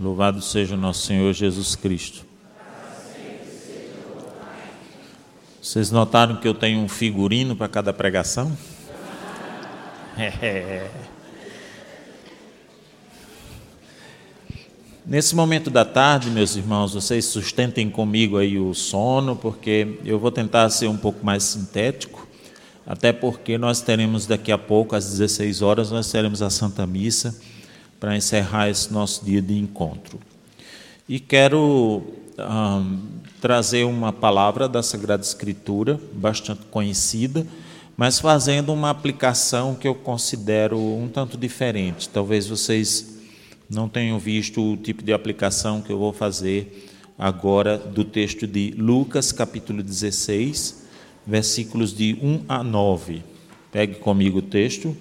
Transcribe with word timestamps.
Louvado 0.00 0.40
seja 0.40 0.76
nosso 0.76 1.06
Senhor 1.06 1.32
Jesus 1.32 1.74
Cristo. 1.74 2.24
Vocês 5.60 5.90
notaram 5.90 6.36
que 6.36 6.46
eu 6.46 6.54
tenho 6.54 6.78
um 6.78 6.88
figurino 6.88 7.56
para 7.56 7.68
cada 7.68 7.92
pregação? 7.92 8.56
É. 10.20 10.90
Nesse 15.06 15.36
momento 15.36 15.70
da 15.70 15.84
tarde, 15.84 16.28
meus 16.28 16.56
irmãos, 16.56 16.92
vocês 16.92 17.24
sustentem 17.24 17.88
comigo 17.88 18.36
aí 18.36 18.58
o 18.58 18.74
sono, 18.74 19.36
porque 19.36 19.96
eu 20.04 20.18
vou 20.18 20.32
tentar 20.32 20.68
ser 20.70 20.88
um 20.88 20.96
pouco 20.96 21.24
mais 21.24 21.44
sintético, 21.44 22.26
até 22.84 23.12
porque 23.12 23.56
nós 23.56 23.80
teremos 23.80 24.26
daqui 24.26 24.50
a 24.50 24.58
pouco, 24.58 24.96
às 24.96 25.08
16 25.08 25.62
horas, 25.62 25.92
nós 25.92 26.10
teremos 26.10 26.42
a 26.42 26.50
Santa 26.50 26.84
Missa 26.84 27.32
para 27.98 28.16
encerrar 28.16 28.68
esse 28.68 28.92
nosso 28.92 29.24
dia 29.24 29.42
de 29.42 29.58
encontro. 29.58 30.18
E 31.08 31.18
quero 31.18 32.02
trazer 33.40 33.84
uma 33.84 34.12
palavra 34.12 34.68
da 34.68 34.82
Sagrada 34.82 35.22
Escritura, 35.22 36.00
bastante 36.12 36.62
conhecida, 36.70 37.46
mas 37.96 38.20
fazendo 38.20 38.72
uma 38.72 38.90
aplicação 38.90 39.74
que 39.74 39.88
eu 39.88 39.94
considero 39.94 40.78
um 40.78 41.08
tanto 41.08 41.36
diferente. 41.36 42.08
Talvez 42.08 42.46
vocês 42.46 43.18
não 43.68 43.88
tenham 43.88 44.18
visto 44.18 44.62
o 44.62 44.76
tipo 44.76 45.02
de 45.02 45.12
aplicação 45.12 45.82
que 45.82 45.90
eu 45.90 45.98
vou 45.98 46.12
fazer 46.12 46.88
agora 47.18 47.76
do 47.76 48.04
texto 48.04 48.46
de 48.46 48.70
Lucas, 48.78 49.32
capítulo 49.32 49.82
16, 49.82 50.86
versículos 51.26 51.92
de 51.92 52.16
1 52.22 52.44
a 52.48 52.62
9. 52.62 53.22
Pegue 53.72 53.96
comigo 53.96 54.38
o 54.38 54.42
texto, 54.42 54.96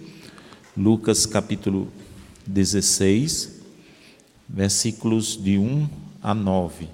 Lucas, 0.76 1.28
capítulo 1.28 1.86
16, 1.86 2.07
versículos 4.48 5.42
de 5.42 5.58
1 5.58 5.90
a 6.24 6.34
9. 6.34 6.88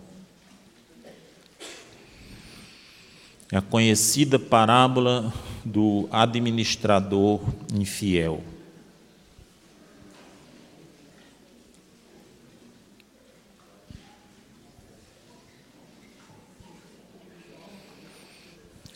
É 3.51 3.57
a 3.57 3.61
conhecida 3.61 4.39
parábola 4.39 5.31
do 5.63 6.07
administrador 6.11 7.39
infiel. 7.71 8.43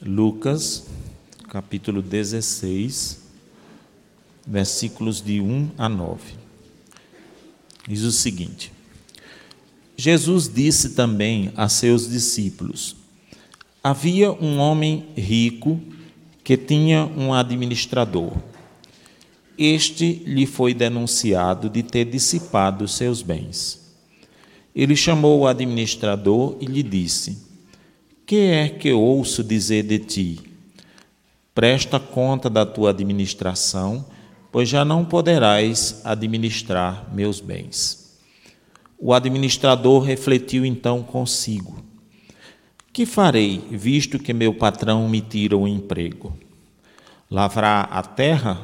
Lucas, 0.02 0.88
capítulo 1.50 2.02
16, 2.02 3.22
versículos 4.46 5.22
de 5.22 5.42
1 5.42 5.72
a 5.78 5.90
9. 5.90 6.47
Diz 7.88 8.02
o 8.02 8.12
seguinte: 8.12 8.72
Jesus 9.96 10.52
disse 10.54 10.90
também 10.90 11.52
a 11.56 11.70
seus 11.70 12.10
discípulos: 12.10 12.96
Havia 13.84 14.32
um 14.32 14.58
homem 14.60 15.08
rico 15.16 15.80
que 16.44 16.58
tinha 16.58 17.06
um 17.06 17.34
administrador. 17.34 18.34
Este 19.58 20.22
lhe 20.26 20.46
foi 20.46 20.74
denunciado 20.74 21.70
de 21.70 21.82
ter 21.82 22.06
dissipado 22.06 22.88
seus 22.88 23.22
bens. 23.22 23.88
Ele 24.76 24.96
chamou 24.96 25.40
o 25.40 25.48
administrador 25.48 26.58
e 26.62 26.66
lhe 26.66 26.84
disse: 26.84 27.38
Que 28.26 28.36
é 28.36 28.70
que 28.70 28.92
ouço 28.92 29.44
dizer 29.44 29.84
de 29.84 29.98
ti? 29.98 30.40
Presta 31.56 32.00
conta 32.00 32.52
da 32.52 32.66
tua 32.68 32.92
administração, 32.92 34.06
pois 34.58 34.68
já 34.68 34.84
não 34.84 35.06
poderás 35.06 36.02
administrar 36.04 37.14
meus 37.14 37.40
bens. 37.40 38.18
O 38.98 39.14
administrador 39.14 40.02
refletiu 40.02 40.66
então 40.66 41.04
consigo 41.04 41.86
que 42.92 43.06
farei, 43.06 43.62
visto 43.70 44.18
que 44.18 44.34
meu 44.34 44.56
patrão 44.56 45.08
me 45.08 45.22
tira 45.22 45.56
o 45.56 45.68
emprego? 45.68 46.36
Lavrar 47.30 47.88
a 47.92 48.02
terra? 48.02 48.60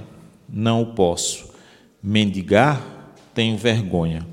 Não 0.49 0.81
o 0.81 0.95
posso. 0.95 1.53
Mendigar? 2.01 3.13
Tenho 3.31 3.55
vergonha. 3.55 4.25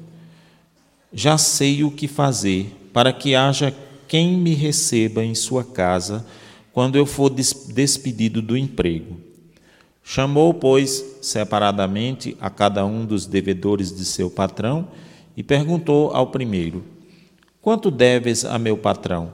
Já 1.12 1.36
sei 1.36 1.84
o 1.84 1.90
que 1.90 2.08
fazer 2.08 2.74
para 2.90 3.12
que 3.12 3.34
haja 3.34 3.76
quem 4.08 4.32
me 4.32 4.54
receba 4.54 5.22
em 5.22 5.34
sua 5.34 5.62
casa 5.62 6.24
quando 6.72 6.96
eu 6.96 7.04
for 7.04 7.28
despedido 7.28 8.40
do 8.40 8.56
emprego. 8.56 9.28
Chamou, 10.12 10.52
pois, 10.52 11.04
separadamente 11.22 12.36
a 12.40 12.50
cada 12.50 12.84
um 12.84 13.06
dos 13.06 13.26
devedores 13.26 13.96
de 13.96 14.04
seu 14.04 14.28
patrão 14.28 14.88
e 15.36 15.42
perguntou 15.44 16.10
ao 16.10 16.32
primeiro: 16.32 16.84
Quanto 17.62 17.92
deves 17.92 18.44
a 18.44 18.58
meu 18.58 18.76
patrão? 18.76 19.32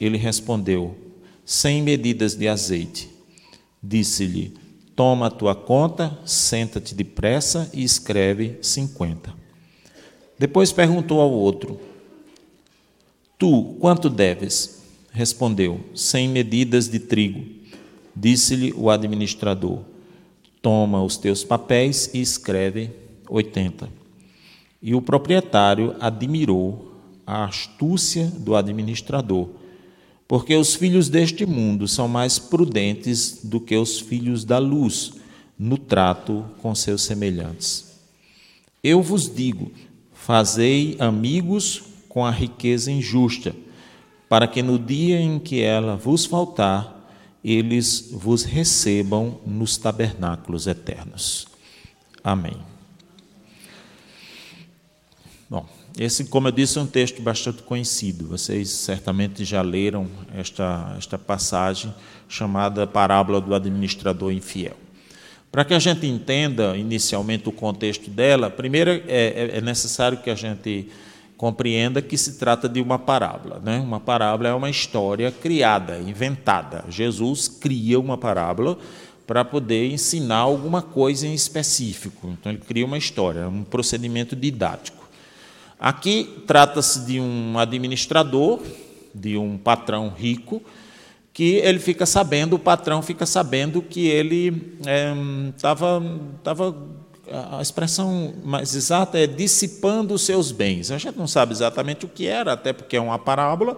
Ele 0.00 0.18
respondeu: 0.18 0.96
Cem 1.44 1.82
medidas 1.82 2.34
de 2.34 2.48
azeite. 2.48 3.08
Disse-lhe: 3.80 4.54
Toma 4.96 5.28
a 5.28 5.30
tua 5.30 5.54
conta, 5.54 6.18
senta-te 6.24 6.96
depressa 6.96 7.70
e 7.72 7.84
escreve 7.84 8.58
cinquenta. 8.60 9.32
Depois 10.36 10.72
perguntou 10.72 11.20
ao 11.20 11.30
outro: 11.30 11.80
Tu, 13.38 13.76
quanto 13.78 14.10
deves? 14.10 14.82
Respondeu: 15.12 15.78
Cem 15.94 16.28
medidas 16.28 16.88
de 16.88 16.98
trigo. 16.98 17.46
Disse-lhe 18.16 18.74
o 18.76 18.90
administrador: 18.90 19.84
Toma 20.60 21.02
os 21.02 21.16
teus 21.16 21.44
papéis 21.44 22.10
e 22.12 22.20
escreve 22.20 22.90
oitenta. 23.28 23.88
E 24.80 24.94
o 24.94 25.02
proprietário 25.02 25.96
admirou 26.00 26.92
a 27.26 27.44
astúcia 27.44 28.26
do 28.26 28.54
administrador 28.56 29.48
porque 30.28 30.54
os 30.54 30.74
filhos 30.74 31.08
deste 31.08 31.46
mundo 31.46 31.88
são 31.88 32.06
mais 32.06 32.38
prudentes 32.38 33.40
do 33.42 33.58
que 33.58 33.74
os 33.74 33.98
filhos 33.98 34.44
da 34.44 34.58
luz 34.58 35.14
no 35.58 35.78
trato 35.78 36.44
com 36.60 36.74
seus 36.74 37.00
semelhantes. 37.00 37.98
Eu 38.84 39.02
vos 39.02 39.34
digo: 39.34 39.72
fazei 40.12 40.96
amigos 40.98 41.82
com 42.10 42.26
a 42.26 42.30
riqueza 42.30 42.92
injusta, 42.92 43.56
para 44.28 44.46
que 44.46 44.62
no 44.62 44.78
dia 44.78 45.18
em 45.18 45.38
que 45.38 45.62
ela 45.62 45.96
vos 45.96 46.26
faltar, 46.26 46.97
eles 47.44 48.10
vos 48.12 48.44
recebam 48.44 49.40
nos 49.46 49.76
tabernáculos 49.76 50.66
eternos. 50.66 51.46
Amém. 52.22 52.56
Bom, 55.48 55.66
esse, 55.98 56.26
como 56.26 56.48
eu 56.48 56.52
disse, 56.52 56.78
é 56.78 56.82
um 56.82 56.86
texto 56.86 57.22
bastante 57.22 57.62
conhecido. 57.62 58.26
Vocês 58.26 58.68
certamente 58.68 59.44
já 59.44 59.62
leram 59.62 60.06
esta, 60.34 60.94
esta 60.98 61.18
passagem 61.18 61.94
chamada 62.28 62.86
Parábola 62.86 63.40
do 63.40 63.54
Administrador 63.54 64.30
Infiel. 64.30 64.76
Para 65.50 65.64
que 65.64 65.72
a 65.72 65.78
gente 65.78 66.06
entenda 66.06 66.76
inicialmente 66.76 67.48
o 67.48 67.52
contexto 67.52 68.10
dela, 68.10 68.50
primeiro 68.50 68.90
é, 68.90 69.02
é, 69.08 69.50
é 69.56 69.60
necessário 69.60 70.18
que 70.18 70.28
a 70.28 70.34
gente 70.34 70.88
compreenda 71.38 72.02
que 72.02 72.18
se 72.18 72.36
trata 72.36 72.68
de 72.68 72.82
uma 72.82 72.98
parábola. 72.98 73.62
Né? 73.64 73.78
Uma 73.78 74.00
parábola 74.00 74.48
é 74.48 74.52
uma 74.52 74.68
história 74.68 75.30
criada, 75.30 75.98
inventada. 75.98 76.84
Jesus 76.90 77.46
cria 77.46 77.98
uma 77.98 78.18
parábola 78.18 78.76
para 79.24 79.44
poder 79.44 79.90
ensinar 79.90 80.38
alguma 80.38 80.82
coisa 80.82 81.26
em 81.28 81.32
específico. 81.32 82.28
Então, 82.28 82.50
ele 82.50 82.60
cria 82.60 82.84
uma 82.84 82.98
história, 82.98 83.48
um 83.48 83.62
procedimento 83.62 84.34
didático. 84.34 85.08
Aqui 85.78 86.42
trata-se 86.44 87.06
de 87.06 87.20
um 87.20 87.56
administrador, 87.56 88.60
de 89.14 89.36
um 89.36 89.56
patrão 89.56 90.08
rico, 90.08 90.60
que 91.32 91.56
ele 91.58 91.78
fica 91.78 92.04
sabendo, 92.04 92.56
o 92.56 92.58
patrão 92.58 93.00
fica 93.00 93.24
sabendo 93.24 93.80
que 93.80 94.08
ele 94.08 94.76
estava. 95.54 96.02
É, 96.04 96.42
tava, 96.42 96.76
a 97.32 97.60
expressão 97.60 98.34
mais 98.44 98.74
exata 98.74 99.18
é 99.18 99.26
dissipando 99.26 100.14
os 100.14 100.22
seus 100.22 100.52
bens. 100.52 100.90
A 100.90 100.98
gente 100.98 101.16
não 101.16 101.26
sabe 101.26 101.52
exatamente 101.52 102.04
o 102.04 102.08
que 102.08 102.26
era, 102.26 102.52
até 102.52 102.72
porque 102.72 102.96
é 102.96 103.00
uma 103.00 103.18
parábola, 103.18 103.76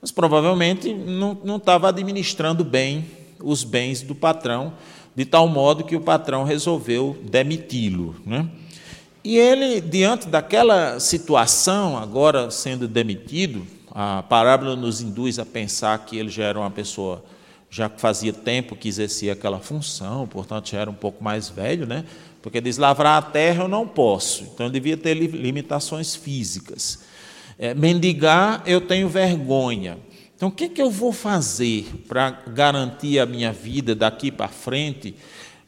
mas 0.00 0.10
provavelmente 0.10 0.92
não, 0.92 1.36
não 1.44 1.56
estava 1.56 1.88
administrando 1.88 2.64
bem 2.64 3.04
os 3.40 3.64
bens 3.64 4.02
do 4.02 4.14
patrão, 4.14 4.72
de 5.14 5.24
tal 5.24 5.48
modo 5.48 5.84
que 5.84 5.96
o 5.96 6.00
patrão 6.00 6.44
resolveu 6.44 7.16
demiti-lo. 7.22 8.14
Né? 8.24 8.48
E 9.24 9.38
ele, 9.38 9.80
diante 9.80 10.28
daquela 10.28 11.00
situação, 11.00 11.96
agora 11.96 12.50
sendo 12.50 12.86
demitido, 12.86 13.66
a 13.90 14.22
parábola 14.22 14.76
nos 14.76 15.00
induz 15.00 15.38
a 15.38 15.44
pensar 15.46 15.98
que 16.04 16.18
ele 16.18 16.28
já 16.28 16.44
era 16.44 16.58
uma 16.58 16.70
pessoa, 16.70 17.24
já 17.70 17.88
fazia 17.88 18.32
tempo 18.32 18.76
que 18.76 18.88
exercia 18.88 19.32
aquela 19.32 19.58
função, 19.58 20.26
portanto 20.28 20.68
já 20.70 20.80
era 20.80 20.90
um 20.90 20.94
pouco 20.94 21.24
mais 21.24 21.48
velho, 21.48 21.86
né? 21.86 22.04
Porque 22.46 22.60
diz: 22.60 22.78
lavrar 22.78 23.18
a 23.18 23.22
terra 23.22 23.64
eu 23.64 23.68
não 23.68 23.88
posso, 23.88 24.44
então 24.44 24.66
ele 24.66 24.74
devia 24.74 24.96
ter 24.96 25.14
limitações 25.14 26.14
físicas. 26.14 27.00
É, 27.58 27.74
mendigar 27.74 28.62
eu 28.64 28.80
tenho 28.80 29.08
vergonha. 29.08 29.98
Então 30.36 30.48
o 30.48 30.52
que, 30.52 30.68
que 30.68 30.80
eu 30.80 30.88
vou 30.88 31.12
fazer 31.12 31.86
para 32.06 32.30
garantir 32.30 33.18
a 33.18 33.26
minha 33.26 33.52
vida 33.52 33.96
daqui 33.96 34.30
para 34.30 34.46
frente? 34.46 35.16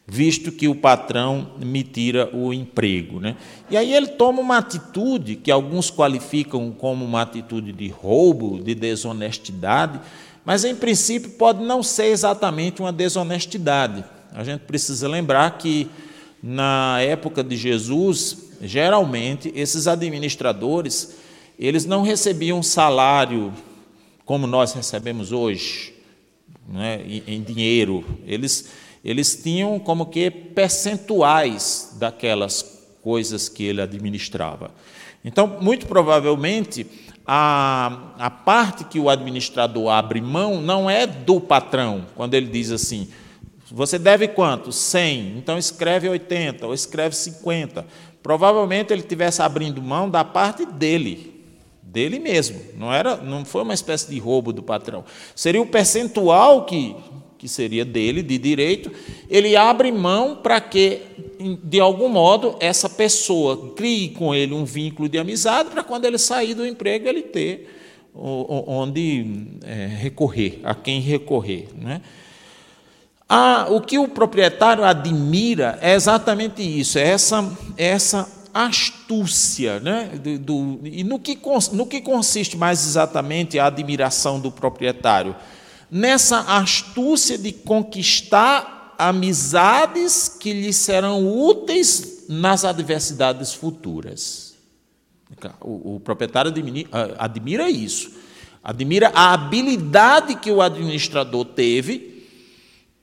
visto 0.07 0.53
que 0.53 0.67
o 0.69 0.73
patrão 0.73 1.51
me 1.63 1.83
tira 1.83 2.33
o 2.33 2.51
emprego. 2.51 3.19
Né? 3.19 3.35
E 3.69 3.77
aí 3.77 3.93
ele 3.93 4.07
toma 4.07 4.41
uma 4.41 4.57
atitude 4.57 5.35
que 5.35 5.51
alguns 5.51 5.91
qualificam 5.91 6.71
como 6.71 7.05
uma 7.05 7.21
atitude 7.21 7.71
de 7.71 7.89
roubo, 7.89 8.59
de 8.59 8.73
desonestidade, 8.73 9.99
mas 10.43 10.63
em 10.63 10.73
princípio 10.73 11.29
pode 11.31 11.63
não 11.63 11.83
ser 11.83 12.05
exatamente 12.05 12.81
uma 12.81 12.91
desonestidade. 12.91 14.03
A 14.33 14.43
gente 14.43 14.61
precisa 14.61 15.07
lembrar 15.07 15.59
que 15.59 15.87
na 16.41 16.99
época 17.01 17.43
de 17.43 17.55
Jesus, 17.55 18.49
geralmente 18.61 19.51
esses 19.55 19.87
administradores, 19.87 21.17
eles 21.57 21.85
não 21.85 22.01
recebiam 22.01 22.63
salário 22.63 23.53
como 24.25 24.47
nós 24.47 24.73
recebemos 24.73 25.31
hoje, 25.31 25.93
né, 26.67 27.01
em 27.05 27.41
dinheiro. 27.41 28.05
Eles 28.25 28.69
eles 29.03 29.41
tinham 29.41 29.79
como 29.79 30.05
que 30.05 30.29
percentuais 30.29 31.95
daquelas 31.97 32.79
coisas 33.01 33.47
que 33.47 33.63
ele 33.63 33.81
administrava. 33.81 34.71
Então, 35.23 35.47
muito 35.61 35.85
provavelmente, 35.85 36.85
a, 37.25 38.13
a 38.17 38.29
parte 38.29 38.83
que 38.85 38.99
o 38.99 39.09
administrador 39.09 39.89
abre 39.89 40.21
mão 40.21 40.61
não 40.61 40.89
é 40.89 41.05
do 41.07 41.39
patrão, 41.39 42.05
quando 42.15 42.33
ele 42.33 42.47
diz 42.47 42.71
assim: 42.71 43.07
você 43.71 43.99
deve 43.99 44.27
quanto? 44.27 44.71
100. 44.71 45.37
Então 45.37 45.57
escreve 45.57 46.09
80 46.09 46.65
ou 46.65 46.73
escreve 46.73 47.15
50. 47.15 47.85
Provavelmente 48.21 48.91
ele 48.91 49.01
tivesse 49.01 49.41
abrindo 49.41 49.81
mão 49.81 50.09
da 50.09 50.23
parte 50.23 50.65
dele, 50.65 51.43
dele 51.81 52.19
mesmo. 52.19 52.59
Não 52.75 52.93
era, 52.93 53.17
não 53.17 53.45
foi 53.45 53.63
uma 53.63 53.73
espécie 53.73 54.09
de 54.09 54.19
roubo 54.19 54.51
do 54.51 54.63
patrão. 54.63 55.03
Seria 55.35 55.61
o 55.61 55.67
percentual 55.67 56.65
que 56.65 56.95
que 57.39 57.47
seria 57.47 57.85
dele, 57.85 58.21
de 58.21 58.37
direito, 58.37 58.91
ele 59.29 59.55
abre 59.55 59.89
mão 59.93 60.35
para 60.35 60.59
que, 60.59 60.99
de 61.63 61.79
algum 61.79 62.09
modo, 62.09 62.57
essa 62.59 62.89
pessoa 62.89 63.73
crie 63.75 64.09
com 64.09 64.35
ele 64.35 64.53
um 64.53 64.65
vínculo 64.65 65.07
de 65.07 65.17
amizade, 65.17 65.69
para 65.69 65.81
quando 65.81 66.03
ele 66.03 66.17
sair 66.17 66.53
do 66.53 66.67
emprego, 66.67 67.07
ele 67.07 67.21
ter 67.21 67.77
onde 68.13 69.25
é, 69.63 69.85
recorrer, 69.85 70.59
a 70.63 70.75
quem 70.75 70.99
recorrer. 70.99 71.69
Né? 71.73 72.01
Ah, 73.29 73.67
o 73.69 73.79
que 73.79 73.99
o 73.99 74.07
proprietário 74.07 74.83
admira 74.83 75.77
é 75.81 75.93
exatamente 75.93 76.63
isso, 76.63 76.97
é 76.97 77.07
essa, 77.07 77.47
é 77.77 77.85
essa 77.89 78.27
astúcia. 78.51 79.79
Né? 79.79 80.09
Do, 80.21 80.39
do, 80.39 80.79
e 80.83 81.03
no 81.03 81.19
que, 81.19 81.39
no 81.71 81.85
que 81.85 82.01
consiste 82.01 82.57
mais 82.57 82.83
exatamente 82.83 83.59
a 83.59 83.67
admiração 83.67 84.39
do 84.39 84.51
proprietário? 84.51 85.35
nessa 85.89 86.39
astúcia 86.41 87.37
de 87.37 87.51
conquistar 87.51 88.95
amizades 88.97 90.29
que 90.39 90.53
lhe 90.53 90.73
serão 90.73 91.25
úteis 91.25 92.25
nas 92.27 92.63
adversidades 92.65 93.53
futuras. 93.53 94.55
O, 95.61 95.95
o 95.95 95.99
proprietário 95.99 96.51
admira, 96.51 96.89
admira 97.17 97.69
isso, 97.69 98.11
admira 98.63 99.11
a 99.15 99.33
habilidade 99.33 100.35
que 100.35 100.51
o 100.51 100.61
administrador 100.61 101.45
teve 101.45 102.18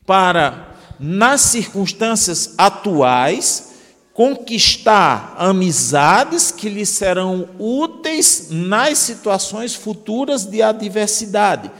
para, 0.06 0.76
nas 0.98 1.40
circunstâncias 1.42 2.54
atuais, 2.56 3.74
conquistar 4.14 5.34
amizades 5.36 6.50
que 6.50 6.70
lhe 6.70 6.86
serão 6.86 7.48
úteis 7.58 8.48
nas 8.50 8.96
situações 8.96 9.74
futuras 9.74 10.46
de 10.46 10.62
adversidade 10.62 11.70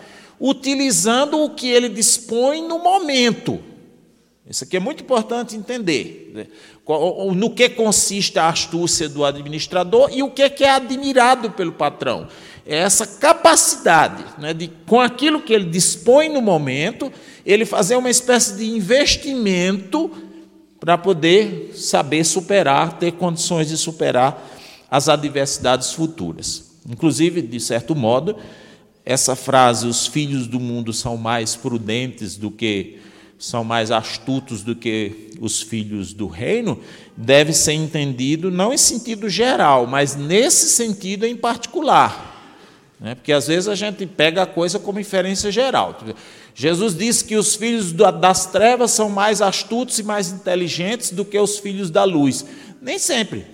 utilizando 0.40 1.42
o 1.42 1.50
que 1.50 1.68
ele 1.68 1.88
dispõe 1.88 2.66
no 2.66 2.78
momento. 2.78 3.58
Isso 4.48 4.62
aqui 4.64 4.76
é 4.76 4.80
muito 4.80 5.02
importante 5.02 5.56
entender. 5.56 6.32
Né? 6.34 6.46
No 7.34 7.50
que 7.50 7.68
consiste 7.68 8.38
a 8.38 8.48
astúcia 8.48 9.08
do 9.08 9.24
administrador 9.24 10.10
e 10.12 10.22
o 10.22 10.30
que 10.30 10.64
é 10.64 10.70
admirado 10.70 11.50
pelo 11.50 11.72
patrão. 11.72 12.28
É 12.64 12.78
essa 12.78 13.06
capacidade 13.06 14.24
né, 14.38 14.52
de, 14.52 14.68
com 14.86 15.00
aquilo 15.00 15.42
que 15.42 15.52
ele 15.52 15.66
dispõe 15.66 16.28
no 16.28 16.40
momento, 16.40 17.12
ele 17.44 17.64
fazer 17.64 17.96
uma 17.96 18.10
espécie 18.10 18.56
de 18.56 18.64
investimento 18.64 20.10
para 20.78 20.98
poder 20.98 21.72
saber 21.74 22.24
superar, 22.24 22.98
ter 22.98 23.12
condições 23.12 23.68
de 23.68 23.76
superar 23.76 24.52
as 24.90 25.08
adversidades 25.08 25.92
futuras. 25.92 26.76
Inclusive, 26.88 27.42
de 27.42 27.58
certo 27.58 27.94
modo, 27.94 28.36
essa 29.04 29.34
frase, 29.36 29.86
os 29.86 30.06
filhos 30.06 30.46
do 30.46 30.60
mundo 30.60 30.92
são 30.92 31.16
mais 31.16 31.56
prudentes 31.56 32.36
do 32.36 32.50
que, 32.50 32.98
são 33.38 33.62
mais 33.62 33.90
astutos 33.90 34.62
do 34.62 34.74
que 34.74 35.32
os 35.40 35.60
filhos 35.60 36.12
do 36.12 36.26
reino, 36.26 36.80
deve 37.16 37.52
ser 37.52 37.72
entendido 37.72 38.50
não 38.50 38.72
em 38.72 38.78
sentido 38.78 39.28
geral, 39.28 39.86
mas 39.86 40.16
nesse 40.16 40.68
sentido 40.68 41.26
em 41.26 41.36
particular. 41.36 42.34
Né? 42.98 43.14
Porque 43.14 43.32
às 43.32 43.46
vezes 43.46 43.68
a 43.68 43.74
gente 43.74 44.06
pega 44.06 44.42
a 44.42 44.46
coisa 44.46 44.78
como 44.78 44.98
inferência 44.98 45.52
geral. 45.52 45.98
Jesus 46.54 46.96
disse 46.96 47.24
que 47.24 47.36
os 47.36 47.54
filhos 47.54 47.92
das 47.92 48.46
trevas 48.46 48.90
são 48.90 49.10
mais 49.10 49.42
astutos 49.42 49.98
e 49.98 50.02
mais 50.02 50.30
inteligentes 50.32 51.10
do 51.10 51.24
que 51.24 51.38
os 51.38 51.58
filhos 51.58 51.90
da 51.90 52.04
luz. 52.04 52.46
Nem 52.80 52.98
sempre. 52.98 53.44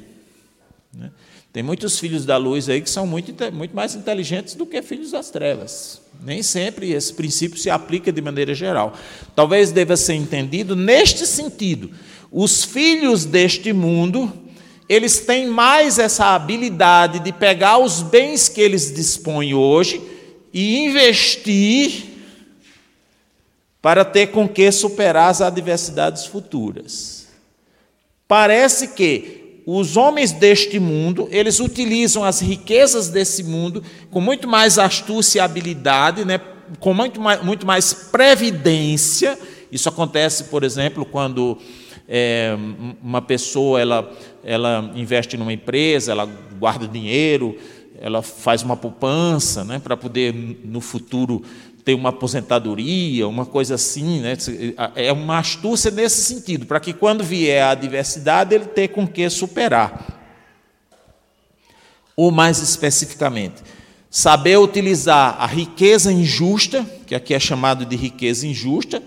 Tem 1.53 1.63
muitos 1.63 1.99
filhos 1.99 2.25
da 2.25 2.39
luz 2.39 2.69
aí 2.71 2.81
que 2.81 2.89
são 2.89 3.07
muito, 3.07 3.35
muito 3.53 3.77
mais 3.77 3.95
inteligentes 3.95 4.55
do 4.55 4.65
que 4.65 4.81
filhos 4.81 5.11
das 5.11 5.29
trevas. 5.29 6.01
Nem 6.23 6.43
sempre 6.43 6.93
esse 6.93 7.13
princípio 7.13 7.59
se 7.59 7.69
aplica 7.69 8.11
de 8.11 8.23
maneira 8.23 8.55
geral. 8.55 8.95
Talvez 9.37 9.71
deva 9.71 9.95
ser 9.95 10.15
entendido 10.15 10.75
neste 10.75 11.27
sentido. 11.27 11.91
Os 12.31 12.65
filhos 12.65 13.27
deste 13.27 13.71
mundo, 13.71 14.33
eles 14.89 15.21
têm 15.21 15.47
mais 15.47 15.99
essa 15.99 16.35
habilidade 16.35 17.19
de 17.19 17.33
pegar 17.33 17.77
os 17.77 18.01
bens 18.01 18.49
que 18.49 18.61
eles 18.63 18.95
dispõem 18.95 19.53
hoje 19.53 20.01
e 20.55 20.87
investir 20.87 22.05
para 23.83 24.07
ter 24.07 24.29
com 24.29 24.49
que 24.49 24.73
superar 24.73 25.29
as 25.29 25.43
adversidades 25.43 26.25
futuras. 26.25 27.27
Parece 28.27 28.89
que 28.89 29.42
os 29.65 29.97
homens 29.97 30.33
deste 30.33 30.79
mundo, 30.79 31.29
eles 31.31 31.61
utilizam 31.61 32.25
as 32.25 32.41
riquezas 32.41 33.09
desse 33.09 33.45
mundo 33.45 33.83
com 34.11 34.21
muito 34.21 34.49
mais 34.49 34.79
astúcia 34.79 35.39
e 35.39 35.41
habilidade, 35.41 36.25
né? 36.25 36.41
com 36.81 36.93
muito 36.93 37.21
mais, 37.21 37.43
muito 37.45 37.67
mais 37.67 37.93
previdência. 37.93 39.39
Isso 39.71 39.89
acontece, 39.89 40.45
por 40.45 40.65
exemplo, 40.65 41.05
quando 41.05 41.59
é, 42.09 42.57
uma 43.03 43.23
pessoa 43.23 43.81
ela, 43.81 44.13
ela 44.45 44.91
investe 44.95 45.37
numa 45.37 45.53
empresa, 45.53 46.13
ela 46.13 46.29
guarda 46.59 46.87
dinheiro, 46.89 47.57
ela 48.01 48.21
faz 48.21 48.63
uma 48.63 48.77
poupança 48.77 49.63
né, 49.63 49.79
para 49.79 49.97
poder, 49.97 50.35
no 50.65 50.81
futuro, 50.81 51.43
ter 51.85 51.95
uma 51.95 52.11
aposentadoria, 52.11 53.27
uma 53.27 53.45
coisa 53.45 53.75
assim, 53.75 54.21
né? 54.21 54.37
é 54.95 55.13
uma 55.13 55.39
astúcia 55.39 55.91
nesse 55.91 56.23
sentido, 56.23 56.65
para 56.65 56.79
que 56.79 56.93
quando 56.93 57.25
vier 57.25 57.63
a 57.63 57.71
adversidade 57.71 58.55
ele 58.55 58.67
tenha 58.67 58.89
com 58.89 59.07
que 59.07 59.29
superar. 59.29 60.21
Ou 62.17 62.31
mais 62.31 62.59
especificamente, 62.59 63.63
saber 64.09 64.59
utilizar 64.59 65.37
a 65.41 65.47
riqueza 65.47 66.13
injusta, 66.13 66.87
que 67.07 67.15
aqui 67.15 67.35
é 67.35 67.41
chamado 67.41 67.85
de 67.85 67.97
riqueza 67.97 68.47
injusta, 68.47 69.03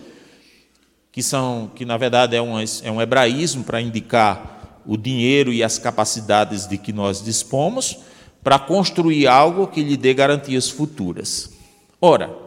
que 1.12 1.24
são 1.24 1.72
que 1.74 1.86
na 1.86 1.96
verdade 1.96 2.36
é 2.36 2.42
um, 2.42 2.60
é 2.60 2.92
um 2.92 3.02
hebraísmo 3.02 3.64
para 3.64 3.80
indicar 3.80 4.82
o 4.86 4.98
dinheiro 4.98 5.54
e 5.54 5.64
as 5.64 5.80
capacidades 5.80 6.68
de 6.68 6.78
que 6.78 6.92
nós 6.92 7.24
dispomos, 7.24 8.00
para 8.44 8.60
construir 8.60 9.28
algo 9.28 9.66
que 9.66 9.82
lhe 9.82 9.96
dê 9.96 10.14
garantias 10.14 10.70
futuras. 10.70 11.52
Ora, 12.02 12.45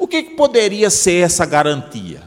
o 0.00 0.08
que, 0.08 0.22
poderia 0.22 0.88
ser 0.88 1.24
essa 1.24 1.44
garantia? 1.44 2.22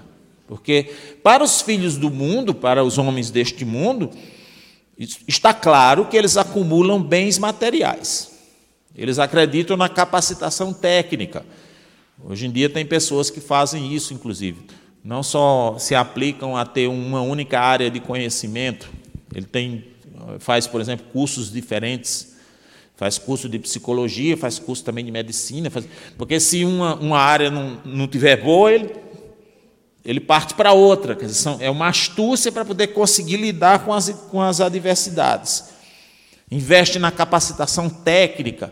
Porque 0.48 0.94
para 1.24 1.44
os 1.44 1.62
filhos 1.62 1.98
do 1.98 2.12
mundo, 2.12 2.54
para 2.54 2.84
os 2.84 3.00
homens 3.00 3.32
deste 3.32 3.66
mundo, 3.66 4.12
está 5.28 5.54
claro 5.54 6.06
que 6.06 6.16
eles 6.16 6.38
acumulam 6.38 7.02
bens 7.02 7.40
materiais. 7.40 8.32
Eles 8.96 9.18
acreditam 9.18 9.76
na 9.76 9.90
capacitação 9.90 10.72
técnica. 10.72 11.44
Hoje 12.24 12.46
em 12.46 12.52
dia 12.52 12.70
tem 12.70 12.86
pessoas 12.86 13.32
que 13.32 13.42
fazem 13.42 13.92
isso, 13.92 14.14
inclusive. 14.14 14.62
Não 15.04 15.24
só 15.24 15.76
se 15.80 15.96
aplicam 15.96 16.56
a 16.56 16.66
ter 16.66 16.88
uma 16.88 17.22
única 17.22 17.60
área 17.60 17.90
de 17.90 18.00
conhecimento, 18.00 18.88
ele 19.34 19.48
tem, 19.48 19.86
faz, 20.38 20.68
por 20.68 20.80
exemplo, 20.80 21.08
cursos 21.12 21.52
diferentes 21.52 22.33
faz 22.96 23.18
curso 23.18 23.50
de 23.50 23.60
psicologia, 23.60 24.38
faz 24.38 24.60
curso 24.60 24.84
também 24.84 25.04
de 25.04 25.12
medicina, 25.12 25.70
faz... 25.70 25.86
porque 26.18 26.40
se 26.40 26.64
uma, 26.64 26.96
uma 26.96 27.20
área 27.20 27.50
não, 27.50 27.80
não 27.84 28.08
tiver 28.08 28.38
boa, 28.38 28.72
ele, 28.72 28.92
ele 30.06 30.20
parte 30.20 30.54
para 30.54 30.74
outra. 30.74 31.16
Quer 31.16 31.26
dizer, 31.26 31.40
são, 31.42 31.58
é 31.60 31.70
uma 31.70 31.88
astúcia 31.88 32.52
para 32.52 32.64
poder 32.64 32.88
conseguir 32.88 33.38
lidar 33.38 33.84
com 33.84 33.94
as, 33.94 34.10
com 34.10 34.42
as 34.42 34.62
adversidades. 34.62 35.66
Investe 36.52 37.00
na 37.00 37.12
capacitação 37.12 37.90
técnica. 37.90 38.72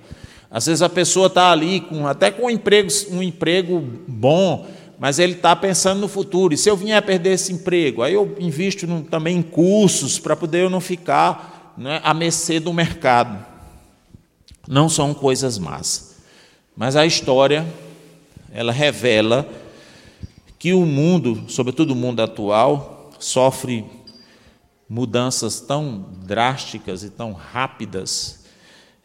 Às 0.49 0.65
vezes 0.65 0.81
a 0.81 0.89
pessoa 0.89 1.27
está 1.27 1.51
ali 1.51 1.79
com, 1.79 2.05
até 2.05 2.29
com 2.29 2.45
um 2.45 2.49
emprego, 2.49 2.89
um 3.09 3.23
emprego 3.23 3.81
bom, 4.07 4.67
mas 4.99 5.17
ele 5.17 5.33
está 5.33 5.55
pensando 5.55 5.99
no 5.99 6.07
futuro. 6.07 6.53
E 6.53 6.57
se 6.57 6.69
eu 6.69 6.77
vier 6.77 6.97
a 6.97 7.01
perder 7.01 7.31
esse 7.31 7.51
emprego, 7.51 8.03
aí 8.03 8.13
eu 8.13 8.35
invisto 8.39 8.85
no, 8.85 9.01
também 9.01 9.37
em 9.37 9.41
cursos 9.41 10.19
para 10.19 10.35
poder 10.35 10.63
eu 10.63 10.69
não 10.69 10.79
ficar 10.79 11.73
né, 11.77 11.99
à 12.03 12.13
mercê 12.13 12.59
do 12.59 12.71
mercado. 12.71 13.50
Não 14.71 14.87
são 14.87 15.13
coisas 15.13 15.59
más. 15.59 16.15
Mas 16.77 16.95
a 16.95 17.05
história, 17.05 17.67
ela 18.53 18.71
revela 18.71 19.45
que 20.57 20.71
o 20.71 20.85
mundo, 20.85 21.43
sobretudo 21.49 21.91
o 21.91 21.95
mundo 21.95 22.21
atual, 22.21 23.11
sofre 23.19 23.83
mudanças 24.87 25.59
tão 25.59 26.05
drásticas 26.23 27.03
e 27.03 27.09
tão 27.09 27.33
rápidas 27.33 28.45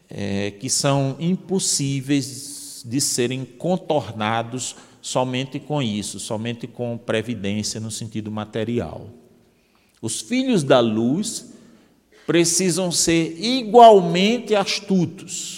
é, 0.09 0.51
que 0.51 0.69
são 0.69 1.17
impossíveis 1.19 2.81
de 2.85 3.01
serem 3.01 3.43
contornados 3.43 4.73
somente 5.01 5.59
com 5.59 5.81
isso, 5.81 6.17
somente 6.17 6.65
com 6.65 6.97
previdência 6.97 7.77
no 7.81 7.91
sentido 7.91 8.31
material. 8.31 9.09
Os 10.01 10.21
filhos 10.21 10.63
da 10.63 10.79
luz 10.79 11.57
precisam 12.27 12.91
ser 12.91 13.41
igualmente 13.41 14.53
astutos. 14.53 15.56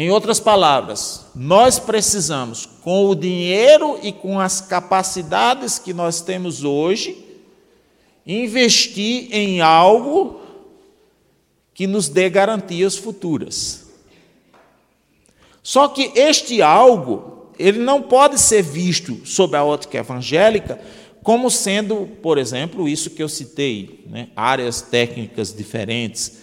Em 0.00 0.12
outras 0.12 0.38
palavras, 0.38 1.26
nós 1.34 1.80
precisamos, 1.80 2.64
com 2.64 3.06
o 3.06 3.16
dinheiro 3.16 3.98
e 4.00 4.12
com 4.12 4.38
as 4.38 4.60
capacidades 4.60 5.76
que 5.76 5.92
nós 5.92 6.20
temos 6.20 6.62
hoje, 6.62 7.18
investir 8.24 9.26
em 9.32 9.60
algo 9.60 10.40
que 11.74 11.88
nos 11.88 12.08
dê 12.08 12.30
garantias 12.30 12.96
futuras. 12.96 13.88
Só 15.64 15.88
que 15.88 16.12
este 16.14 16.62
algo 16.62 17.50
ele 17.58 17.80
não 17.80 18.00
pode 18.00 18.38
ser 18.38 18.62
visto 18.62 19.26
sob 19.26 19.56
a 19.56 19.64
ótica 19.64 19.98
evangélica 19.98 20.80
como 21.24 21.50
sendo, 21.50 22.08
por 22.22 22.38
exemplo, 22.38 22.88
isso 22.88 23.10
que 23.10 23.22
eu 23.22 23.28
citei, 23.28 24.04
né, 24.06 24.28
áreas 24.36 24.80
técnicas 24.80 25.52
diferentes, 25.52 26.38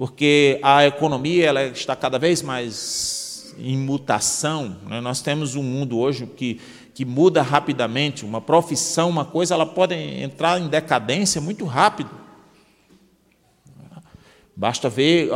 porque 0.00 0.58
a 0.62 0.86
economia 0.86 1.44
ela 1.44 1.62
está 1.64 1.94
cada 1.94 2.18
vez 2.18 2.40
mais 2.40 3.54
em 3.58 3.76
mutação. 3.76 4.78
Né? 4.86 4.98
Nós 4.98 5.20
temos 5.20 5.56
um 5.56 5.62
mundo 5.62 5.98
hoje 5.98 6.24
que, 6.24 6.58
que 6.94 7.04
muda 7.04 7.42
rapidamente. 7.42 8.24
Uma 8.24 8.40
profissão, 8.40 9.10
uma 9.10 9.26
coisa, 9.26 9.52
ela 9.52 9.66
pode 9.66 9.94
entrar 9.94 10.58
em 10.58 10.68
decadência 10.68 11.38
muito 11.38 11.66
rápido. 11.66 12.08
Basta 14.56 14.88
ver 14.88 15.28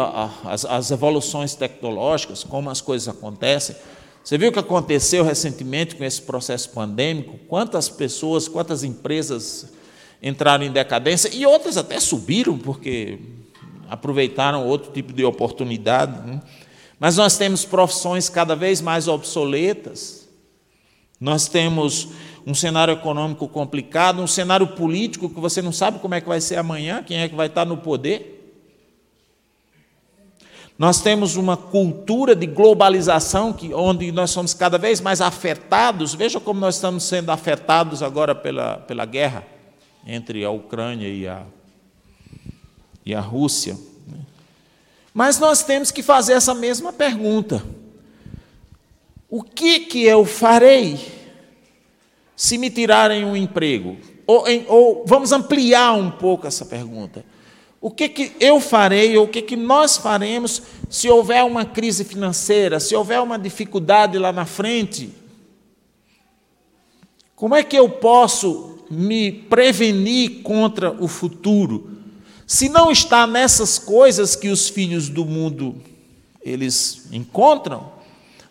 as, 0.44 0.64
as 0.64 0.90
evoluções 0.90 1.54
tecnológicas, 1.54 2.42
como 2.42 2.70
as 2.70 2.80
coisas 2.80 3.06
acontecem. 3.06 3.76
Você 4.24 4.38
viu 4.38 4.48
o 4.48 4.52
que 4.52 4.60
aconteceu 4.60 5.22
recentemente 5.22 5.94
com 5.94 6.04
esse 6.04 6.22
processo 6.22 6.70
pandêmico? 6.70 7.36
Quantas 7.48 7.90
pessoas, 7.90 8.48
quantas 8.48 8.82
empresas 8.82 9.74
entraram 10.22 10.64
em 10.64 10.72
decadência 10.72 11.28
e 11.34 11.44
outras 11.44 11.76
até 11.76 12.00
subiram 12.00 12.56
porque 12.56 13.43
aproveitaram 13.88 14.66
outro 14.66 14.92
tipo 14.92 15.12
de 15.12 15.24
oportunidade. 15.24 16.26
Né? 16.26 16.40
Mas 16.98 17.16
nós 17.16 17.36
temos 17.36 17.64
profissões 17.64 18.28
cada 18.28 18.54
vez 18.54 18.80
mais 18.80 19.08
obsoletas. 19.08 20.28
Nós 21.20 21.48
temos 21.48 22.08
um 22.46 22.54
cenário 22.54 22.92
econômico 22.92 23.48
complicado, 23.48 24.20
um 24.20 24.26
cenário 24.26 24.68
político 24.68 25.28
que 25.28 25.40
você 25.40 25.62
não 25.62 25.72
sabe 25.72 25.98
como 25.98 26.14
é 26.14 26.20
que 26.20 26.28
vai 26.28 26.40
ser 26.40 26.56
amanhã, 26.56 27.02
quem 27.02 27.18
é 27.18 27.28
que 27.28 27.34
vai 27.34 27.46
estar 27.46 27.64
no 27.64 27.76
poder. 27.78 28.34
Nós 30.76 31.00
temos 31.00 31.36
uma 31.36 31.56
cultura 31.56 32.34
de 32.34 32.46
globalização 32.46 33.52
que, 33.52 33.72
onde 33.72 34.10
nós 34.10 34.30
somos 34.30 34.52
cada 34.52 34.76
vez 34.76 35.00
mais 35.00 35.20
afetados. 35.20 36.14
Veja 36.14 36.40
como 36.40 36.58
nós 36.58 36.74
estamos 36.74 37.04
sendo 37.04 37.30
afetados 37.30 38.02
agora 38.02 38.34
pela, 38.34 38.78
pela 38.78 39.04
guerra 39.04 39.46
entre 40.04 40.44
a 40.44 40.50
Ucrânia 40.50 41.08
e 41.08 41.28
a, 41.28 41.42
e 43.04 43.14
a 43.14 43.20
Rússia. 43.20 43.76
Né? 44.06 44.18
Mas 45.12 45.38
nós 45.38 45.62
temos 45.62 45.90
que 45.90 46.02
fazer 46.02 46.34
essa 46.34 46.54
mesma 46.54 46.92
pergunta: 46.92 47.64
o 49.28 49.42
que, 49.42 49.80
que 49.80 50.04
eu 50.04 50.24
farei 50.24 51.00
se 52.36 52.58
me 52.58 52.70
tirarem 52.70 53.24
um 53.24 53.36
emprego? 53.36 53.96
Ou, 54.26 54.48
em, 54.48 54.64
ou 54.68 55.04
vamos 55.06 55.32
ampliar 55.32 55.92
um 55.92 56.10
pouco 56.10 56.46
essa 56.46 56.64
pergunta. 56.64 57.24
O 57.80 57.90
que, 57.90 58.08
que 58.08 58.32
eu 58.40 58.60
farei, 58.60 59.14
ou 59.18 59.26
o 59.26 59.28
que, 59.28 59.42
que 59.42 59.56
nós 59.56 59.98
faremos 59.98 60.62
se 60.88 61.10
houver 61.10 61.44
uma 61.44 61.66
crise 61.66 62.02
financeira, 62.02 62.80
se 62.80 62.96
houver 62.96 63.20
uma 63.20 63.38
dificuldade 63.38 64.18
lá 64.18 64.32
na 64.32 64.46
frente? 64.46 65.10
Como 67.36 67.54
é 67.54 67.62
que 67.62 67.76
eu 67.76 67.90
posso 67.90 68.78
me 68.90 69.30
prevenir 69.30 70.42
contra 70.42 70.92
o 70.92 71.06
futuro? 71.06 71.93
Se 72.46 72.68
não 72.68 72.90
está 72.90 73.26
nessas 73.26 73.78
coisas 73.78 74.36
que 74.36 74.48
os 74.48 74.68
filhos 74.68 75.08
do 75.08 75.24
mundo 75.24 75.76
eles 76.42 77.06
encontram, 77.10 77.92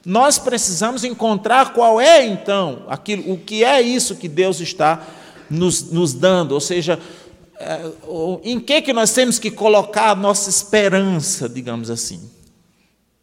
nós 0.05 0.37
precisamos 0.37 1.03
encontrar 1.03 1.73
qual 1.73 2.01
é 2.01 2.25
então 2.25 2.83
aquilo, 2.87 3.33
o 3.33 3.37
que 3.37 3.63
é 3.63 3.81
isso 3.81 4.15
que 4.15 4.27
Deus 4.27 4.59
está 4.59 5.05
nos, 5.49 5.91
nos 5.91 6.13
dando, 6.13 6.53
ou 6.53 6.59
seja, 6.59 6.99
é, 7.57 7.91
em 8.43 8.59
que, 8.59 8.81
que 8.81 8.91
nós 8.91 9.13
temos 9.13 9.39
que 9.39 9.51
colocar 9.51 10.09
a 10.09 10.15
nossa 10.15 10.49
esperança, 10.49 11.47
digamos 11.47 11.89
assim. 11.89 12.29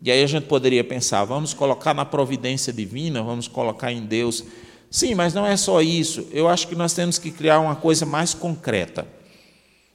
E 0.03 0.11
aí 0.11 0.23
a 0.23 0.27
gente 0.27 0.47
poderia 0.47 0.83
pensar, 0.83 1.25
vamos 1.25 1.53
colocar 1.53 1.93
na 1.93 2.07
providência 2.07 2.73
divina, 2.73 3.23
vamos 3.23 3.47
colocar 3.47 3.93
em 3.93 4.03
Deus. 4.07 4.43
Sim, 4.91 5.15
mas 5.15 5.35
não 5.35 5.47
é 5.47 5.57
só 5.57 5.83
isso. 5.83 6.27
Eu 6.33 6.49
acho 6.49 6.67
que 6.69 6.75
nós 6.75 6.95
temos 6.95 7.19
que 7.19 7.31
criar 7.31 7.61
uma 7.61 7.77
coisa 7.77 8.07
mais 8.07 8.33
concreta. 8.33 9.07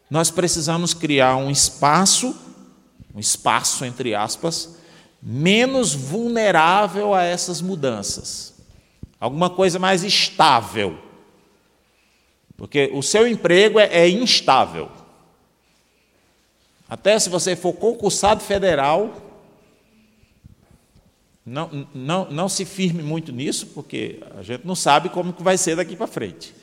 Nós 0.10 0.30
precisamos 0.30 0.94
criar 0.94 1.36
um 1.36 1.50
espaço, 1.50 2.36
um 3.14 3.20
espaço 3.20 3.84
entre 3.86 4.14
aspas, 4.14 4.78
menos 5.22 5.94
vulnerável 5.94 7.14
a 7.14 7.24
essas 7.24 7.62
mudanças. 7.62 8.54
Alguma 9.20 9.50
coisa 9.50 9.80
mais 9.80 10.04
estável. 10.04 11.00
Porque 12.56 12.92
o 12.94 13.02
seu 13.02 13.28
emprego 13.28 13.80
é, 13.80 13.86
é 13.86 14.10
instável. 14.10 14.90
Até 16.88 17.18
se 17.18 17.30
você 17.30 17.56
for 17.56 17.74
concursado 17.74 18.42
federal, 18.42 19.22
não, 21.46 21.88
não, 21.94 22.30
não 22.32 22.50
se 22.50 22.64
firme 22.64 23.02
muito 23.02 23.32
nisso, 23.32 23.68
porque 23.68 24.20
a 24.38 24.44
gente 24.44 24.66
não 24.66 24.76
sabe 24.76 25.10
como 25.10 25.34
que 25.34 25.44
vai 25.44 25.58
ser 25.58 25.76
daqui 25.76 25.96
para 25.96 26.08
frente. 26.08 26.54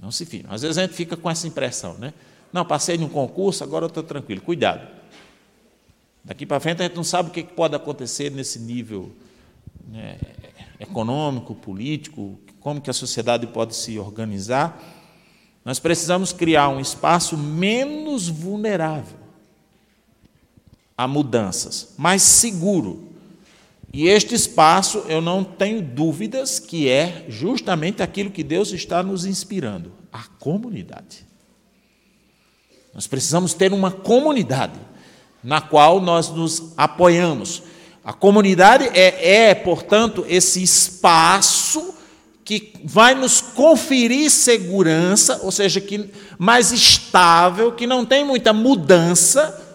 Não 0.00 0.10
se 0.10 0.26
firme. 0.26 0.48
Às 0.50 0.62
vezes 0.62 0.78
a 0.78 0.82
gente 0.82 0.94
fica 0.94 1.16
com 1.16 1.30
essa 1.30 1.46
impressão, 1.46 1.94
né? 1.94 2.12
Não, 2.52 2.64
passei 2.64 2.96
num 2.96 3.08
concurso, 3.08 3.64
agora 3.64 3.84
eu 3.84 3.88
estou 3.88 4.02
tranquilo. 4.02 4.40
Cuidado. 4.40 4.86
Daqui 6.24 6.44
para 6.44 6.58
frente 6.58 6.82
a 6.82 6.86
gente 6.86 6.96
não 6.96 7.04
sabe 7.04 7.28
o 7.28 7.32
que 7.32 7.42
pode 7.42 7.74
acontecer 7.74 8.30
nesse 8.30 8.58
nível 8.58 9.12
né, 9.88 10.18
econômico, 10.80 11.54
político, 11.54 12.38
como 12.60 12.80
que 12.80 12.90
a 12.90 12.92
sociedade 12.92 13.46
pode 13.46 13.76
se 13.76 13.98
organizar, 13.98 14.82
nós 15.64 15.78
precisamos 15.78 16.32
criar 16.32 16.68
um 16.68 16.80
espaço 16.80 17.36
menos 17.36 18.28
vulnerável 18.28 19.18
a 20.96 21.06
mudanças, 21.06 21.94
mais 21.96 22.22
seguro. 22.22 23.15
E 23.92 24.08
este 24.08 24.34
espaço, 24.34 25.04
eu 25.08 25.20
não 25.20 25.42
tenho 25.42 25.80
dúvidas 25.80 26.58
que 26.58 26.88
é 26.88 27.24
justamente 27.28 28.02
aquilo 28.02 28.30
que 28.30 28.42
Deus 28.42 28.72
está 28.72 29.02
nos 29.02 29.24
inspirando 29.24 29.92
a 30.12 30.24
comunidade. 30.38 31.26
Nós 32.94 33.06
precisamos 33.06 33.54
ter 33.54 33.72
uma 33.72 33.90
comunidade 33.90 34.78
na 35.42 35.60
qual 35.60 36.00
nós 36.00 36.28
nos 36.30 36.72
apoiamos. 36.76 37.62
A 38.04 38.12
comunidade 38.12 38.88
é, 38.94 39.48
é 39.48 39.54
portanto, 39.54 40.24
esse 40.28 40.62
espaço 40.62 41.94
que 42.44 42.72
vai 42.84 43.14
nos 43.14 43.40
conferir 43.40 44.30
segurança, 44.30 45.40
ou 45.42 45.50
seja, 45.50 45.80
que 45.80 46.10
mais 46.38 46.70
estável, 46.70 47.72
que 47.72 47.86
não 47.86 48.06
tem 48.06 48.24
muita 48.24 48.52
mudança, 48.52 49.65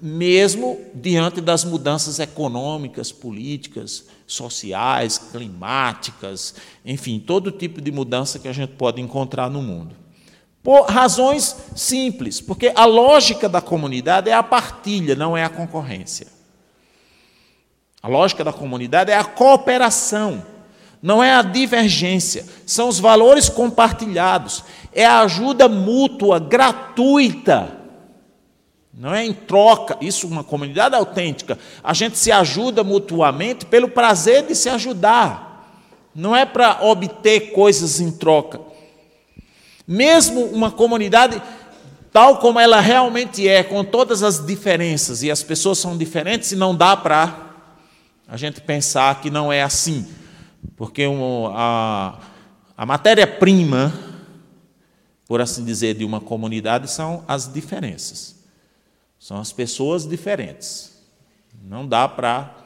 mesmo 0.00 0.78
diante 0.94 1.40
das 1.40 1.64
mudanças 1.64 2.18
econômicas, 2.18 3.10
políticas, 3.10 4.06
sociais, 4.26 5.18
climáticas, 5.18 6.54
enfim, 6.84 7.18
todo 7.18 7.50
tipo 7.50 7.80
de 7.80 7.90
mudança 7.90 8.38
que 8.38 8.48
a 8.48 8.52
gente 8.52 8.72
pode 8.72 9.00
encontrar 9.00 9.50
no 9.50 9.62
mundo. 9.62 9.94
Por 10.62 10.82
razões 10.86 11.56
simples, 11.76 12.40
porque 12.40 12.72
a 12.74 12.84
lógica 12.84 13.48
da 13.48 13.60
comunidade 13.60 14.28
é 14.28 14.34
a 14.34 14.42
partilha, 14.42 15.14
não 15.14 15.36
é 15.36 15.44
a 15.44 15.48
concorrência. 15.48 16.26
A 18.02 18.08
lógica 18.08 18.44
da 18.44 18.52
comunidade 18.52 19.10
é 19.10 19.16
a 19.16 19.24
cooperação 19.24 20.42
não 21.02 21.22
é 21.22 21.32
a 21.34 21.42
divergência, 21.42 22.44
são 22.66 22.88
os 22.88 22.98
valores 22.98 23.48
compartilhados, 23.48 24.64
é 24.92 25.04
a 25.04 25.20
ajuda 25.20 25.68
mútua, 25.68 26.40
gratuita. 26.40 27.75
Não 28.96 29.14
é 29.14 29.24
em 29.24 29.34
troca, 29.34 29.98
isso 30.00 30.26
uma 30.26 30.42
comunidade 30.42 30.94
autêntica. 30.94 31.58
A 31.84 31.92
gente 31.92 32.16
se 32.16 32.32
ajuda 32.32 32.82
mutuamente 32.82 33.66
pelo 33.66 33.88
prazer 33.88 34.46
de 34.46 34.54
se 34.54 34.68
ajudar. 34.70 35.44
não 36.14 36.34
é 36.34 36.46
para 36.46 36.82
obter 36.82 37.52
coisas 37.52 38.00
em 38.00 38.10
troca. 38.10 38.58
Mesmo 39.86 40.46
uma 40.46 40.70
comunidade 40.70 41.42
tal 42.16 42.38
como 42.38 42.58
ela 42.58 42.80
realmente 42.80 43.46
é, 43.46 43.62
com 43.62 43.84
todas 43.84 44.22
as 44.22 44.46
diferenças, 44.46 45.22
e 45.22 45.30
as 45.30 45.42
pessoas 45.42 45.76
são 45.76 45.98
diferentes, 45.98 46.50
e 46.50 46.56
não 46.56 46.74
dá 46.74 46.96
para 46.96 47.52
a 48.26 48.38
gente 48.38 48.58
pensar 48.62 49.20
que 49.20 49.28
não 49.28 49.52
é 49.52 49.62
assim, 49.62 50.06
porque 50.78 51.06
um, 51.06 51.48
a, 51.54 52.18
a 52.74 52.86
matéria-prima, 52.86 53.92
por 55.26 55.42
assim 55.42 55.62
dizer, 55.62 55.92
de 55.94 56.06
uma 56.06 56.18
comunidade 56.18 56.90
são 56.90 57.22
as 57.28 57.52
diferenças, 57.52 58.35
são 59.26 59.38
as 59.40 59.52
pessoas 59.52 60.06
diferentes. 60.06 61.02
Não 61.64 61.84
dá 61.84 62.06
para 62.06 62.62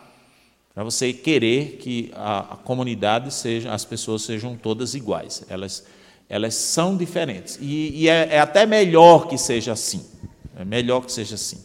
para 0.75 0.85
você 0.85 1.11
querer 1.11 1.79
que 1.79 2.13
a, 2.15 2.53
a, 2.53 2.57
comunidade 2.59 3.33
seja, 3.33 3.73
as 3.73 3.87
pessoas 3.87 4.21
sejam 4.23 4.55
todas 4.57 4.95
iguais. 4.95 5.43
Elas, 5.49 5.87
elas 6.29 6.55
são 6.55 6.99
diferentes. 6.99 7.59
E, 7.63 8.03
e 8.03 8.09
é, 8.11 8.29
é, 8.33 8.41
até 8.41 8.67
melhor 8.67 9.27
que 9.27 9.39
seja 9.39 9.73
assim. 9.73 10.07
É 10.55 10.63
melhor 10.63 11.01
que 11.01 11.11
seja 11.11 11.37
assim. 11.37 11.65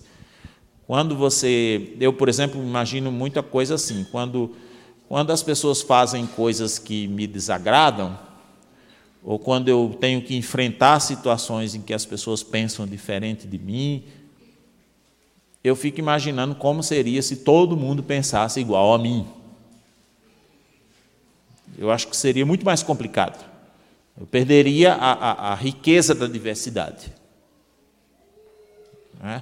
Quando 0.87 1.13
você. 1.13 1.93
Eu, 1.99 2.13
por 2.13 2.29
exemplo, 2.29 2.63
imagino 2.63 3.11
muita 3.11 3.43
coisa 3.43 3.75
assim. 3.75 4.05
Quando, 4.09 4.55
quando 5.09 5.31
as 5.31 5.43
pessoas 5.43 5.81
fazem 5.81 6.25
coisas 6.25 6.79
que 6.79 7.05
me 7.09 7.27
desagradam, 7.27 8.17
ou 9.21 9.37
quando 9.37 9.67
eu 9.67 9.97
tenho 9.99 10.21
que 10.21 10.37
enfrentar 10.37 11.01
situações 11.01 11.75
em 11.75 11.81
que 11.81 11.93
as 11.93 12.05
pessoas 12.05 12.41
pensam 12.41 12.87
diferente 12.87 13.45
de 13.45 13.59
mim, 13.59 14.05
eu 15.65 15.75
fico 15.75 15.99
imaginando 15.99 16.53
como 16.53 16.83
seria 16.83 17.23
se 17.23 17.37
todo 17.37 17.75
mundo 17.75 18.03
pensasse 18.03 18.59
igual 18.59 18.93
a 18.93 18.99
mim. 18.99 19.27
Eu 21.75 21.89
acho 21.89 22.07
que 22.07 22.15
seria 22.15 22.45
muito 22.45 22.63
mais 22.63 22.83
complicado. 22.83 23.43
Eu 24.15 24.27
perderia 24.27 24.93
a, 24.93 25.13
a, 25.13 25.51
a 25.53 25.55
riqueza 25.55 26.13
da 26.13 26.27
diversidade. 26.27 27.11
É? 29.23 29.41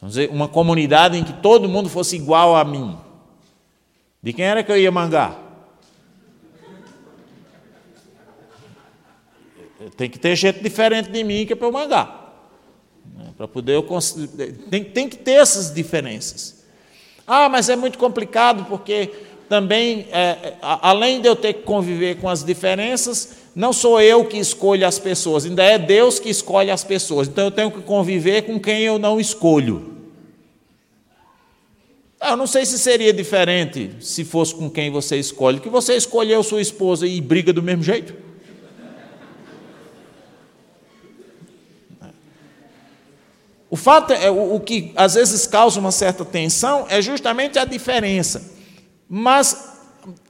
Vamos 0.00 0.16
dizer, 0.16 0.28
uma 0.30 0.48
comunidade 0.48 1.16
em 1.16 1.22
que 1.22 1.34
todo 1.34 1.68
mundo 1.68 1.88
fosse 1.88 2.16
igual 2.16 2.56
a 2.56 2.64
mim. 2.64 2.98
De 4.20 4.32
quem 4.32 4.44
era 4.44 4.64
que 4.64 4.72
eu 4.72 4.76
ia 4.76 4.90
mangar? 4.90 5.38
Tem 9.96 10.10
que 10.10 10.18
ter 10.18 10.34
gente 10.34 10.60
diferente 10.60 11.12
de 11.12 11.22
mim 11.22 11.46
que 11.46 11.52
é 11.52 11.56
para 11.56 11.68
eu 11.68 11.72
mangar. 11.72 12.19
Para 13.36 13.48
poder 13.48 13.74
eu 13.74 13.86
tem, 14.70 14.84
tem 14.84 15.08
que 15.08 15.16
ter 15.16 15.32
essas 15.32 15.72
diferenças. 15.72 16.64
Ah, 17.26 17.48
mas 17.48 17.68
é 17.68 17.76
muito 17.76 17.96
complicado 17.96 18.66
porque 18.68 19.10
também, 19.48 20.06
é, 20.12 20.20
é 20.20 20.56
além 20.60 21.20
de 21.20 21.28
eu 21.28 21.34
ter 21.34 21.54
que 21.54 21.62
conviver 21.62 22.16
com 22.16 22.28
as 22.28 22.44
diferenças, 22.44 23.30
não 23.54 23.72
sou 23.72 24.00
eu 24.00 24.24
que 24.24 24.38
escolho 24.38 24.86
as 24.86 24.98
pessoas, 24.98 25.44
ainda 25.44 25.62
é 25.62 25.78
Deus 25.78 26.18
que 26.18 26.28
escolhe 26.28 26.70
as 26.70 26.84
pessoas. 26.84 27.28
Então 27.28 27.44
eu 27.44 27.50
tenho 27.50 27.70
que 27.70 27.82
conviver 27.82 28.42
com 28.42 28.60
quem 28.60 28.82
eu 28.82 28.98
não 28.98 29.20
escolho. 29.20 29.96
Ah, 32.20 32.32
eu 32.32 32.36
não 32.36 32.46
sei 32.46 32.66
se 32.66 32.78
seria 32.78 33.12
diferente 33.12 33.92
se 34.00 34.24
fosse 34.24 34.54
com 34.54 34.68
quem 34.68 34.90
você 34.90 35.16
escolhe, 35.16 35.58
que 35.58 35.70
você 35.70 35.96
escolheu 35.96 36.42
sua 36.42 36.60
esposa 36.60 37.06
e 37.06 37.20
briga 37.20 37.52
do 37.52 37.62
mesmo 37.62 37.82
jeito. 37.82 38.14
O 43.70 43.76
fato 43.76 44.12
é 44.12 44.28
o, 44.28 44.56
o 44.56 44.60
que 44.60 44.92
às 44.96 45.14
vezes 45.14 45.46
causa 45.46 45.78
uma 45.78 45.92
certa 45.92 46.24
tensão 46.24 46.86
é 46.88 47.00
justamente 47.00 47.58
a 47.58 47.64
diferença. 47.64 48.50
Mas 49.08 49.70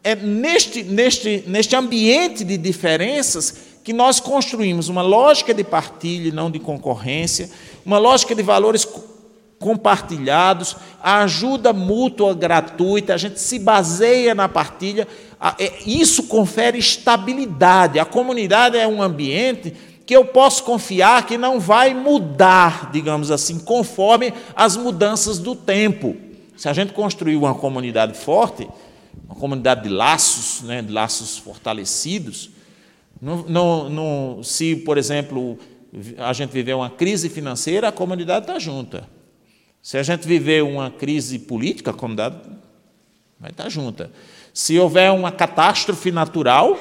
é 0.04 0.14
neste, 0.14 0.82
neste, 0.82 1.44
neste 1.46 1.74
ambiente 1.74 2.44
de 2.44 2.58
diferenças 2.58 3.70
que 3.82 3.92
nós 3.94 4.20
construímos 4.20 4.88
uma 4.88 5.00
lógica 5.00 5.54
de 5.54 5.64
partilha 5.64 6.32
não 6.32 6.50
de 6.50 6.58
concorrência, 6.58 7.50
uma 7.84 7.98
lógica 7.98 8.34
de 8.34 8.42
valores 8.42 8.86
compartilhados, 9.58 10.76
a 11.02 11.22
ajuda 11.22 11.72
mútua 11.72 12.34
gratuita, 12.34 13.14
a 13.14 13.16
gente 13.16 13.38
se 13.38 13.58
baseia 13.58 14.34
na 14.34 14.48
partilha, 14.48 15.06
é, 15.58 15.72
isso 15.86 16.24
confere 16.24 16.78
estabilidade. 16.78 17.98
A 17.98 18.04
comunidade 18.04 18.76
é 18.76 18.86
um 18.86 19.02
ambiente 19.02 19.74
que 20.10 20.16
eu 20.16 20.24
posso 20.24 20.64
confiar 20.64 21.24
que 21.24 21.38
não 21.38 21.60
vai 21.60 21.94
mudar, 21.94 22.90
digamos 22.90 23.30
assim, 23.30 23.60
conforme 23.60 24.34
as 24.56 24.76
mudanças 24.76 25.38
do 25.38 25.54
tempo. 25.54 26.16
Se 26.56 26.68
a 26.68 26.72
gente 26.72 26.92
construir 26.92 27.36
uma 27.36 27.54
comunidade 27.54 28.18
forte, 28.18 28.68
uma 29.24 29.36
comunidade 29.36 29.84
de 29.84 29.88
laços, 29.88 30.62
né, 30.62 30.82
de 30.82 30.90
laços 30.90 31.38
fortalecidos, 31.38 32.50
se, 34.42 34.74
por 34.74 34.98
exemplo, 34.98 35.56
a 36.18 36.32
gente 36.32 36.50
viver 36.50 36.74
uma 36.74 36.90
crise 36.90 37.28
financeira, 37.28 37.86
a 37.86 37.92
comunidade 37.92 38.46
está 38.46 38.58
junta. 38.58 39.08
Se 39.80 39.96
a 39.96 40.02
gente 40.02 40.26
viver 40.26 40.64
uma 40.64 40.90
crise 40.90 41.38
política, 41.38 41.92
a 41.92 41.94
comunidade 41.94 42.34
vai 43.38 43.52
estar 43.52 43.68
junta. 43.68 44.10
Se 44.52 44.76
houver 44.76 45.12
uma 45.12 45.30
catástrofe 45.30 46.10
natural, 46.10 46.76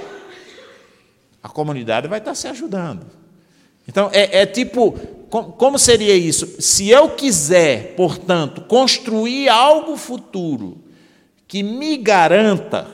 a 1.44 1.48
comunidade 1.48 2.08
vai 2.08 2.18
estar 2.18 2.34
se 2.34 2.48
ajudando. 2.48 3.19
Então, 3.90 4.08
é, 4.14 4.42
é 4.42 4.46
tipo, 4.46 4.92
como 5.32 5.80
seria 5.80 6.16
isso? 6.16 6.62
Se 6.62 6.90
eu 6.90 7.10
quiser, 7.10 7.96
portanto, 7.96 8.62
construir 8.62 9.50
algo 9.50 9.98
futuro 9.98 10.78
que 11.48 11.64
me 11.64 11.98
garanta 11.98 12.88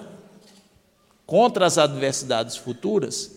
contra 1.25 1.65
as 1.65 1.77
adversidades 1.77 2.55
futuras, 2.55 3.35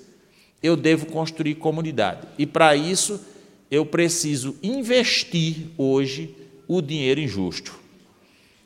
eu 0.62 0.76
devo 0.76 1.06
construir 1.06 1.56
comunidade. 1.56 2.28
E 2.38 2.46
para 2.46 2.76
isso, 2.76 3.20
eu 3.68 3.84
preciso 3.84 4.54
investir 4.62 5.66
hoje 5.76 6.32
o 6.68 6.80
dinheiro 6.80 7.18
injusto. 7.18 7.76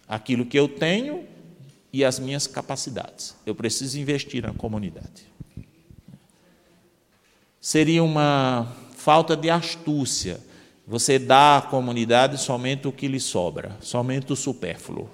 Aquilo 0.07 0.44
que 0.44 0.59
eu 0.59 0.68
tenho 0.68 1.24
e 1.90 2.05
as 2.05 2.18
minhas 2.18 2.46
capacidades. 2.46 3.35
Eu 3.46 3.55
preciso 3.55 3.98
investir 3.98 4.42
na 4.42 4.52
comunidade. 4.52 5.33
Seria 7.59 8.02
uma 8.02 8.82
falta 9.02 9.36
de 9.36 9.50
astúcia. 9.50 10.38
Você 10.86 11.18
dá 11.18 11.56
à 11.56 11.62
comunidade 11.62 12.40
somente 12.40 12.86
o 12.86 12.92
que 12.92 13.08
lhe 13.08 13.18
sobra, 13.18 13.76
somente 13.80 14.32
o 14.32 14.36
supérfluo. 14.36 15.10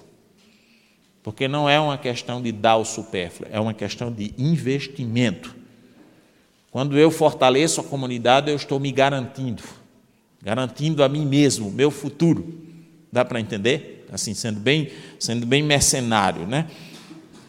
Porque 1.23 1.47
não 1.47 1.67
é 1.67 1.79
uma 1.79 1.97
questão 1.97 2.39
de 2.39 2.51
dar 2.51 2.77
o 2.77 2.85
supérfluo, 2.85 3.49
é 3.51 3.59
uma 3.59 3.73
questão 3.73 4.11
de 4.11 4.31
investimento. 4.37 5.55
Quando 6.69 6.99
eu 6.99 7.09
fortaleço 7.09 7.81
a 7.81 7.83
comunidade, 7.83 8.51
eu 8.51 8.55
estou 8.55 8.79
me 8.79 8.91
garantindo, 8.91 9.63
garantindo 10.39 11.03
a 11.03 11.09
mim 11.09 11.25
mesmo, 11.25 11.71
meu 11.71 11.89
futuro. 11.89 12.61
Dá 13.11 13.25
para 13.25 13.39
entender? 13.39 14.05
Assim, 14.11 14.35
sendo 14.35 14.59
bem, 14.59 14.91
sendo 15.19 15.47
bem 15.47 15.63
mercenário, 15.63 16.45
né? 16.45 16.67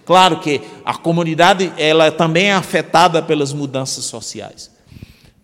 Claro 0.06 0.40
que 0.40 0.62
a 0.86 0.94
comunidade 0.94 1.70
ela 1.76 2.10
também 2.10 2.46
é 2.46 2.54
afetada 2.54 3.22
pelas 3.22 3.52
mudanças 3.52 4.04
sociais. 4.06 4.70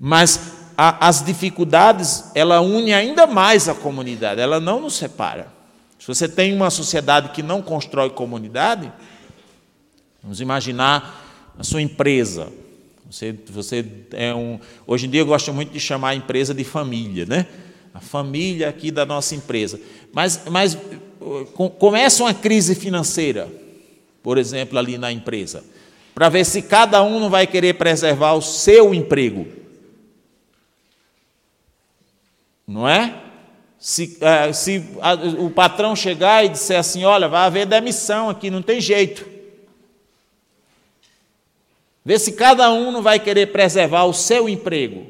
Mas 0.00 0.65
a, 0.76 1.08
as 1.08 1.24
dificuldades, 1.24 2.30
ela 2.34 2.60
une 2.60 2.92
ainda 2.92 3.26
mais 3.26 3.68
a 3.68 3.74
comunidade, 3.74 4.40
ela 4.40 4.60
não 4.60 4.80
nos 4.80 4.94
separa. 4.94 5.48
Se 5.98 6.06
você 6.06 6.28
tem 6.28 6.54
uma 6.54 6.70
sociedade 6.70 7.30
que 7.30 7.42
não 7.42 7.62
constrói 7.62 8.10
comunidade, 8.10 8.92
vamos 10.22 10.40
imaginar 10.40 11.54
a 11.58 11.64
sua 11.64 11.80
empresa. 11.80 12.48
Você, 13.10 13.34
você 13.48 13.84
é 14.12 14.34
um. 14.34 14.60
Hoje 14.86 15.06
em 15.06 15.10
dia 15.10 15.20
eu 15.20 15.26
gosto 15.26 15.52
muito 15.52 15.72
de 15.72 15.80
chamar 15.80 16.10
a 16.10 16.14
empresa 16.14 16.52
de 16.52 16.64
família, 16.64 17.24
né? 17.24 17.46
A 17.94 18.00
família 18.00 18.68
aqui 18.68 18.90
da 18.90 19.06
nossa 19.06 19.34
empresa. 19.34 19.80
Mas, 20.12 20.42
mas 20.50 20.76
começa 21.78 22.22
uma 22.22 22.34
crise 22.34 22.74
financeira, 22.74 23.48
por 24.22 24.36
exemplo, 24.36 24.78
ali 24.78 24.98
na 24.98 25.10
empresa, 25.10 25.64
para 26.14 26.28
ver 26.28 26.44
se 26.44 26.62
cada 26.62 27.02
um 27.02 27.18
não 27.18 27.30
vai 27.30 27.46
querer 27.46 27.74
preservar 27.74 28.34
o 28.34 28.42
seu 28.42 28.92
emprego. 28.92 29.46
Não 32.66 32.88
é? 32.88 33.22
Se, 33.78 34.18
é, 34.20 34.52
se 34.52 34.84
a, 35.00 35.14
o 35.14 35.50
patrão 35.50 35.94
chegar 35.94 36.44
e 36.44 36.48
disser 36.48 36.78
assim: 36.78 37.04
olha, 37.04 37.28
vai 37.28 37.46
haver 37.46 37.66
demissão 37.66 38.28
aqui, 38.28 38.50
não 38.50 38.62
tem 38.62 38.80
jeito. 38.80 39.26
Vê 42.04 42.18
se 42.18 42.32
cada 42.32 42.70
um 42.72 42.90
não 42.90 43.02
vai 43.02 43.18
querer 43.18 43.52
preservar 43.52 44.04
o 44.04 44.12
seu 44.12 44.48
emprego. 44.48 45.06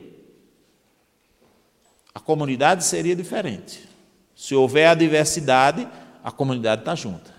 A 2.14 2.20
comunidade 2.20 2.84
seria 2.84 3.14
diferente. 3.14 3.86
Se 4.34 4.54
houver 4.54 4.86
a 4.86 4.94
diversidade, 4.94 5.86
a 6.24 6.32
comunidade 6.32 6.82
está 6.82 6.94
junta. 6.94 7.34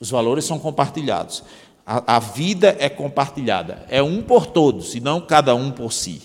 Os 0.00 0.10
valores 0.10 0.44
são 0.44 0.58
compartilhados. 0.58 1.42
A, 1.84 2.16
a 2.16 2.18
vida 2.18 2.76
é 2.78 2.88
compartilhada. 2.88 3.86
É 3.88 4.02
um 4.02 4.22
por 4.22 4.46
todos, 4.46 4.94
e 4.94 5.00
não 5.00 5.20
cada 5.20 5.54
um 5.54 5.70
por 5.70 5.92
si. 5.92 6.22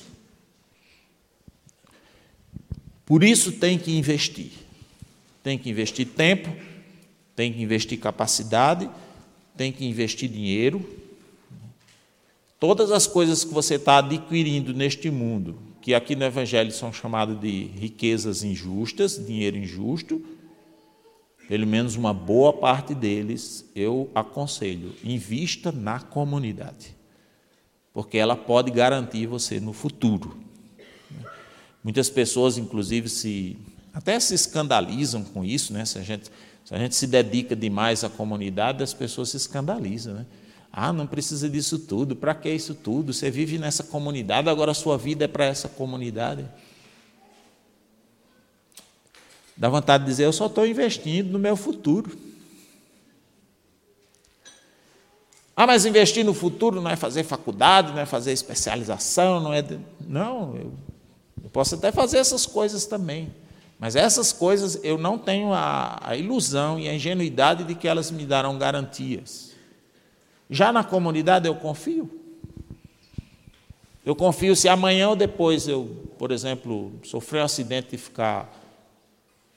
Por 3.12 3.26
isso 3.26 3.52
tem 3.52 3.78
que 3.78 3.92
investir. 3.98 4.52
Tem 5.44 5.58
que 5.58 5.70
investir 5.70 6.08
tempo, 6.08 6.50
tem 7.36 7.52
que 7.52 7.62
investir 7.62 8.00
capacidade, 8.00 8.90
tem 9.58 9.70
que 9.70 9.86
investir 9.86 10.30
dinheiro, 10.30 10.90
todas 12.58 12.90
as 12.90 13.08
coisas 13.08 13.44
que 13.44 13.54
você 13.54 13.76
está 13.76 13.98
adquirindo 13.98 14.74
neste 14.74 15.12
mundo, 15.12 15.60
que 15.82 15.94
aqui 15.94 16.16
no 16.16 16.24
Evangelho 16.24 16.72
são 16.72 16.94
chamadas 16.94 17.38
de 17.38 17.66
riquezas 17.78 18.46
injustas, 18.46 19.18
dinheiro 19.18 19.58
injusto, 19.58 20.24
pelo 21.50 21.68
menos 21.68 21.98
uma 21.98 22.14
boa 22.14 22.54
parte 22.54 22.96
deles, 22.96 23.66
eu 23.76 24.10
aconselho, 24.16 24.96
invista 25.04 25.70
na 25.70 26.00
comunidade, 26.00 26.96
porque 27.94 28.18
ela 28.18 28.38
pode 28.38 28.72
garantir 28.72 29.26
você 29.28 29.60
no 29.60 29.74
futuro. 29.74 30.41
Muitas 31.84 32.10
pessoas, 32.10 32.58
inclusive, 32.58 33.10
se 33.10 33.58
até 33.94 34.20
se 34.20 34.34
escandalizam 34.34 35.24
com 35.24 35.44
isso, 35.44 35.74
né? 35.74 35.84
Se 35.86 35.98
a 35.98 36.04
gente 36.04 36.32
se, 36.64 36.76
a 36.76 36.78
gente 36.78 36.96
se 36.96 37.08
dedica 37.08 37.56
demais 37.56 38.04
à 38.04 38.10
comunidade, 38.10 38.84
as 38.84 38.94
pessoas 38.94 39.30
se 39.30 39.38
escandalizam, 39.38 40.14
né? 40.14 40.26
Ah, 40.72 40.94
não 40.94 41.06
precisa 41.06 41.50
disso 41.50 41.78
tudo. 41.78 42.16
Para 42.16 42.34
que 42.34 42.50
isso 42.50 42.74
tudo? 42.74 43.12
Você 43.12 43.30
vive 43.30 43.58
nessa 43.58 43.84
comunidade, 43.84 44.48
agora 44.48 44.72
a 44.72 44.76
sua 44.76 44.98
vida 44.98 45.26
é 45.26 45.28
para 45.28 45.46
essa 45.46 45.68
comunidade. 45.68 46.46
Dá 49.58 49.68
vontade 49.68 50.06
de 50.06 50.10
dizer, 50.10 50.26
eu 50.26 50.34
só 50.34 50.46
estou 50.46 50.66
investindo 50.66 51.32
no 51.32 51.40
meu 51.40 51.58
futuro. 51.58 52.18
Ah, 55.56 55.68
mas 55.68 55.86
investir 55.86 56.24
no 56.24 56.34
futuro 56.34 56.82
não 56.82 56.90
é 56.90 56.96
fazer 56.96 57.24
faculdade, 57.24 57.92
não 57.92 58.00
é 58.00 58.06
fazer 58.06 58.32
especialização, 58.32 59.42
não 59.42 59.54
é. 59.54 59.64
Não, 60.00 60.56
eu, 60.56 60.74
eu 61.44 61.50
posso 61.50 61.76
até 61.76 61.92
fazer 61.92 62.18
essas 62.18 62.46
coisas 62.46 62.86
também. 62.86 63.34
Mas 63.80 63.96
essas 63.96 64.32
coisas 64.32 64.80
eu 64.84 64.98
não 64.98 65.18
tenho 65.18 65.54
a, 65.54 66.00
a 66.02 66.16
ilusão 66.16 66.80
e 66.80 66.88
a 66.88 66.94
ingenuidade 66.94 67.64
de 67.64 67.74
que 67.74 67.88
elas 67.88 68.12
me 68.12 68.26
darão 68.26 68.58
garantias. 68.58 69.52
Já 70.50 70.72
na 70.72 70.84
comunidade 70.84 71.48
eu 71.48 71.56
confio. 71.56 72.10
Eu 74.06 74.16
confio 74.16 74.56
se 74.56 74.68
amanhã 74.68 75.10
ou 75.10 75.16
depois 75.16 75.68
eu, 75.68 76.08
por 76.18 76.32
exemplo, 76.32 76.92
sofrer 77.04 77.42
um 77.42 77.46
acidente 77.46 77.96
e 77.96 77.98
ficar 77.98 78.52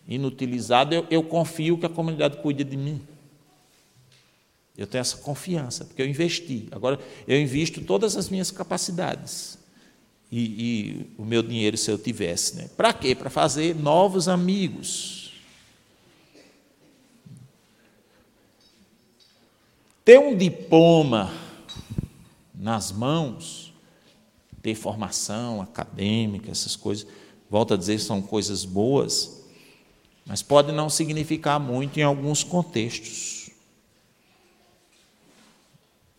inutilizado, 0.06 0.94
eu, 0.94 1.06
eu 1.10 1.22
confio 1.22 1.78
que 1.78 1.86
a 1.86 1.88
comunidade 1.88 2.36
cuida 2.38 2.62
de 2.62 2.76
mim. 2.76 3.00
Eu 4.76 4.86
tenho 4.86 5.00
essa 5.00 5.16
confiança, 5.18 5.84
porque 5.84 6.02
eu 6.02 6.06
investi. 6.06 6.68
Agora, 6.72 6.98
eu 7.28 7.40
invisto 7.40 7.80
todas 7.80 8.16
as 8.16 8.28
minhas 8.28 8.50
capacidades. 8.50 9.58
E, 10.36 10.40
e 10.40 11.06
o 11.16 11.24
meu 11.24 11.44
dinheiro, 11.44 11.76
se 11.76 11.88
eu 11.88 11.96
tivesse. 11.96 12.56
Né? 12.56 12.68
Para 12.76 12.92
quê? 12.92 13.14
Para 13.14 13.30
fazer 13.30 13.72
novos 13.72 14.26
amigos. 14.26 15.32
Ter 20.04 20.18
um 20.18 20.36
diploma 20.36 21.32
nas 22.52 22.90
mãos, 22.90 23.72
ter 24.60 24.74
formação 24.74 25.62
acadêmica, 25.62 26.50
essas 26.50 26.74
coisas, 26.74 27.06
volto 27.48 27.74
a 27.74 27.76
dizer, 27.76 28.00
são 28.00 28.20
coisas 28.20 28.64
boas, 28.64 29.44
mas 30.26 30.42
pode 30.42 30.72
não 30.72 30.90
significar 30.90 31.60
muito 31.60 32.00
em 32.00 32.02
alguns 32.02 32.42
contextos. 32.42 33.43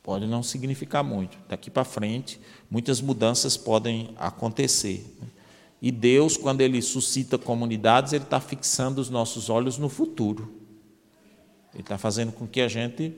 Pode 0.06 0.28
não 0.28 0.44
significar 0.44 1.04
muito. 1.04 1.36
Daqui 1.50 1.72
para 1.72 1.84
frente, 1.84 2.39
muitas 2.70 3.02
mudanças 3.02 3.58
podem 3.58 4.13
acontecer. 4.18 5.04
E 5.82 5.91
Deus, 5.91 6.38
quando 6.38 6.62
Ele 6.62 6.80
suscita 6.80 7.39
comunidades, 7.39 8.13
Ele 8.13 8.24
está 8.24 8.39
fixando 8.39 9.02
os 9.02 9.10
nossos 9.10 9.50
olhos 9.50 9.80
no 9.80 9.89
futuro. 9.89 10.54
Ele 11.74 11.82
está 11.82 11.98
fazendo 11.98 12.32
com 12.32 12.46
que 12.46 12.62
a 12.62 12.68
gente 12.68 13.13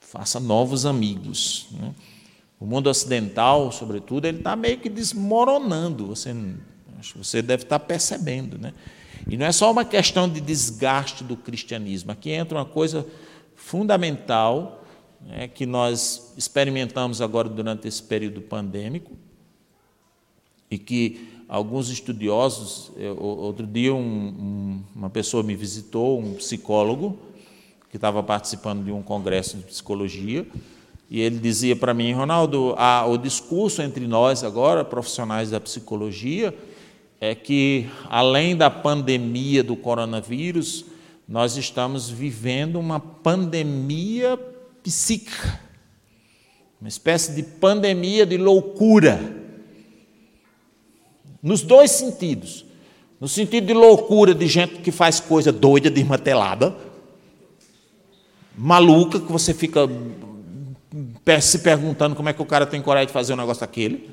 faça 0.00 0.38
novos 0.38 0.84
amigos. 0.84 1.68
Né? 1.70 1.94
O 2.60 2.66
mundo 2.66 2.90
ocidental, 2.90 3.72
sobretudo, 3.72 4.26
ele 4.26 4.38
está 4.38 4.54
meio 4.54 4.76
que 4.76 4.90
desmoronando. 4.90 6.08
Você, 6.08 6.36
você 7.16 7.40
deve 7.40 7.62
estar 7.62 7.78
percebendo, 7.78 8.58
né? 8.58 8.74
E 9.26 9.38
não 9.38 9.46
é 9.46 9.52
só 9.52 9.72
uma 9.72 9.86
questão 9.86 10.28
de 10.28 10.42
desgaste 10.42 11.24
do 11.24 11.38
cristianismo. 11.38 12.12
Aqui 12.12 12.28
entra 12.30 12.58
uma 12.58 12.66
coisa 12.66 13.06
fundamental 13.64 14.84
né, 15.22 15.48
que 15.48 15.64
nós 15.64 16.34
experimentamos 16.36 17.22
agora 17.22 17.48
durante 17.48 17.88
esse 17.88 18.02
período 18.02 18.42
pandêmico 18.42 19.12
e 20.70 20.76
que 20.76 21.28
alguns 21.48 21.88
estudiosos, 21.88 22.92
eu, 22.98 23.18
outro 23.18 23.66
dia 23.66 23.94
um, 23.94 23.98
um, 23.98 24.82
uma 24.94 25.08
pessoa 25.08 25.42
me 25.42 25.54
visitou, 25.56 26.20
um 26.20 26.34
psicólogo, 26.34 27.18
que 27.88 27.96
estava 27.96 28.22
participando 28.22 28.84
de 28.84 28.92
um 28.92 29.02
congresso 29.02 29.56
de 29.56 29.62
psicologia, 29.62 30.46
e 31.08 31.20
ele 31.20 31.38
dizia 31.38 31.74
para 31.74 31.94
mim, 31.94 32.12
Ronaldo, 32.12 32.74
a, 32.76 33.06
o 33.06 33.16
discurso 33.16 33.80
entre 33.80 34.06
nós 34.06 34.44
agora, 34.44 34.84
profissionais 34.84 35.50
da 35.50 35.60
psicologia, 35.60 36.54
é 37.18 37.34
que 37.34 37.88
além 38.10 38.54
da 38.54 38.68
pandemia 38.68 39.64
do 39.64 39.74
coronavírus, 39.74 40.84
nós 41.26 41.56
estamos 41.56 42.10
vivendo 42.10 42.78
uma 42.78 43.00
pandemia 43.00 44.38
psíquica, 44.82 45.60
uma 46.80 46.88
espécie 46.88 47.32
de 47.34 47.42
pandemia 47.42 48.26
de 48.26 48.36
loucura, 48.36 49.18
nos 51.42 51.62
dois 51.62 51.90
sentidos. 51.90 52.64
No 53.20 53.28
sentido 53.28 53.66
de 53.66 53.72
loucura 53.72 54.34
de 54.34 54.46
gente 54.46 54.80
que 54.80 54.90
faz 54.90 55.18
coisa 55.18 55.50
doida, 55.50 55.90
desmatelada, 55.90 56.76
maluca 58.56 59.18
que 59.18 59.32
você 59.32 59.54
fica 59.54 59.88
se 61.40 61.60
perguntando 61.60 62.14
como 62.14 62.28
é 62.28 62.32
que 62.32 62.42
o 62.42 62.46
cara 62.46 62.66
tem 62.66 62.82
coragem 62.82 63.06
de 63.06 63.12
fazer 63.12 63.32
um 63.32 63.36
negócio 63.36 63.62
daquele. 63.62 64.10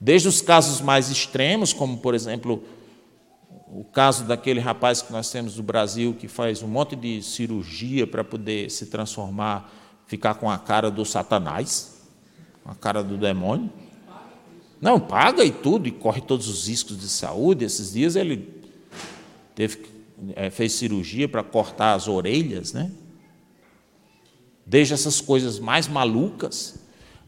Desde 0.00 0.28
os 0.28 0.40
casos 0.40 0.80
mais 0.80 1.10
extremos, 1.10 1.72
como 1.72 1.98
por 1.98 2.14
exemplo 2.14 2.62
o 3.68 3.84
caso 3.84 4.24
daquele 4.24 4.60
rapaz 4.60 5.02
que 5.02 5.12
nós 5.12 5.30
temos 5.30 5.56
no 5.56 5.62
Brasil 5.62 6.14
que 6.14 6.28
faz 6.28 6.62
um 6.62 6.68
monte 6.68 6.96
de 6.96 7.22
cirurgia 7.22 8.06
para 8.06 8.22
poder 8.22 8.70
se 8.70 8.86
transformar, 8.86 9.72
ficar 10.06 10.34
com 10.34 10.50
a 10.50 10.58
cara 10.58 10.90
do 10.90 11.04
Satanás, 11.04 12.02
com 12.62 12.70
a 12.70 12.74
cara 12.74 13.02
do 13.02 13.16
demônio. 13.16 13.70
Não, 14.80 15.00
paga 15.00 15.44
e 15.44 15.50
tudo, 15.50 15.88
e 15.88 15.90
corre 15.90 16.20
todos 16.20 16.48
os 16.48 16.68
riscos 16.68 16.98
de 16.98 17.08
saúde. 17.08 17.64
Esses 17.64 17.92
dias 17.92 18.14
ele 18.14 18.62
teve 19.54 19.96
é, 20.34 20.50
fez 20.50 20.72
cirurgia 20.72 21.28
para 21.28 21.42
cortar 21.42 21.94
as 21.94 22.08
orelhas, 22.08 22.72
né? 22.72 22.90
Desde 24.64 24.94
essas 24.94 25.20
coisas 25.20 25.58
mais 25.58 25.86
malucas 25.86 26.80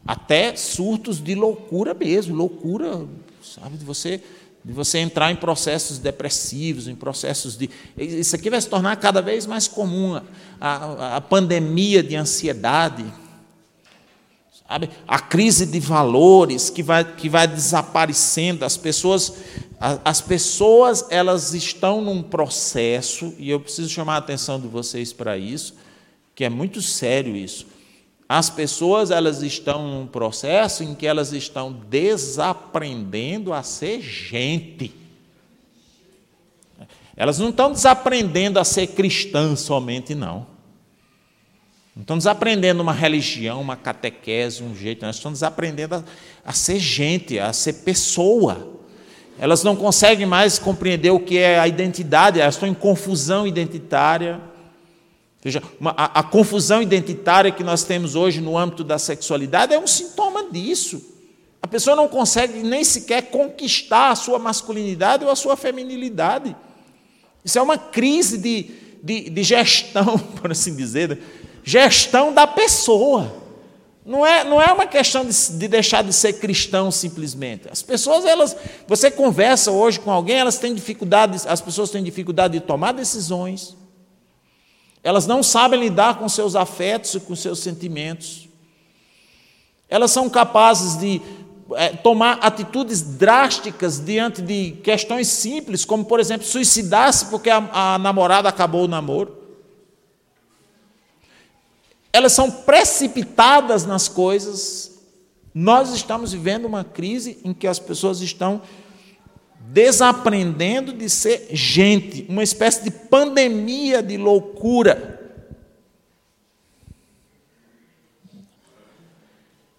até 0.05 0.55
surtos 0.55 1.19
de 1.19 1.35
loucura 1.35 1.93
mesmo, 1.93 2.35
loucura, 2.35 3.05
sabe, 3.43 3.77
de 3.77 3.85
você 3.85 4.23
de 4.69 4.75
você 4.75 4.99
entrar 4.99 5.31
em 5.31 5.35
processos 5.35 5.97
depressivos, 5.97 6.87
em 6.87 6.93
processos 6.93 7.57
de. 7.57 7.67
Isso 7.97 8.35
aqui 8.35 8.51
vai 8.51 8.61
se 8.61 8.69
tornar 8.69 8.95
cada 8.97 9.19
vez 9.19 9.47
mais 9.47 9.67
comum, 9.67 10.15
a, 10.15 10.23
a, 10.61 11.15
a 11.15 11.21
pandemia 11.21 12.03
de 12.03 12.15
ansiedade, 12.15 13.03
sabe? 14.67 14.91
a 15.07 15.19
crise 15.19 15.65
de 15.65 15.79
valores 15.79 16.69
que 16.69 16.83
vai, 16.83 17.03
que 17.03 17.27
vai 17.27 17.47
desaparecendo, 17.47 18.63
as 18.63 18.77
pessoas 18.77 19.33
as 20.03 20.21
pessoas 20.21 21.05
elas 21.09 21.53
estão 21.53 22.01
num 22.01 22.21
processo 22.21 23.33
e 23.39 23.49
eu 23.49 23.61
preciso 23.61 23.89
chamar 23.89 24.15
a 24.15 24.17
atenção 24.17 24.59
de 24.59 24.67
vocês 24.67 25.11
para 25.13 25.35
isso, 25.35 25.73
que 26.35 26.43
é 26.43 26.49
muito 26.49 26.79
sério 26.79 27.35
isso. 27.35 27.65
As 28.31 28.47
pessoas 28.47 29.09
elas 29.09 29.41
estão 29.41 29.87
num 29.87 30.05
processo 30.05 30.83
em 30.83 30.93
que 30.93 31.07
elas 31.07 31.33
estão 31.33 31.73
desaprendendo 31.73 33.51
a 33.51 33.63
ser 33.63 34.01
gente. 34.01 34.93
Elas 37.17 37.39
não 37.39 37.49
estão 37.49 37.71
desaprendendo 37.71 38.59
a 38.59 38.63
ser 38.63 38.85
cristãs 38.85 39.61
somente, 39.61 40.13
não. 40.13 40.45
Não 41.95 42.03
estão 42.03 42.17
desaprendendo 42.19 42.83
uma 42.83 42.93
religião, 42.93 43.59
uma 43.59 43.75
catequese, 43.75 44.61
um 44.61 44.75
jeito, 44.75 45.03
elas 45.03 45.15
estão 45.15 45.31
desaprendendo 45.31 45.95
a, 45.95 46.03
a 46.45 46.53
ser 46.53 46.77
gente, 46.77 47.39
a 47.39 47.51
ser 47.51 47.73
pessoa. 47.81 48.79
Elas 49.39 49.63
não 49.63 49.75
conseguem 49.75 50.27
mais 50.27 50.59
compreender 50.59 51.09
o 51.09 51.19
que 51.19 51.39
é 51.39 51.59
a 51.59 51.67
identidade, 51.67 52.39
elas 52.39 52.53
estão 52.53 52.69
em 52.69 52.75
confusão 52.75 53.47
identitária. 53.47 54.39
Ou 55.39 55.43
seja, 55.43 55.63
uma, 55.79 55.91
a, 55.91 56.19
a 56.19 56.23
confusão 56.23 56.81
identitária 56.81 57.51
que 57.51 57.63
nós 57.63 57.83
temos 57.83 58.13
hoje 58.13 58.41
no 58.41 58.57
âmbito 58.57 58.83
da 58.83 58.99
sexualidade 58.99 59.73
é 59.73 59.79
um 59.79 59.87
sintoma 59.87 60.51
disso. 60.51 61.01
A 61.61 61.67
pessoa 61.67 61.95
não 61.95 62.09
consegue 62.09 62.61
nem 62.61 62.83
sequer 62.83 63.23
conquistar 63.29 64.11
a 64.11 64.15
sua 64.15 64.37
masculinidade 64.37 65.23
ou 65.23 65.31
a 65.31 65.35
sua 65.35 65.55
feminilidade. 65.55 66.55
Isso 67.43 67.57
é 67.57 67.61
uma 67.61 67.77
crise 67.77 68.37
de, 68.37 68.69
de, 69.01 69.29
de 69.29 69.43
gestão, 69.43 70.17
por 70.41 70.51
assim 70.51 70.75
dizer, 70.75 71.19
gestão 71.63 72.33
da 72.33 72.45
pessoa. 72.45 73.33
Não 74.05 74.25
é, 74.25 74.43
não 74.43 74.61
é 74.61 74.73
uma 74.73 74.87
questão 74.87 75.25
de, 75.25 75.51
de, 75.51 75.67
deixar 75.67 76.03
de 76.03 76.11
ser 76.11 76.33
cristão 76.33 76.89
simplesmente. 76.89 77.69
As 77.71 77.81
pessoas, 77.81 78.25
elas, 78.25 78.57
você 78.87 79.11
conversa 79.11 79.71
hoje 79.71 79.99
com 79.99 80.11
alguém, 80.11 80.37
elas 80.37 80.57
têm 80.57 80.73
dificuldade, 80.73 81.39
as 81.47 81.61
pessoas 81.61 81.91
têm 81.91 82.03
dificuldade 82.03 82.59
de 82.59 82.65
tomar 82.65 82.91
decisões. 82.91 83.78
Elas 85.03 85.25
não 85.25 85.41
sabem 85.41 85.79
lidar 85.79 86.19
com 86.19 86.27
seus 86.27 86.55
afetos 86.55 87.13
e 87.15 87.19
com 87.19 87.35
seus 87.35 87.59
sentimentos. 87.59 88.49
Elas 89.87 90.11
são 90.11 90.29
capazes 90.29 90.97
de 90.97 91.21
é, 91.75 91.89
tomar 91.89 92.39
atitudes 92.41 93.01
drásticas 93.01 93.99
diante 93.99 94.41
de 94.41 94.71
questões 94.83 95.27
simples, 95.27 95.85
como, 95.85 96.05
por 96.05 96.19
exemplo, 96.19 96.45
suicidar-se 96.45 97.25
porque 97.27 97.49
a, 97.49 97.95
a 97.95 97.97
namorada 97.97 98.49
acabou 98.49 98.85
o 98.85 98.87
namoro. 98.87 99.37
Elas 102.11 102.33
são 102.33 102.49
precipitadas 102.49 103.85
nas 103.85 104.07
coisas. 104.07 104.99
Nós 105.53 105.93
estamos 105.93 106.33
vivendo 106.33 106.65
uma 106.65 106.83
crise 106.83 107.39
em 107.43 107.53
que 107.53 107.67
as 107.67 107.79
pessoas 107.79 108.21
estão 108.21 108.61
desaprendendo 109.59 110.93
de 110.93 111.09
ser 111.09 111.47
gente, 111.51 112.25
uma 112.27 112.41
espécie 112.41 112.83
de 112.83 112.91
pandemia 112.91 114.01
de 114.01 114.17
loucura. 114.17 115.17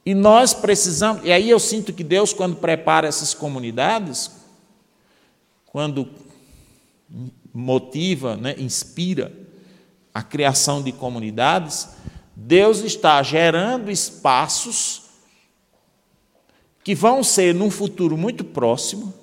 E 0.04 0.14
nós 0.14 0.54
precisamos, 0.54 1.24
e 1.24 1.32
aí 1.32 1.50
eu 1.50 1.58
sinto 1.58 1.92
que 1.92 2.04
Deus, 2.04 2.32
quando 2.32 2.56
prepara 2.56 3.06
essas 3.08 3.34
comunidades, 3.34 4.30
quando 5.66 6.08
motiva, 7.52 8.36
né, 8.36 8.54
inspira 8.58 9.32
a 10.12 10.22
criação 10.22 10.82
de 10.82 10.92
comunidades, 10.92 11.88
Deus 12.34 12.78
está 12.80 13.22
gerando 13.22 13.90
espaços 13.90 15.02
que 16.82 16.94
vão 16.94 17.22
ser, 17.22 17.54
num 17.54 17.70
futuro 17.70 18.16
muito 18.16 18.42
próximo, 18.42 19.19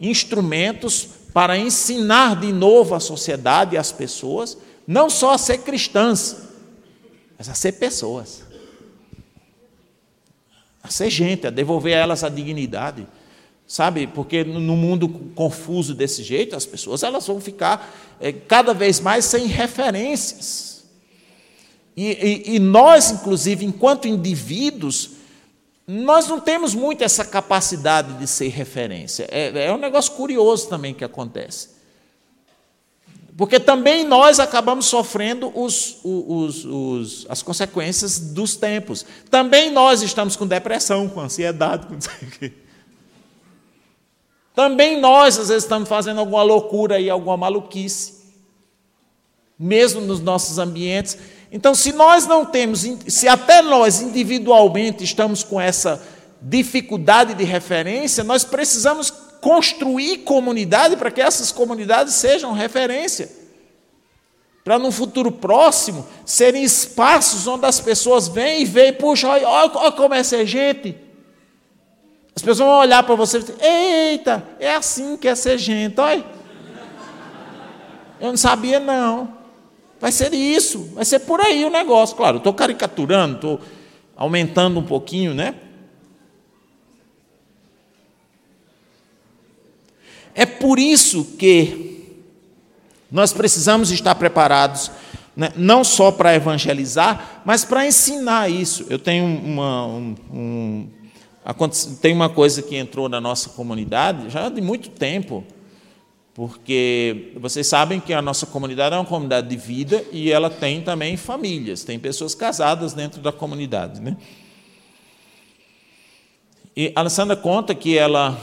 instrumentos 0.00 1.08
para 1.32 1.58
ensinar 1.58 2.40
de 2.40 2.52
novo 2.52 2.94
a 2.94 3.00
sociedade 3.00 3.74
e 3.74 3.78
as 3.78 3.92
pessoas, 3.92 4.56
não 4.86 5.10
só 5.10 5.34
a 5.34 5.38
ser 5.38 5.58
cristãs, 5.58 6.36
mas 7.38 7.48
a 7.48 7.54
ser 7.54 7.72
pessoas. 7.72 8.42
A 10.82 10.90
ser 10.90 11.10
gente, 11.10 11.46
a 11.46 11.50
devolver 11.50 11.94
a 11.94 12.00
elas 12.00 12.24
a 12.24 12.28
dignidade. 12.28 13.06
Sabe, 13.66 14.08
porque 14.08 14.42
no 14.42 14.76
mundo 14.76 15.08
confuso 15.36 15.94
desse 15.94 16.24
jeito, 16.24 16.56
as 16.56 16.66
pessoas 16.66 17.04
elas 17.04 17.24
vão 17.26 17.40
ficar 17.40 17.94
é, 18.18 18.32
cada 18.32 18.74
vez 18.74 18.98
mais 18.98 19.24
sem 19.26 19.46
referências. 19.46 20.84
E, 21.96 22.06
e, 22.10 22.56
e 22.56 22.58
nós, 22.58 23.12
inclusive, 23.12 23.64
enquanto 23.64 24.08
indivíduos, 24.08 25.10
nós 25.92 26.28
não 26.28 26.38
temos 26.38 26.72
muito 26.72 27.02
essa 27.02 27.24
capacidade 27.24 28.12
de 28.12 28.24
ser 28.24 28.46
referência. 28.46 29.26
É, 29.28 29.66
é 29.66 29.72
um 29.72 29.76
negócio 29.76 30.12
curioso 30.12 30.68
também 30.68 30.94
que 30.94 31.04
acontece. 31.04 31.70
Porque 33.36 33.58
também 33.58 34.04
nós 34.04 34.38
acabamos 34.38 34.86
sofrendo 34.86 35.50
os, 35.52 35.98
os, 36.04 36.64
os, 36.64 37.26
as 37.28 37.42
consequências 37.42 38.20
dos 38.20 38.54
tempos. 38.54 39.04
Também 39.28 39.72
nós 39.72 40.00
estamos 40.00 40.36
com 40.36 40.46
depressão, 40.46 41.08
com 41.08 41.20
ansiedade, 41.20 41.88
com 41.88 41.98
Também 44.54 45.00
nós, 45.00 45.40
às 45.40 45.48
vezes, 45.48 45.64
estamos 45.64 45.88
fazendo 45.88 46.20
alguma 46.20 46.44
loucura 46.44 47.00
e 47.00 47.10
alguma 47.10 47.36
maluquice. 47.36 48.20
Mesmo 49.58 50.00
nos 50.00 50.20
nossos 50.20 50.56
ambientes. 50.56 51.18
Então, 51.52 51.74
se 51.74 51.92
nós 51.92 52.26
não 52.26 52.44
temos, 52.44 52.86
se 53.08 53.26
até 53.26 53.60
nós 53.60 54.00
individualmente 54.00 55.02
estamos 55.02 55.42
com 55.42 55.60
essa 55.60 56.00
dificuldade 56.40 57.34
de 57.34 57.44
referência, 57.44 58.22
nós 58.22 58.44
precisamos 58.44 59.10
construir 59.40 60.18
comunidade 60.18 60.96
para 60.96 61.10
que 61.10 61.20
essas 61.20 61.50
comunidades 61.50 62.14
sejam 62.14 62.52
referência. 62.52 63.30
Para 64.62 64.78
no 64.78 64.92
futuro 64.92 65.32
próximo 65.32 66.06
serem 66.24 66.62
espaços 66.62 67.46
onde 67.46 67.66
as 67.66 67.80
pessoas 67.80 68.28
vêm 68.28 68.62
e 68.62 68.64
veem, 68.64 68.92
puxa, 68.92 69.26
olha, 69.28 69.48
olha 69.48 69.92
como 69.92 70.14
é 70.14 70.22
ser 70.22 70.46
gente. 70.46 70.96
As 72.36 72.42
pessoas 72.42 72.58
vão 72.58 72.78
olhar 72.78 73.02
para 73.02 73.14
você 73.16 73.38
e 73.38 73.40
dizer, 73.40 73.56
eita, 73.60 74.46
é 74.60 74.74
assim 74.74 75.16
que 75.16 75.26
é 75.26 75.34
ser 75.34 75.58
gente, 75.58 75.98
olha. 75.98 76.24
Eu 78.20 78.28
não 78.28 78.36
sabia 78.36 78.78
não. 78.78 79.39
Vai 80.00 80.10
ser 80.10 80.32
isso, 80.32 80.90
vai 80.94 81.04
ser 81.04 81.18
por 81.20 81.40
aí 81.40 81.62
o 81.64 81.70
negócio. 81.70 82.16
Claro, 82.16 82.38
estou 82.38 82.54
caricaturando, 82.54 83.34
estou 83.34 83.60
aumentando 84.16 84.80
um 84.80 84.82
pouquinho, 84.82 85.34
né? 85.34 85.54
É 90.34 90.46
por 90.46 90.78
isso 90.78 91.36
que 91.38 92.16
nós 93.10 93.32
precisamos 93.32 93.90
estar 93.90 94.14
preparados, 94.14 94.90
né, 95.36 95.52
não 95.56 95.84
só 95.84 96.10
para 96.10 96.34
evangelizar, 96.34 97.42
mas 97.44 97.64
para 97.64 97.86
ensinar 97.86 98.50
isso. 98.50 98.86
Eu 98.88 98.98
tenho 98.98 99.26
uma, 99.26 99.86
um, 99.86 100.16
um, 100.32 100.88
tem 102.00 102.14
uma 102.14 102.30
coisa 102.30 102.62
que 102.62 102.76
entrou 102.76 103.06
na 103.06 103.20
nossa 103.20 103.50
comunidade 103.50 104.30
já 104.30 104.48
de 104.48 104.62
muito 104.62 104.88
tempo 104.88 105.44
porque 106.40 107.32
vocês 107.36 107.66
sabem 107.66 108.00
que 108.00 108.14
a 108.14 108.22
nossa 108.22 108.46
comunidade 108.46 108.94
é 108.94 108.98
uma 108.98 109.04
comunidade 109.04 109.46
de 109.46 109.58
vida 109.58 110.02
e 110.10 110.32
ela 110.32 110.48
tem 110.48 110.80
também 110.80 111.14
famílias, 111.14 111.84
tem 111.84 111.98
pessoas 111.98 112.34
casadas 112.34 112.94
dentro 112.94 113.20
da 113.20 113.30
comunidade. 113.30 114.00
Né? 114.00 114.16
E 116.74 116.94
a 116.96 117.00
Alessandra 117.00 117.36
conta 117.36 117.74
que 117.74 117.98
ela 117.98 118.42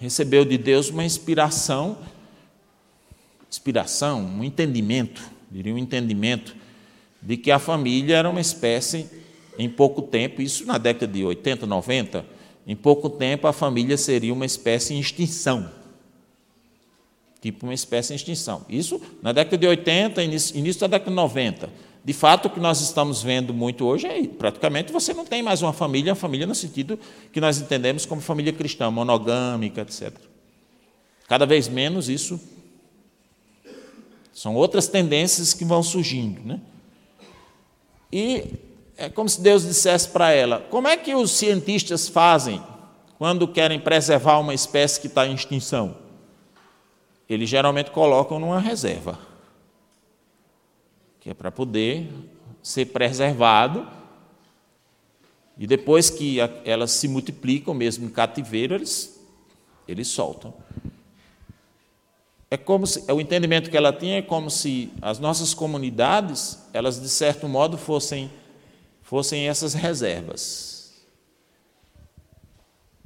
recebeu 0.00 0.44
de 0.44 0.56
Deus 0.56 0.88
uma 0.88 1.04
inspiração, 1.04 1.98
inspiração, 3.50 4.20
um 4.20 4.44
entendimento, 4.44 5.20
diria 5.50 5.74
um 5.74 5.78
entendimento, 5.78 6.54
de 7.20 7.36
que 7.36 7.50
a 7.50 7.58
família 7.58 8.18
era 8.18 8.30
uma 8.30 8.40
espécie, 8.40 9.10
em 9.58 9.68
pouco 9.68 10.00
tempo, 10.00 10.40
isso 10.40 10.64
na 10.64 10.78
década 10.78 11.12
de 11.12 11.24
80, 11.24 11.66
90, 11.66 12.24
em 12.68 12.76
pouco 12.76 13.10
tempo 13.10 13.48
a 13.48 13.52
família 13.52 13.96
seria 13.96 14.32
uma 14.32 14.46
espécie 14.46 14.94
em 14.94 15.00
extinção 15.00 15.81
tipo 17.42 17.66
uma 17.66 17.74
espécie 17.74 18.12
em 18.12 18.16
extinção. 18.16 18.64
Isso 18.68 19.02
na 19.20 19.32
década 19.32 19.58
de 19.58 19.66
80, 19.66 20.22
início, 20.22 20.56
início 20.56 20.80
da 20.80 20.86
década 20.86 21.10
de 21.10 21.16
90. 21.16 21.68
De 22.04 22.12
fato, 22.12 22.46
o 22.46 22.50
que 22.50 22.60
nós 22.60 22.80
estamos 22.80 23.22
vendo 23.22 23.52
muito 23.52 23.84
hoje 23.84 24.06
é 24.06 24.26
praticamente 24.26 24.92
você 24.92 25.12
não 25.12 25.24
tem 25.24 25.42
mais 25.42 25.60
uma 25.60 25.72
família, 25.72 26.12
uma 26.12 26.16
família 26.16 26.46
no 26.46 26.54
sentido 26.54 26.98
que 27.32 27.40
nós 27.40 27.60
entendemos 27.60 28.06
como 28.06 28.20
família 28.20 28.52
cristã, 28.52 28.90
monogâmica, 28.90 29.82
etc. 29.82 30.12
Cada 31.28 31.44
vez 31.44 31.68
menos 31.68 32.08
isso. 32.08 32.40
São 34.32 34.54
outras 34.54 34.88
tendências 34.88 35.52
que 35.52 35.64
vão 35.64 35.82
surgindo. 35.82 36.40
Né? 36.44 36.60
E 38.10 38.44
é 38.96 39.08
como 39.08 39.28
se 39.28 39.40
Deus 39.40 39.62
dissesse 39.62 40.08
para 40.08 40.30
ela: 40.32 40.60
como 40.70 40.88
é 40.88 40.96
que 40.96 41.14
os 41.14 41.32
cientistas 41.32 42.08
fazem 42.08 42.62
quando 43.18 43.46
querem 43.46 43.78
preservar 43.78 44.38
uma 44.38 44.54
espécie 44.54 45.00
que 45.00 45.06
está 45.06 45.26
em 45.26 45.34
extinção? 45.34 46.01
Eles 47.32 47.48
geralmente 47.48 47.90
colocam 47.90 48.38
numa 48.38 48.58
reserva, 48.58 49.18
que 51.20 51.30
é 51.30 51.34
para 51.34 51.50
poder 51.50 52.10
ser 52.62 52.86
preservado. 52.86 53.86
E 55.56 55.66
depois 55.66 56.10
que 56.10 56.38
elas 56.64 56.90
se 56.90 57.06
multiplicam, 57.06 57.74
mesmo 57.74 58.06
em 58.06 58.08
cativeiro, 58.08 58.74
eles, 58.74 59.20
eles 59.86 60.08
soltam. 60.08 60.52
É 62.50 62.56
como 62.56 62.86
se, 62.86 63.10
o 63.10 63.20
entendimento 63.20 63.70
que 63.70 63.76
ela 63.76 63.92
tinha 63.92 64.18
é 64.18 64.22
como 64.22 64.50
se 64.50 64.92
as 65.00 65.18
nossas 65.18 65.54
comunidades, 65.54 66.58
elas 66.72 67.00
de 67.00 67.08
certo 67.08 67.48
modo 67.48 67.78
fossem, 67.78 68.30
fossem 69.02 69.48
essas 69.48 69.74
reservas 69.74 70.71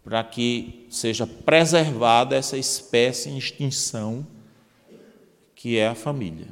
para 0.07 0.23
que 0.23 0.87
seja 0.88 1.27
preservada 1.27 2.37
essa 2.37 2.57
espécie 2.57 3.29
em 3.29 3.38
extinção 3.38 4.25
que 5.53 5.77
é 5.79 5.88
a 5.88 5.97
família. 5.97 6.47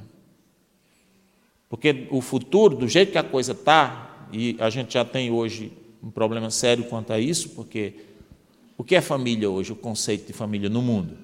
Porque 1.68 2.08
o 2.10 2.20
futuro, 2.20 2.74
do 2.74 2.88
jeito 2.88 3.12
que 3.12 3.18
a 3.18 3.22
coisa 3.22 3.52
está, 3.52 4.26
e 4.32 4.56
a 4.58 4.68
gente 4.70 4.94
já 4.94 5.04
tem 5.04 5.30
hoje 5.30 5.72
um 6.02 6.10
problema 6.10 6.50
sério 6.50 6.82
quanto 6.86 7.12
a 7.12 7.20
isso, 7.20 7.50
porque 7.50 7.94
o 8.76 8.82
que 8.82 8.96
é 8.96 9.00
família 9.00 9.48
hoje, 9.48 9.70
o 9.70 9.76
conceito 9.76 10.26
de 10.26 10.32
família 10.32 10.68
no 10.68 10.82
mundo? 10.82 11.16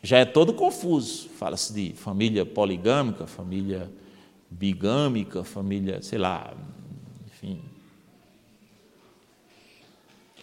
Já 0.00 0.18
é 0.18 0.24
todo 0.24 0.54
confuso. 0.54 1.28
Fala-se 1.28 1.72
de 1.72 1.92
família 1.94 2.46
poligâmica, 2.46 3.26
família 3.26 3.90
bigâmica, 4.48 5.42
família, 5.42 6.00
sei 6.02 6.20
lá, 6.20 6.54
enfim, 7.26 7.60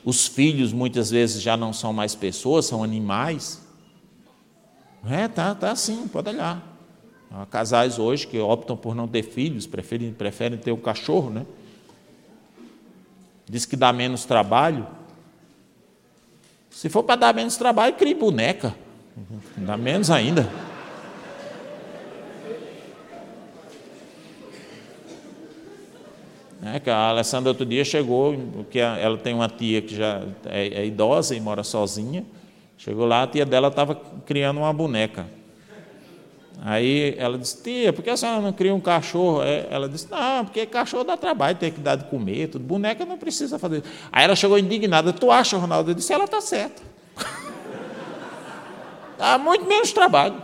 os 0.08 0.26
filhos 0.26 0.72
muitas 0.72 1.12
vezes 1.12 1.42
já 1.42 1.58
não 1.58 1.74
são 1.74 1.92
mais 1.92 2.16
pessoas, 2.16 2.66
são 2.66 2.82
animais. 2.82 3.62
É, 5.06 5.28
tá, 5.28 5.54
tá 5.54 5.72
assim, 5.72 6.08
pode 6.08 6.30
olhar. 6.30 6.66
Há 7.30 7.46
casais 7.46 8.00
hoje 8.00 8.26
que 8.26 8.40
optam 8.40 8.78
por 8.78 8.96
não 8.96 9.06
ter 9.06 9.22
filhos, 9.22 9.68
preferem, 9.68 10.14
preferem 10.14 10.58
ter 10.58 10.72
o 10.72 10.76
um 10.76 10.80
cachorro, 10.80 11.30
né? 11.30 11.46
Diz 13.50 13.66
que 13.66 13.76
dá 13.76 13.92
menos 13.92 14.24
trabalho. 14.24 14.88
Se 16.70 16.88
for 16.88 17.04
para 17.04 17.18
dar 17.18 17.34
menos 17.34 17.58
trabalho, 17.58 17.94
crie 17.96 18.14
boneca. 18.14 18.74
Dá 19.58 19.76
menos 19.76 20.10
ainda. 20.10 20.50
É, 26.62 26.80
que 26.80 26.90
a 26.90 27.10
Alessandra 27.10 27.52
outro 27.52 27.66
dia 27.66 27.86
chegou, 27.86 28.36
porque 28.54 28.80
ela 28.80 29.18
tem 29.18 29.34
uma 29.34 29.48
tia 29.48 29.82
que 29.82 29.96
já 29.96 30.24
é, 30.46 30.68
é 30.68 30.86
idosa 30.86 31.36
e 31.36 31.40
mora 31.40 31.64
sozinha. 31.64 32.26
Chegou 32.78 33.06
lá, 33.06 33.24
a 33.24 33.28
tia 33.28 33.46
dela 33.46 33.68
estava 33.68 33.96
criando 34.26 34.58
uma 34.58 34.74
boneca. 34.74 35.26
Aí 36.64 37.16
ela 37.18 37.38
disse, 37.38 37.62
tia, 37.62 37.94
por 37.94 38.04
que 38.04 38.10
a 38.10 38.18
senhora 38.18 38.42
não 38.42 38.52
cria 38.52 38.74
um 38.74 38.80
cachorro? 38.80 39.42
Ela 39.70 39.88
disse, 39.88 40.10
não, 40.10 40.44
porque 40.44 40.66
cachorro 40.66 41.04
dá 41.04 41.16
trabalho, 41.16 41.58
tem 41.58 41.72
que 41.72 41.80
dar 41.80 41.96
de 41.96 42.06
comer, 42.06 42.48
tudo. 42.48 42.66
boneca 42.66 43.06
não 43.06 43.18
precisa 43.18 43.60
fazer. 43.60 43.84
Aí 44.12 44.24
ela 44.24 44.36
chegou 44.36 44.58
indignada, 44.58 45.14
tu 45.14 45.30
acha, 45.30 45.58
Ronaldo? 45.58 45.92
Eu 45.92 45.96
disse, 45.96 46.12
ela 46.12 46.26
está 46.26 46.42
certa. 46.42 46.82
Dá 49.18 49.38
muito 49.38 49.66
menos 49.66 49.92
trabalho. 49.92 50.36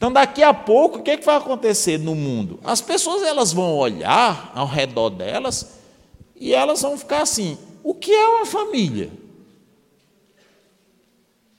Então, 0.00 0.10
daqui 0.10 0.42
a 0.42 0.54
pouco, 0.54 0.96
o 0.96 1.02
que, 1.02 1.10
é 1.10 1.16
que 1.18 1.26
vai 1.26 1.36
acontecer 1.36 1.98
no 1.98 2.14
mundo? 2.14 2.58
As 2.64 2.80
pessoas 2.80 3.22
elas 3.22 3.52
vão 3.52 3.76
olhar 3.76 4.50
ao 4.54 4.66
redor 4.66 5.10
delas 5.10 5.72
e 6.34 6.54
elas 6.54 6.80
vão 6.80 6.96
ficar 6.96 7.20
assim: 7.20 7.58
o 7.84 7.92
que 7.92 8.10
é 8.10 8.26
uma 8.26 8.46
família? 8.46 9.10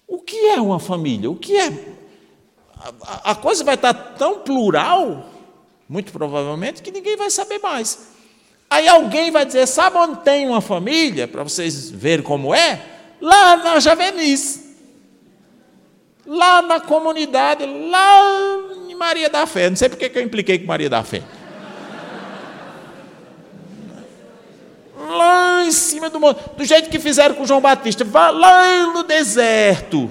O 0.07 0.17
que 0.17 0.35
é 0.47 0.59
uma 0.59 0.79
família? 0.79 1.29
O 1.29 1.35
que 1.35 1.55
é? 1.55 1.93
A, 3.03 3.35
coisa 3.35 3.63
vai 3.63 3.75
estar 3.75 3.93
tão 3.93 4.39
plural, 4.39 5.23
muito 5.87 6.11
provavelmente, 6.11 6.81
que 6.81 6.89
ninguém 6.89 7.15
vai 7.15 7.29
saber 7.29 7.59
mais. 7.59 8.07
Aí 8.67 8.87
alguém 8.87 9.29
vai 9.29 9.45
dizer: 9.45 9.67
sabe 9.67 9.97
onde 9.97 10.21
tem 10.21 10.49
uma 10.49 10.61
família? 10.61 11.27
Para 11.27 11.43
vocês 11.43 11.91
verem 11.91 12.25
como 12.25 12.55
é? 12.55 12.83
Lá 13.21 13.55
na 13.57 13.79
Javenice 13.79 14.70
lá 16.31 16.61
na 16.61 16.79
comunidade, 16.79 17.65
lá 17.65 18.21
em 18.87 18.95
Maria 18.95 19.29
da 19.29 19.45
Fé. 19.45 19.69
Não 19.69 19.75
sei 19.75 19.89
porque 19.89 20.09
que 20.09 20.17
eu 20.17 20.23
impliquei 20.23 20.57
com 20.57 20.65
Maria 20.65 20.89
da 20.89 21.03
Fé. 21.03 21.21
Lá 24.97 25.65
em 25.65 25.71
cima 25.71 26.09
do 26.09 26.19
monte, 26.19 26.39
do 26.55 26.63
jeito 26.63 26.89
que 26.89 26.99
fizeram 26.99 27.35
com 27.35 27.45
João 27.45 27.59
Batista, 27.59 28.05
vá 28.05 28.29
lá 28.29 28.87
no 28.93 29.03
deserto. 29.03 30.09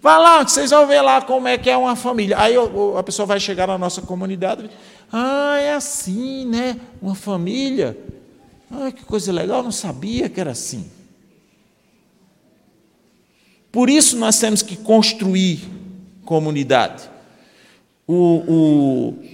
Vá 0.00 0.16
lá, 0.16 0.42
vocês 0.44 0.70
vão 0.70 0.86
ver 0.86 1.02
lá 1.02 1.20
como 1.20 1.48
é 1.48 1.58
que 1.58 1.68
é 1.68 1.76
uma 1.76 1.96
família. 1.96 2.38
Aí 2.38 2.54
a 2.96 3.02
pessoa 3.02 3.26
vai 3.26 3.38
chegar 3.38 3.66
na 3.66 3.76
nossa 3.76 4.00
comunidade. 4.00 4.70
Ah, 5.12 5.58
é 5.58 5.74
assim, 5.74 6.46
né? 6.46 6.80
Uma 7.02 7.14
família. 7.14 7.98
Ah, 8.70 8.90
que 8.90 9.04
coisa 9.04 9.30
legal, 9.30 9.62
não 9.62 9.72
sabia 9.72 10.28
que 10.28 10.40
era 10.40 10.52
assim. 10.52 10.90
Por 13.76 13.90
isso 13.90 14.16
nós 14.16 14.38
temos 14.38 14.62
que 14.62 14.74
construir 14.74 15.60
comunidade. 16.24 17.10
O, 18.08 18.14
o, 18.48 19.24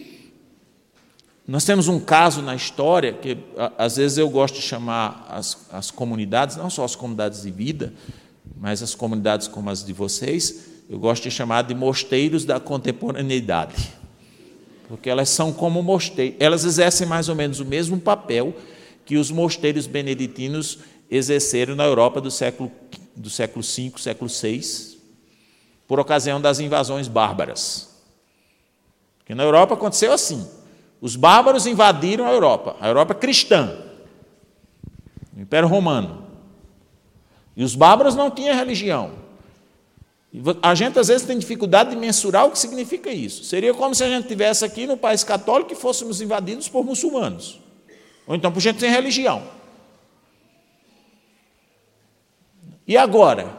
nós 1.47 1.65
temos 1.65 1.87
um 1.87 2.01
caso 2.01 2.43
na 2.43 2.57
história 2.57 3.13
que 3.13 3.39
às 3.79 3.99
vezes 3.99 4.19
eu 4.19 4.29
gosto 4.29 4.57
de 4.57 4.63
chamar 4.63 5.29
as, 5.31 5.69
as 5.71 5.93
comunidades, 5.93 6.57
não 6.57 6.69
só 6.69 6.83
as 6.83 6.97
comunidades 6.97 7.43
de 7.43 7.53
vida, 7.53 7.95
mas 8.61 8.83
as 8.83 8.97
comunidades 8.97 9.47
como 9.47 9.71
as 9.71 9.85
de 9.85 9.93
vocês, 9.93 10.71
eu 10.91 10.99
gosto 10.99 11.23
de 11.23 11.31
chamar 11.31 11.63
de 11.63 11.75
mosteiros 11.77 12.45
da 12.45 12.59
contemporaneidade. 12.59 13.93
Porque 14.89 15.09
elas 15.09 15.29
são 15.29 15.53
como 15.53 15.85
mosteiros, 15.85 16.37
elas 16.41 16.65
exercem 16.65 17.07
mais 17.07 17.29
ou 17.29 17.37
menos 17.37 17.61
o 17.61 17.65
mesmo 17.65 17.97
papel 17.97 18.53
que 19.07 19.17
os 19.17 19.31
mosteiros 19.31 19.87
beneditinos 19.87 20.81
exerceram 21.09 21.77
na 21.77 21.85
Europa 21.85 22.21
do 22.21 22.29
século 22.29 22.73
do 23.15 23.31
século 23.31 23.65
V, 23.65 23.93
século 23.99 24.31
VI, 24.31 24.99
por 25.87 26.01
ocasião 26.01 26.41
das 26.41 26.59
invasões 26.59 27.09
bárbaras. 27.09 27.91
Porque 29.19 29.35
na 29.35 29.43
Europa 29.43 29.75
aconteceu 29.75 30.13
assim: 30.13 30.49
os 31.01 31.17
bárbaros 31.17 31.67
invadiram 31.67 32.27
a 32.27 32.33
Europa, 32.33 32.77
a 32.81 32.89
Europa 32.89 33.15
cristã, 33.15 33.77
o 35.37 35.41
Império 35.41 35.69
Romano. 35.69 36.27
E 37.57 37.63
os 37.63 37.75
bárbaros 37.75 38.15
não 38.15 38.31
tinham 38.31 38.57
religião. 38.57 39.23
A 40.63 40.75
gente 40.75 40.99
às 40.99 41.09
vezes 41.09 41.27
tem 41.27 41.39
dificuldade 41.39 41.91
de 41.91 41.97
mensurar 41.97 42.47
o 42.47 42.51
que 42.51 42.59
significa 42.59 43.11
isso. 43.11 43.45
Seria 43.45 43.75
como 43.75 43.95
se 43.95 44.03
a 44.03 44.09
gente 44.09 44.27
tivesse 44.27 44.65
aqui 44.65 44.87
no 44.87 44.97
país 44.97 45.23
católico 45.23 45.73
e 45.73 45.77
fôssemos 45.77 46.23
invadidos 46.23 46.69
por 46.69 46.85
muçulmanos. 46.85 47.61
Ou 48.27 48.35
então 48.35 48.51
por 48.51 48.61
gente 48.61 48.81
sem 48.81 48.91
religião. 48.91 49.43
E 52.93 52.97
agora? 52.99 53.57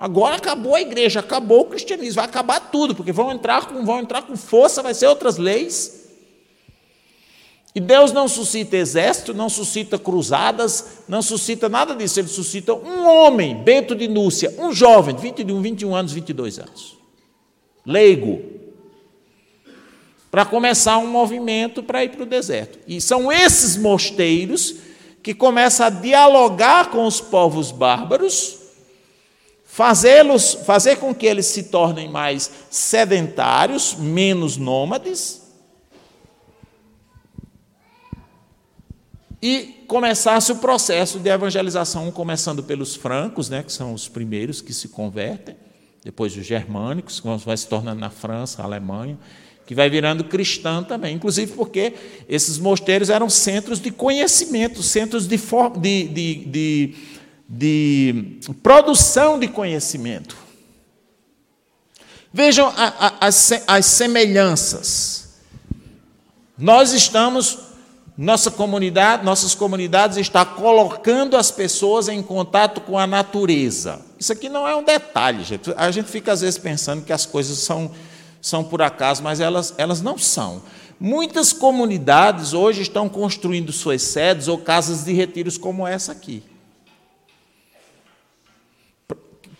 Agora 0.00 0.36
acabou 0.36 0.74
a 0.74 0.80
igreja, 0.80 1.20
acabou 1.20 1.60
o 1.60 1.64
cristianismo, 1.66 2.14
vai 2.14 2.24
acabar 2.24 2.58
tudo, 2.58 2.94
porque 2.94 3.12
vão 3.12 3.30
entrar 3.30 3.66
com, 3.66 3.84
vão 3.84 4.00
entrar 4.00 4.22
com 4.22 4.34
força, 4.34 4.82
vai 4.82 4.94
ser 4.94 5.06
outras 5.06 5.36
leis. 5.36 6.08
E 7.74 7.80
Deus 7.80 8.12
não 8.12 8.26
suscita 8.26 8.74
exército, 8.74 9.34
não 9.34 9.50
suscita 9.50 9.98
cruzadas, 9.98 11.02
não 11.06 11.20
suscita 11.20 11.68
nada 11.68 11.94
disso. 11.94 12.18
Ele 12.18 12.28
suscita 12.28 12.72
um 12.72 13.06
homem, 13.06 13.54
Bento 13.62 13.94
de 13.94 14.08
Núcia, 14.08 14.54
um 14.58 14.72
jovem, 14.72 15.14
21, 15.14 15.60
21 15.60 15.94
anos, 15.94 16.12
22 16.12 16.58
anos, 16.58 16.96
leigo, 17.84 18.42
para 20.30 20.46
começar 20.46 20.96
um 20.96 21.06
movimento 21.06 21.82
para 21.82 22.02
ir 22.02 22.12
para 22.12 22.22
o 22.22 22.26
deserto. 22.26 22.78
E 22.88 22.98
são 22.98 23.30
esses 23.30 23.76
mosteiros 23.76 24.85
que 25.26 25.34
começa 25.34 25.86
a 25.86 25.90
dialogar 25.90 26.88
com 26.88 27.04
os 27.04 27.20
povos 27.20 27.72
bárbaros, 27.72 28.58
fazê-los, 29.64 30.54
fazer 30.54 30.98
com 30.98 31.12
que 31.12 31.26
eles 31.26 31.46
se 31.46 31.64
tornem 31.64 32.08
mais 32.08 32.48
sedentários, 32.70 33.96
menos 33.98 34.56
nômades, 34.56 35.42
e 39.42 39.84
começasse 39.88 40.52
o 40.52 40.58
processo 40.58 41.18
de 41.18 41.28
evangelização, 41.28 42.08
começando 42.12 42.62
pelos 42.62 42.94
francos, 42.94 43.50
né, 43.50 43.64
que 43.64 43.72
são 43.72 43.92
os 43.92 44.06
primeiros 44.06 44.60
que 44.60 44.72
se 44.72 44.90
convertem, 44.90 45.56
depois 46.04 46.36
os 46.36 46.46
germânicos, 46.46 47.18
que 47.18 47.26
vai 47.44 47.56
se 47.56 47.66
tornando 47.66 48.00
na 48.00 48.10
França, 48.10 48.62
Alemanha, 48.62 49.18
que 49.66 49.74
vai 49.74 49.90
virando 49.90 50.22
cristã 50.22 50.82
também, 50.82 51.16
inclusive 51.16 51.52
porque 51.52 51.92
esses 52.28 52.56
mosteiros 52.56 53.10
eram 53.10 53.28
centros 53.28 53.80
de 53.80 53.90
conhecimento, 53.90 54.80
centros 54.80 55.26
de, 55.26 55.36
de, 56.08 56.34
de, 56.46 56.94
de 57.48 58.38
produção 58.62 59.40
de 59.40 59.48
conhecimento. 59.48 60.36
Vejam 62.32 62.68
a, 62.76 63.06
a, 63.06 63.26
as, 63.26 63.50
as 63.66 63.86
semelhanças. 63.86 65.30
Nós 66.56 66.92
estamos, 66.92 67.58
nossa 68.16 68.52
comunidade, 68.52 69.24
nossas 69.24 69.54
comunidades 69.54 70.16
está 70.16 70.44
colocando 70.44 71.36
as 71.36 71.50
pessoas 71.50 72.08
em 72.08 72.22
contato 72.22 72.80
com 72.82 72.96
a 72.96 73.06
natureza. 73.06 74.00
Isso 74.16 74.32
aqui 74.32 74.48
não 74.48 74.68
é 74.68 74.76
um 74.76 74.84
detalhe, 74.84 75.42
gente. 75.42 75.74
A 75.76 75.90
gente 75.90 76.08
fica 76.08 76.32
às 76.32 76.40
vezes 76.40 76.58
pensando 76.58 77.04
que 77.04 77.12
as 77.12 77.26
coisas 77.26 77.58
são 77.58 77.90
são 78.46 78.62
por 78.62 78.80
acaso, 78.80 79.24
mas 79.24 79.40
elas, 79.40 79.74
elas 79.76 80.00
não 80.00 80.16
são. 80.16 80.62
Muitas 81.00 81.52
comunidades 81.52 82.52
hoje 82.52 82.82
estão 82.82 83.08
construindo 83.08 83.72
suas 83.72 84.02
sedes 84.02 84.46
ou 84.46 84.56
casas 84.56 85.02
de 85.02 85.12
retiros 85.12 85.58
como 85.58 85.84
essa 85.84 86.12
aqui. 86.12 86.44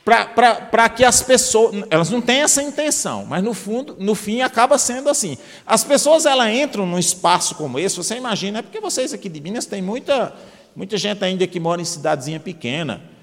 Para 0.04 0.88
que 0.88 1.04
as 1.04 1.20
pessoas, 1.20 1.84
elas 1.90 2.10
não 2.10 2.20
têm 2.20 2.42
essa 2.42 2.62
intenção, 2.62 3.26
mas 3.26 3.42
no 3.42 3.52
fundo, 3.52 3.96
no 3.98 4.14
fim 4.14 4.40
acaba 4.40 4.78
sendo 4.78 5.08
assim. 5.08 5.36
As 5.66 5.82
pessoas 5.82 6.24
elas 6.24 6.48
entram 6.54 6.86
num 6.86 6.98
espaço 6.98 7.56
como 7.56 7.80
esse, 7.80 7.96
você 7.96 8.14
imagina, 8.14 8.60
é 8.60 8.62
porque 8.62 8.80
vocês 8.80 9.12
aqui 9.12 9.28
de 9.28 9.40
Minas 9.40 9.66
tem 9.66 9.82
muita, 9.82 10.32
muita 10.76 10.96
gente 10.96 11.24
ainda 11.24 11.44
que 11.44 11.58
mora 11.58 11.82
em 11.82 11.84
cidadezinha 11.84 12.38
pequena 12.38 13.15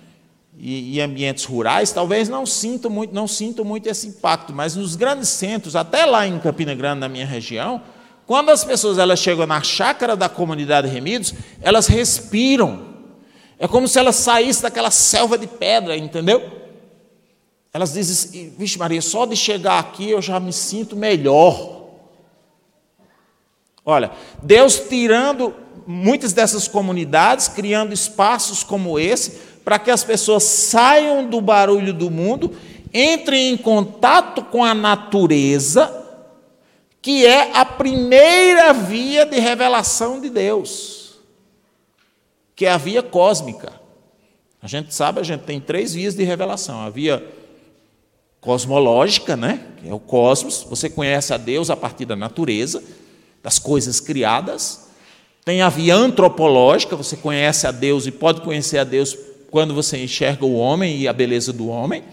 e, 0.58 0.96
e, 0.96 1.02
ambientes 1.02 1.46
rurais, 1.46 1.92
talvez 1.92 2.30
não 2.30 2.46
sintam 2.46 2.90
muito, 2.90 3.14
não 3.14 3.28
sintam 3.28 3.66
muito 3.66 3.88
esse 3.88 4.08
impacto, 4.08 4.54
mas 4.54 4.76
nos 4.76 4.96
grandes 4.96 5.30
centros, 5.30 5.76
até 5.76 6.06
lá 6.06 6.28
em 6.28 6.40
Campina 6.40 6.74
Grande, 6.74 7.00
na 7.00 7.10
minha 7.10 7.26
região, 7.26 7.82
quando 8.26 8.50
as 8.50 8.64
pessoas 8.64 8.98
elas 8.98 9.20
chegam 9.20 9.46
na 9.46 9.62
chácara 9.62 10.16
da 10.16 10.30
comunidade 10.30 10.88
Remidos, 10.88 11.34
elas 11.62 11.88
respiram. 11.88 12.94
É 13.60 13.68
como 13.68 13.88
se 13.88 14.00
elas 14.00 14.16
saíssem 14.16 14.64
daquela 14.64 14.92
selva 14.92 15.38
de 15.38 15.48
pedra, 15.48 15.98
entendeu? 15.98 16.42
Elas 17.74 17.94
dizem, 17.94 18.54
vixe 18.58 18.78
Maria, 18.78 19.02
só 19.02 19.26
de 19.26 19.36
chegar 19.36 19.80
aqui 19.80 20.12
eu 20.12 20.22
já 20.22 20.40
me 20.40 20.54
sinto 20.54 20.96
melhor. 20.96 21.82
Olha, 23.86 24.12
Deus 24.42 24.80
tirando 24.88 25.54
muitas 25.86 26.32
dessas 26.32 26.68
comunidades, 26.68 27.50
criando 27.50 27.94
espaços 27.94 28.64
como 28.64 28.98
esse, 28.98 29.40
para 29.64 29.80
que 29.80 29.90
as 29.90 30.04
pessoas 30.04 30.44
saiam 30.44 31.28
do 31.28 31.40
barulho 31.40 31.94
do 31.94 32.12
mundo, 32.12 32.56
entrem 32.94 33.54
em 33.54 33.58
contato 33.58 34.44
com 34.44 34.64
a 34.64 34.74
natureza, 34.74 36.02
que 37.02 37.26
é 37.26 37.56
a 37.56 37.66
primeira 37.66 38.74
via 38.74 39.26
de 39.26 39.40
revelação 39.40 40.22
de 40.22 40.30
Deus, 40.30 41.16
que 42.56 42.66
é 42.66 42.72
a 42.72 42.78
via 42.78 43.02
cósmica. 43.02 43.74
A 44.62 44.68
gente 44.68 44.94
sabe, 44.94 45.20
a 45.20 45.24
gente 45.24 45.42
tem 45.42 45.60
três 45.60 45.94
vias 45.94 46.16
de 46.16 46.24
revelação: 46.24 46.82
a 46.82 46.90
via 46.90 47.26
cosmológica, 48.40 49.36
né? 49.36 49.68
Que 49.82 49.90
é 49.90 49.94
o 49.94 50.00
cosmos. 50.00 50.66
Você 50.70 50.90
conhece 50.90 51.34
a 51.34 51.38
Deus 51.38 51.70
a 51.70 51.76
partir 51.76 52.06
da 52.06 52.16
natureza, 52.16 52.84
das 53.42 53.60
coisas 53.60 54.00
criadas. 54.00 54.88
Tem 55.44 55.62
a 55.62 55.68
via 55.68 55.96
antropológica, 55.96 56.96
você 56.96 57.18
conhece 57.18 57.68
a 57.68 57.72
Deus 57.72 58.06
e 58.06 58.12
pode 58.12 58.40
conhecer 58.40 58.78
a 58.78 58.86
Deus 58.86 59.18
quando 59.54 59.72
você 59.76 60.04
enxerga 60.04 60.44
o 60.48 60.56
homem 60.56 60.98
e 60.98 61.08
a 61.08 61.14
beleza 61.14 61.54
do 61.54 61.68
homem. 61.68 62.04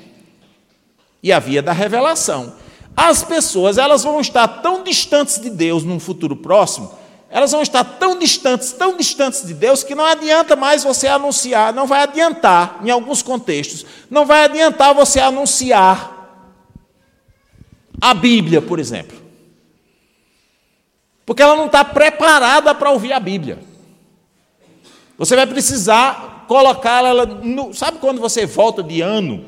E 1.23 1.33
a 1.33 1.39
via 1.39 1.63
da 1.63 1.73
revelação. 1.73 2.55
As 2.95 3.23
pessoas, 3.23 3.79
elas 3.79 4.05
vão 4.05 4.21
estar 4.21 4.47
tão 4.47 4.85
distantes 4.85 5.41
de 5.41 5.49
Deus 5.49 5.83
num 5.83 5.99
futuro 5.99 6.37
próximo, 6.37 6.93
elas 7.31 7.53
vão 7.53 7.63
estar 7.63 7.83
tão 7.83 8.19
distantes, 8.19 8.73
tão 8.73 8.95
distantes 8.95 9.47
de 9.47 9.55
Deus, 9.55 9.83
que 9.83 9.95
não 9.95 10.05
adianta 10.05 10.55
mais 10.55 10.85
você 10.85 11.07
anunciar, 11.07 11.73
não 11.73 11.87
vai 11.87 12.03
adiantar, 12.03 12.79
em 12.85 12.91
alguns 12.91 13.23
contextos, 13.23 13.87
não 14.11 14.27
vai 14.27 14.45
adiantar 14.45 14.93
você 14.95 15.19
anunciar 15.19 16.45
a 17.99 18.13
Bíblia, 18.13 18.61
por 18.61 18.79
exemplo. 18.79 19.17
Porque 21.25 21.43
ela 21.43 21.57
não 21.57 21.67
está 21.67 21.83
preparada 21.87 22.75
para 22.75 22.91
ouvir 22.91 23.15
a 23.15 23.21
Bíblia. 23.21 23.61
Você 25.17 25.35
vai 25.35 25.47
precisar 25.47 26.40
colocá-la. 26.51 27.25
No, 27.27 27.73
sabe 27.73 27.99
quando 28.01 28.21
você 28.21 28.45
volta 28.45 28.83
de 28.83 29.01
ano? 29.01 29.45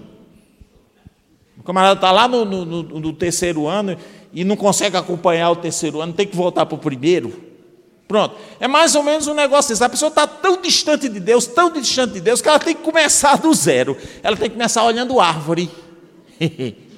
O 1.59 1.63
camarada 1.65 1.95
está 1.95 2.13
lá 2.13 2.29
no, 2.29 2.45
no, 2.45 2.65
no, 2.65 3.13
terceiro 3.13 3.67
ano 3.67 3.97
e 4.33 4.45
não 4.45 4.55
consegue 4.55 4.97
acompanhar 4.97 5.51
o 5.51 5.57
terceiro 5.57 6.01
ano, 6.01 6.13
tem 6.13 6.29
que 6.29 6.37
voltar 6.37 6.65
para 6.65 6.77
o 6.77 6.79
primeiro. 6.79 7.43
Pronto. 8.07 8.37
É 8.61 8.69
mais 8.69 8.95
ou 8.95 9.03
menos 9.03 9.27
um 9.27 9.35
negócio 9.35 9.71
desse. 9.71 9.83
A 9.83 9.89
pessoa 9.89 10.11
está 10.11 10.29
tão 10.29 10.63
distante 10.63 11.09
de 11.09 11.19
Deus, 11.19 11.45
tão 11.49 11.73
distante 11.73 12.13
de 12.13 12.21
Deus, 12.21 12.41
que 12.41 12.49
ela 12.49 12.61
tem 12.61 12.75
que 12.75 12.83
começar 12.83 13.37
do 13.37 13.53
zero. 13.53 13.97
Ela 14.23 14.37
tem 14.37 14.49
que 14.49 14.55
começar 14.55 14.85
olhando 14.85 15.19
árvore. 15.19 15.71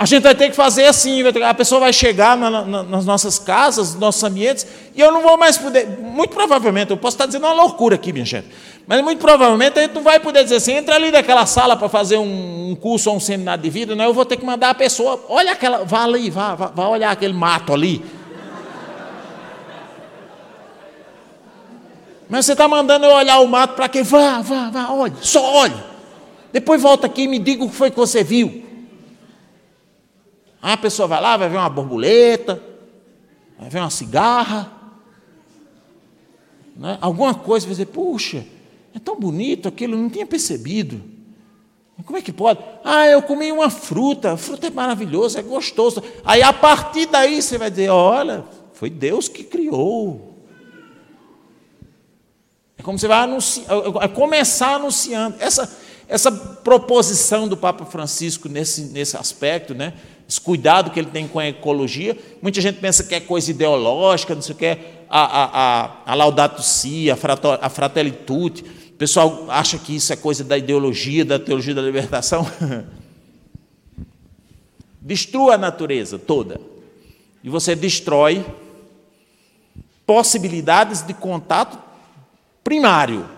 A 0.00 0.06
gente 0.06 0.22
vai 0.22 0.34
ter 0.34 0.48
que 0.48 0.56
fazer 0.56 0.86
assim, 0.86 1.22
a 1.46 1.52
pessoa 1.52 1.78
vai 1.78 1.92
chegar 1.92 2.34
na, 2.34 2.64
na, 2.64 2.82
nas 2.82 3.04
nossas 3.04 3.38
casas, 3.38 3.90
nos 3.90 4.00
nossos 4.00 4.24
ambientes, 4.24 4.66
e 4.96 5.00
eu 5.02 5.12
não 5.12 5.20
vou 5.20 5.36
mais 5.36 5.58
poder, 5.58 5.86
muito 6.00 6.30
provavelmente, 6.30 6.90
eu 6.90 6.96
posso 6.96 7.16
estar 7.16 7.26
dizendo 7.26 7.44
uma 7.44 7.52
loucura 7.52 7.96
aqui, 7.96 8.10
minha 8.10 8.24
gente, 8.24 8.46
mas 8.86 9.04
muito 9.04 9.18
provavelmente 9.18 9.78
a 9.78 9.82
gente 9.82 9.92
não 9.92 10.02
vai 10.02 10.18
poder 10.18 10.42
dizer 10.42 10.56
assim, 10.56 10.72
entra 10.72 10.94
ali 10.94 11.10
naquela 11.10 11.44
sala 11.44 11.76
para 11.76 11.86
fazer 11.86 12.16
um, 12.16 12.70
um, 12.70 12.74
curso 12.74 13.10
ou 13.10 13.16
um 13.16 13.20
seminário 13.20 13.62
de 13.62 13.68
vida, 13.68 13.94
não, 13.94 14.06
eu 14.06 14.14
vou 14.14 14.24
ter 14.24 14.38
que 14.38 14.44
mandar 14.46 14.70
a 14.70 14.74
pessoa, 14.74 15.22
olha 15.28 15.52
aquela, 15.52 15.84
vá 15.84 16.04
ali, 16.04 16.30
vá, 16.30 16.54
vá, 16.54 16.68
vá 16.68 16.88
olhar 16.88 17.10
aquele 17.10 17.34
mato 17.34 17.74
ali. 17.74 18.02
Mas 22.26 22.46
você 22.46 22.52
está 22.52 22.66
mandando 22.66 23.04
eu 23.04 23.12
olhar 23.12 23.38
o 23.40 23.46
mato 23.46 23.74
para 23.74 23.86
quê? 23.86 24.02
Vá, 24.02 24.40
vá, 24.40 24.70
vá, 24.70 24.92
olhe, 24.92 25.16
só 25.20 25.56
olhe. 25.56 25.76
Depois 26.50 26.80
volta 26.80 27.06
aqui 27.06 27.24
e 27.24 27.28
me 27.28 27.38
diga 27.38 27.64
o 27.64 27.68
que 27.68 27.76
foi 27.76 27.90
que 27.90 27.98
você 27.98 28.24
viu. 28.24 28.69
Aí 30.62 30.72
a 30.72 30.76
pessoa 30.76 31.08
vai 31.08 31.20
lá, 31.20 31.36
vai 31.36 31.48
ver 31.48 31.56
uma 31.56 31.68
borboleta, 31.68 32.62
vai 33.58 33.70
ver 33.70 33.80
uma 33.80 33.90
cigarra, 33.90 34.70
né? 36.76 36.98
alguma 37.00 37.34
coisa, 37.34 37.66
vai 37.66 37.72
dizer, 37.72 37.86
puxa, 37.86 38.44
é 38.94 38.98
tão 38.98 39.18
bonito 39.18 39.68
aquilo, 39.68 39.94
eu 39.94 39.98
não 39.98 40.10
tinha 40.10 40.26
percebido. 40.26 41.02
Como 42.04 42.18
é 42.18 42.22
que 42.22 42.32
pode? 42.32 42.60
Ah, 42.82 43.06
eu 43.06 43.22
comi 43.22 43.52
uma 43.52 43.68
fruta, 43.68 44.32
a 44.32 44.36
fruta 44.36 44.66
é 44.66 44.70
maravilhosa, 44.70 45.40
é 45.40 45.42
gostoso. 45.42 46.02
Aí 46.24 46.42
a 46.42 46.52
partir 46.52 47.06
daí 47.06 47.42
você 47.42 47.58
vai 47.58 47.70
dizer, 47.70 47.90
olha, 47.90 48.44
foi 48.72 48.88
Deus 48.88 49.28
que 49.28 49.44
criou. 49.44 50.34
É 52.78 52.82
como 52.82 52.98
você 52.98 53.06
vai 53.06 53.18
anunciar, 53.18 53.66
é 54.00 54.08
começar 54.08 54.76
anunciando. 54.76 55.36
Essa, 55.38 55.70
essa 56.08 56.32
proposição 56.32 57.46
do 57.46 57.56
Papa 57.56 57.84
Francisco 57.84 58.48
nesse, 58.48 58.84
nesse 58.84 59.16
aspecto, 59.16 59.74
né? 59.74 59.92
Esse 60.30 60.40
cuidado 60.40 60.92
que 60.92 61.00
ele 61.00 61.10
tem 61.10 61.26
com 61.26 61.40
a 61.40 61.48
ecologia. 61.48 62.16
Muita 62.40 62.60
gente 62.60 62.78
pensa 62.78 63.02
que 63.02 63.16
é 63.16 63.20
coisa 63.20 63.50
ideológica, 63.50 64.32
não 64.32 64.40
sei 64.40 64.54
o 64.54 64.58
que, 64.58 64.64
a, 64.64 64.78
a, 65.10 65.90
a, 66.06 66.14
Laudato 66.14 66.62
Si, 66.62 67.10
a, 67.10 67.18
a 67.60 67.68
Fratelli 67.68 68.12
Tutti. 68.12 68.62
O 68.62 68.92
pessoal 68.92 69.46
acha 69.48 69.76
que 69.76 69.96
isso 69.96 70.12
é 70.12 70.16
coisa 70.16 70.44
da 70.44 70.56
ideologia, 70.56 71.24
da 71.24 71.36
teologia 71.36 71.74
da 71.74 71.82
libertação. 71.82 72.46
Destrua 75.02 75.54
a 75.54 75.58
natureza 75.58 76.16
toda. 76.16 76.60
E 77.42 77.50
você 77.50 77.74
destrói 77.74 78.46
possibilidades 80.06 81.02
de 81.02 81.12
contato 81.12 81.76
primário 82.62 83.28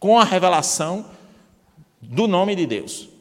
com 0.00 0.18
a 0.18 0.24
revelação 0.24 1.04
do 2.00 2.26
nome 2.26 2.56
de 2.56 2.64
Deus. 2.64 3.11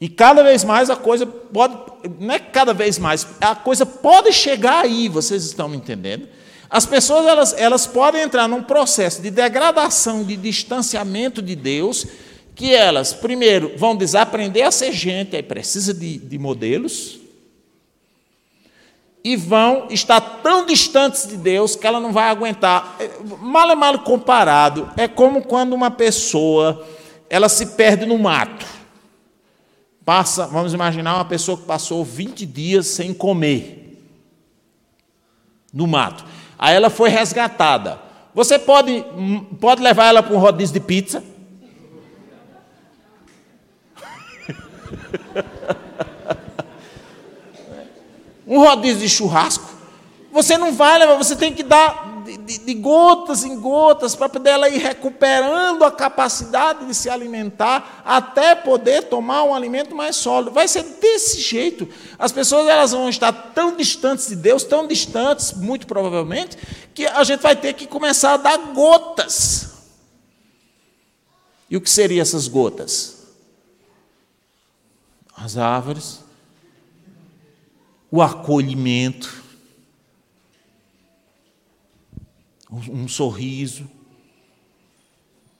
E 0.00 0.08
cada 0.08 0.42
vez 0.42 0.62
mais 0.62 0.90
a 0.90 0.96
coisa 0.96 1.24
pode, 1.24 1.74
não 2.18 2.34
é 2.34 2.38
cada 2.38 2.74
vez 2.74 2.98
mais, 2.98 3.26
a 3.40 3.54
coisa 3.54 3.86
pode 3.86 4.32
chegar 4.32 4.84
aí, 4.84 5.08
vocês 5.08 5.44
estão 5.44 5.68
me 5.68 5.76
entendendo? 5.76 6.28
As 6.68 6.84
pessoas 6.84 7.26
elas, 7.26 7.54
elas 7.56 7.86
podem 7.86 8.22
entrar 8.22 8.46
num 8.46 8.62
processo 8.62 9.22
de 9.22 9.30
degradação, 9.30 10.22
de 10.22 10.36
distanciamento 10.36 11.40
de 11.40 11.56
Deus, 11.56 12.06
que 12.54 12.74
elas, 12.74 13.12
primeiro, 13.12 13.72
vão 13.76 13.96
desaprender 13.96 14.66
a 14.66 14.70
ser 14.70 14.92
gente, 14.92 15.36
aí 15.36 15.42
precisa 15.42 15.94
de, 15.94 16.18
de 16.18 16.38
modelos, 16.38 17.18
e 19.24 19.34
vão 19.34 19.88
estar 19.90 20.20
tão 20.20 20.66
distantes 20.66 21.26
de 21.26 21.36
Deus 21.36 21.74
que 21.74 21.86
ela 21.86 21.98
não 21.98 22.12
vai 22.12 22.28
aguentar. 22.28 22.96
Mal 23.40 23.70
é 23.70 23.74
mal 23.74 23.98
comparado, 24.00 24.90
é 24.96 25.08
como 25.08 25.42
quando 25.42 25.72
uma 25.72 25.90
pessoa 25.90 26.86
ela 27.28 27.48
se 27.48 27.66
perde 27.66 28.06
no 28.06 28.18
mato. 28.18 28.75
Passa, 30.06 30.46
vamos 30.46 30.72
imaginar 30.72 31.16
uma 31.16 31.24
pessoa 31.24 31.58
que 31.58 31.64
passou 31.64 32.04
20 32.04 32.46
dias 32.46 32.86
sem 32.86 33.12
comer 33.12 34.00
no 35.72 35.88
mato. 35.88 36.24
Aí 36.56 36.76
ela 36.76 36.88
foi 36.88 37.08
resgatada. 37.08 38.00
Você 38.32 38.56
pode, 38.56 39.04
pode 39.60 39.82
levar 39.82 40.06
ela 40.06 40.22
para 40.22 40.32
um 40.32 40.38
rodízio 40.38 40.74
de 40.74 40.80
pizza? 40.80 41.24
um 48.46 48.60
rodízio 48.60 49.00
de 49.00 49.08
churrasco? 49.08 49.68
Você 50.30 50.56
não 50.56 50.72
vai 50.72 51.00
levar, 51.00 51.16
você 51.16 51.34
tem 51.34 51.52
que 51.52 51.64
dar 51.64 52.15
de, 52.26 52.36
de, 52.36 52.58
de 52.58 52.74
gotas 52.74 53.44
em 53.44 53.58
gotas, 53.58 54.14
para 54.14 54.28
poder 54.28 54.50
ela 54.50 54.68
ir 54.68 54.78
recuperando 54.78 55.84
a 55.84 55.90
capacidade 55.90 56.84
de 56.84 56.94
se 56.94 57.08
alimentar, 57.08 58.02
até 58.04 58.54
poder 58.54 59.04
tomar 59.04 59.44
um 59.44 59.54
alimento 59.54 59.94
mais 59.94 60.16
sólido. 60.16 60.50
Vai 60.50 60.68
ser 60.68 60.82
desse 61.00 61.40
jeito. 61.40 61.88
As 62.18 62.32
pessoas 62.32 62.66
elas 62.66 62.90
vão 62.90 63.08
estar 63.08 63.32
tão 63.32 63.76
distantes 63.76 64.28
de 64.28 64.36
Deus, 64.36 64.64
tão 64.64 64.86
distantes, 64.86 65.52
muito 65.52 65.86
provavelmente, 65.86 66.58
que 66.92 67.06
a 67.06 67.24
gente 67.24 67.40
vai 67.40 67.54
ter 67.54 67.72
que 67.72 67.86
começar 67.86 68.34
a 68.34 68.36
dar 68.36 68.58
gotas. 68.74 69.76
E 71.70 71.76
o 71.76 71.80
que 71.80 71.90
seriam 71.90 72.22
essas 72.22 72.48
gotas? 72.48 73.16
As 75.36 75.56
árvores, 75.56 76.20
o 78.10 78.22
acolhimento, 78.22 79.45
um 82.90 83.08
sorriso, 83.08 83.88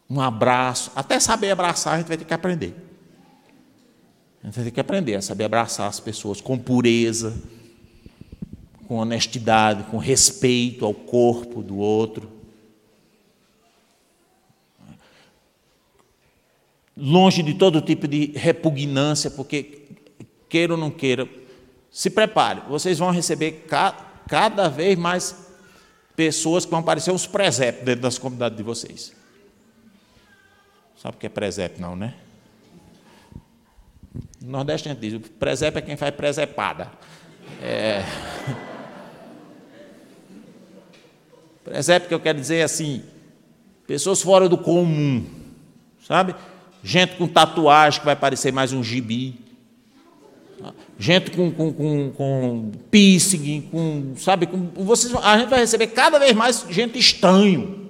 um 0.08 0.20
abraço. 0.20 0.92
Até 0.94 1.18
saber 1.18 1.50
abraçar, 1.50 1.94
a 1.94 1.98
gente 1.98 2.08
vai 2.08 2.16
ter 2.16 2.24
que 2.24 2.34
aprender. 2.34 2.74
A 4.42 4.46
gente 4.46 4.54
vai 4.54 4.64
ter 4.64 4.70
que 4.70 4.80
aprender 4.80 5.16
a 5.16 5.22
saber 5.22 5.44
abraçar 5.44 5.88
as 5.88 5.98
pessoas 5.98 6.40
com 6.40 6.56
pureza, 6.56 7.36
com 8.86 8.96
honestidade, 8.96 9.82
com 9.84 9.98
respeito 9.98 10.84
ao 10.84 10.94
corpo 10.94 11.62
do 11.62 11.76
outro. 11.76 12.30
Longe 16.96 17.42
de 17.42 17.54
todo 17.54 17.80
tipo 17.80 18.06
de 18.06 18.32
repugnância, 18.34 19.30
porque, 19.30 19.82
queira 20.48 20.74
ou 20.74 20.78
não 20.78 20.90
queira, 20.90 21.28
se 21.90 22.08
prepare, 22.08 22.62
vocês 22.68 22.98
vão 22.98 23.10
receber 23.10 23.66
cada 24.28 24.68
vez 24.68 24.96
mais 24.96 25.45
pessoas 26.16 26.64
que 26.64 26.70
vão 26.70 26.82
parecer 26.82 27.12
os 27.12 27.26
presépios 27.26 27.84
dentro 27.84 28.00
das 28.00 28.18
comunidades 28.18 28.56
de 28.56 28.64
vocês. 28.64 29.14
Sabe 31.00 31.16
o 31.16 31.20
que 31.20 31.26
é 31.26 31.28
presépio, 31.28 31.80
não, 31.80 31.94
né? 31.94 32.14
No 34.40 34.52
Nordeste 34.52 34.88
a 34.88 34.92
gente 34.94 35.00
diz, 35.00 35.30
presépio 35.38 35.78
é 35.78 35.82
quem 35.82 35.96
faz 35.96 36.14
presepada. 36.14 36.90
É... 37.62 38.02
Presépio 41.62 42.08
que 42.08 42.14
eu 42.14 42.20
quero 42.20 42.40
dizer 42.40 42.58
é 42.58 42.62
assim, 42.62 43.04
pessoas 43.86 44.22
fora 44.22 44.48
do 44.48 44.56
comum, 44.56 45.26
sabe? 46.06 46.34
Gente 46.82 47.16
com 47.16 47.26
tatuagem 47.26 48.00
que 48.00 48.06
vai 48.06 48.16
parecer 48.16 48.52
mais 48.52 48.72
um 48.72 48.82
gibi 48.82 49.45
gente 50.98 51.30
com, 51.30 51.50
com, 51.50 51.72
com, 51.72 52.11
com 52.12 52.72
piercing, 52.90 53.68
com, 53.70 54.14
sabe, 54.16 54.46
com, 54.46 54.70
vocês, 54.84 55.14
a 55.14 55.38
gente 55.38 55.48
vai 55.48 55.61
receber 55.61 55.88
cada 55.88 56.18
vez 56.18 56.32
mais 56.32 56.64
gente 56.68 56.98
estranho. 56.98 57.88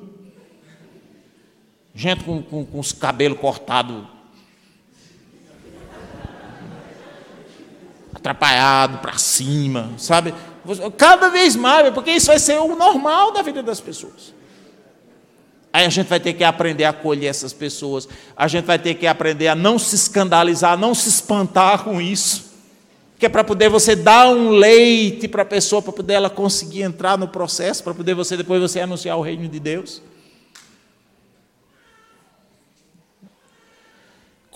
Gente 1.94 2.24
com, 2.24 2.42
com, 2.42 2.64
com 2.64 2.78
os 2.78 2.92
cabelos 2.92 3.38
cortados. 3.38 4.04
Atrapalhado 8.14 8.98
para 8.98 9.16
cima, 9.16 9.92
sabe? 9.96 10.34
Cada 10.96 11.28
vez 11.28 11.54
mais, 11.54 11.90
porque 11.94 12.10
isso 12.10 12.26
vai 12.26 12.38
ser 12.38 12.58
o 12.58 12.74
normal 12.74 13.32
da 13.32 13.40
vida 13.40 13.62
das 13.62 13.80
pessoas. 13.80 14.34
Aí 15.72 15.84
a 15.84 15.90
gente 15.90 16.06
vai 16.06 16.18
ter 16.18 16.32
que 16.32 16.42
aprender 16.42 16.84
a 16.84 16.88
acolher 16.88 17.26
essas 17.26 17.52
pessoas, 17.52 18.08
a 18.34 18.48
gente 18.48 18.64
vai 18.64 18.78
ter 18.78 18.94
que 18.94 19.06
aprender 19.06 19.48
a 19.48 19.54
não 19.54 19.78
se 19.78 19.94
escandalizar, 19.94 20.76
não 20.76 20.94
se 20.94 21.08
espantar 21.08 21.84
com 21.84 22.00
isso. 22.00 22.45
Que 23.18 23.26
é 23.26 23.28
para 23.28 23.42
poder 23.42 23.68
você 23.68 23.96
dar 23.96 24.28
um 24.28 24.50
leite 24.50 25.26
para 25.26 25.42
a 25.42 25.46
pessoa, 25.46 25.80
para 25.80 25.92
poder 25.92 26.14
ela 26.14 26.30
conseguir 26.30 26.82
entrar 26.82 27.16
no 27.16 27.28
processo, 27.28 27.82
para 27.82 27.94
poder 27.94 28.14
você 28.14 28.36
depois 28.36 28.60
você 28.60 28.80
anunciar 28.80 29.16
o 29.16 29.22
reino 29.22 29.48
de 29.48 29.58
Deus. 29.58 30.02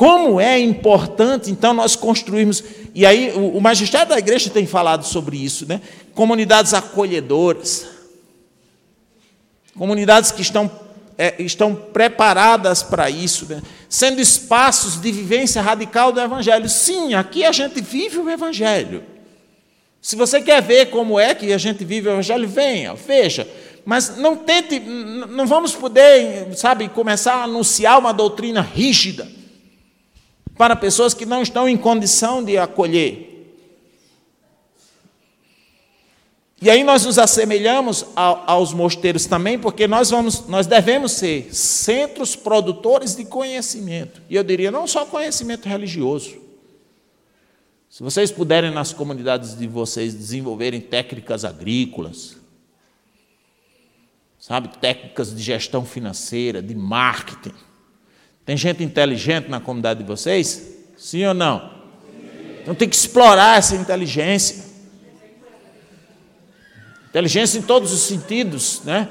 Como 0.00 0.40
é 0.40 0.58
importante, 0.58 1.50
então, 1.50 1.74
nós 1.74 1.94
construirmos. 1.94 2.64
E 2.94 3.04
aí, 3.04 3.32
o, 3.32 3.58
o 3.58 3.61
magistério 3.61 4.08
da 4.08 4.18
igreja 4.18 4.48
tem 4.48 4.66
falado 4.66 5.04
sobre 5.04 5.36
isso, 5.36 5.68
né? 5.68 5.78
Comunidades 6.14 6.72
acolhedoras. 6.72 7.86
Comunidades 9.76 10.32
que 10.32 10.40
estão, 10.40 10.70
é, 11.20 11.34
estão 11.38 11.74
preparadas 11.74 12.82
para 12.82 13.10
isso, 13.10 13.44
né? 13.46 13.60
sendo 13.90 14.22
espaços 14.22 14.98
de 14.98 15.12
vivência 15.12 15.60
radical 15.60 16.12
do 16.12 16.18
Evangelho. 16.18 16.66
Sim, 16.66 17.12
aqui 17.12 17.44
a 17.44 17.52
gente 17.52 17.78
vive 17.82 18.16
o 18.16 18.30
Evangelho. 18.30 19.04
Se 20.00 20.16
você 20.16 20.40
quer 20.40 20.62
ver 20.62 20.86
como 20.86 21.20
é 21.20 21.34
que 21.34 21.52
a 21.52 21.58
gente 21.58 21.84
vive 21.84 22.08
o 22.08 22.12
Evangelho, 22.12 22.48
venha, 22.48 22.94
veja. 22.94 23.46
Mas 23.84 24.16
não 24.16 24.34
tente, 24.34 24.80
não 24.80 25.46
vamos 25.46 25.72
poder, 25.72 26.56
sabe, 26.56 26.88
começar 26.88 27.34
a 27.34 27.42
anunciar 27.42 27.98
uma 27.98 28.12
doutrina 28.12 28.62
rígida 28.62 29.28
para 30.56 30.74
pessoas 30.74 31.12
que 31.12 31.26
não 31.26 31.42
estão 31.42 31.68
em 31.68 31.76
condição 31.76 32.42
de 32.42 32.56
acolher. 32.56 33.29
E 36.62 36.68
aí 36.68 36.84
nós 36.84 37.06
nos 37.06 37.18
assemelhamos 37.18 38.04
aos 38.14 38.74
mosteiros 38.74 39.24
também, 39.24 39.58
porque 39.58 39.88
nós, 39.88 40.11
vamos, 40.11 40.46
nós 40.46 40.66
devemos 40.66 41.12
ser 41.12 41.54
centros 41.54 42.36
produtores 42.36 43.16
de 43.16 43.24
conhecimento. 43.24 44.20
E 44.28 44.36
eu 44.36 44.44
diria, 44.44 44.70
não 44.70 44.86
só 44.86 45.06
conhecimento 45.06 45.66
religioso. 45.66 46.36
Se 47.88 48.02
vocês 48.02 48.30
puderem 48.30 48.70
nas 48.70 48.92
comunidades 48.92 49.58
de 49.58 49.66
vocês 49.66 50.14
desenvolverem 50.14 50.80
técnicas 50.80 51.46
agrícolas, 51.46 52.36
sabe, 54.38 54.68
técnicas 54.78 55.34
de 55.34 55.42
gestão 55.42 55.84
financeira, 55.86 56.61
de 56.61 56.74
marketing, 56.74 57.54
tem 58.44 58.56
gente 58.56 58.84
inteligente 58.84 59.48
na 59.48 59.61
comunidade 59.61 60.00
de 60.00 60.06
vocês? 60.06 60.76
Sim 60.96 61.24
ou 61.24 61.34
não? 61.34 61.80
Então 62.62 62.74
tem 62.74 62.88
que 62.88 62.94
explorar 62.94 63.58
essa 63.58 63.74
inteligência. 63.74 64.69
Inteligência 67.11 67.58
em 67.58 67.62
todos 67.62 67.92
os 67.92 68.00
sentidos, 68.02 68.82
né? 68.84 69.08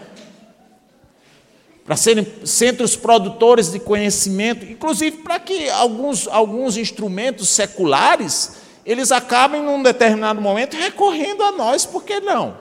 Para 1.85 1.95
serem 1.95 2.25
centros 2.45 2.95
produtores 2.95 3.71
de 3.71 3.79
conhecimento, 3.79 4.65
inclusive 4.65 5.17
para 5.17 5.39
que 5.39 5.69
alguns, 5.69 6.27
alguns 6.27 6.77
instrumentos 6.77 7.49
seculares 7.49 8.57
eles 8.85 9.11
acabem, 9.11 9.61
num 9.61 9.83
determinado 9.83 10.41
momento, 10.41 10.75
recorrendo 10.75 11.43
a 11.43 11.51
nós, 11.51 11.85
por 11.85 12.03
que 12.03 12.19
não? 12.19 12.57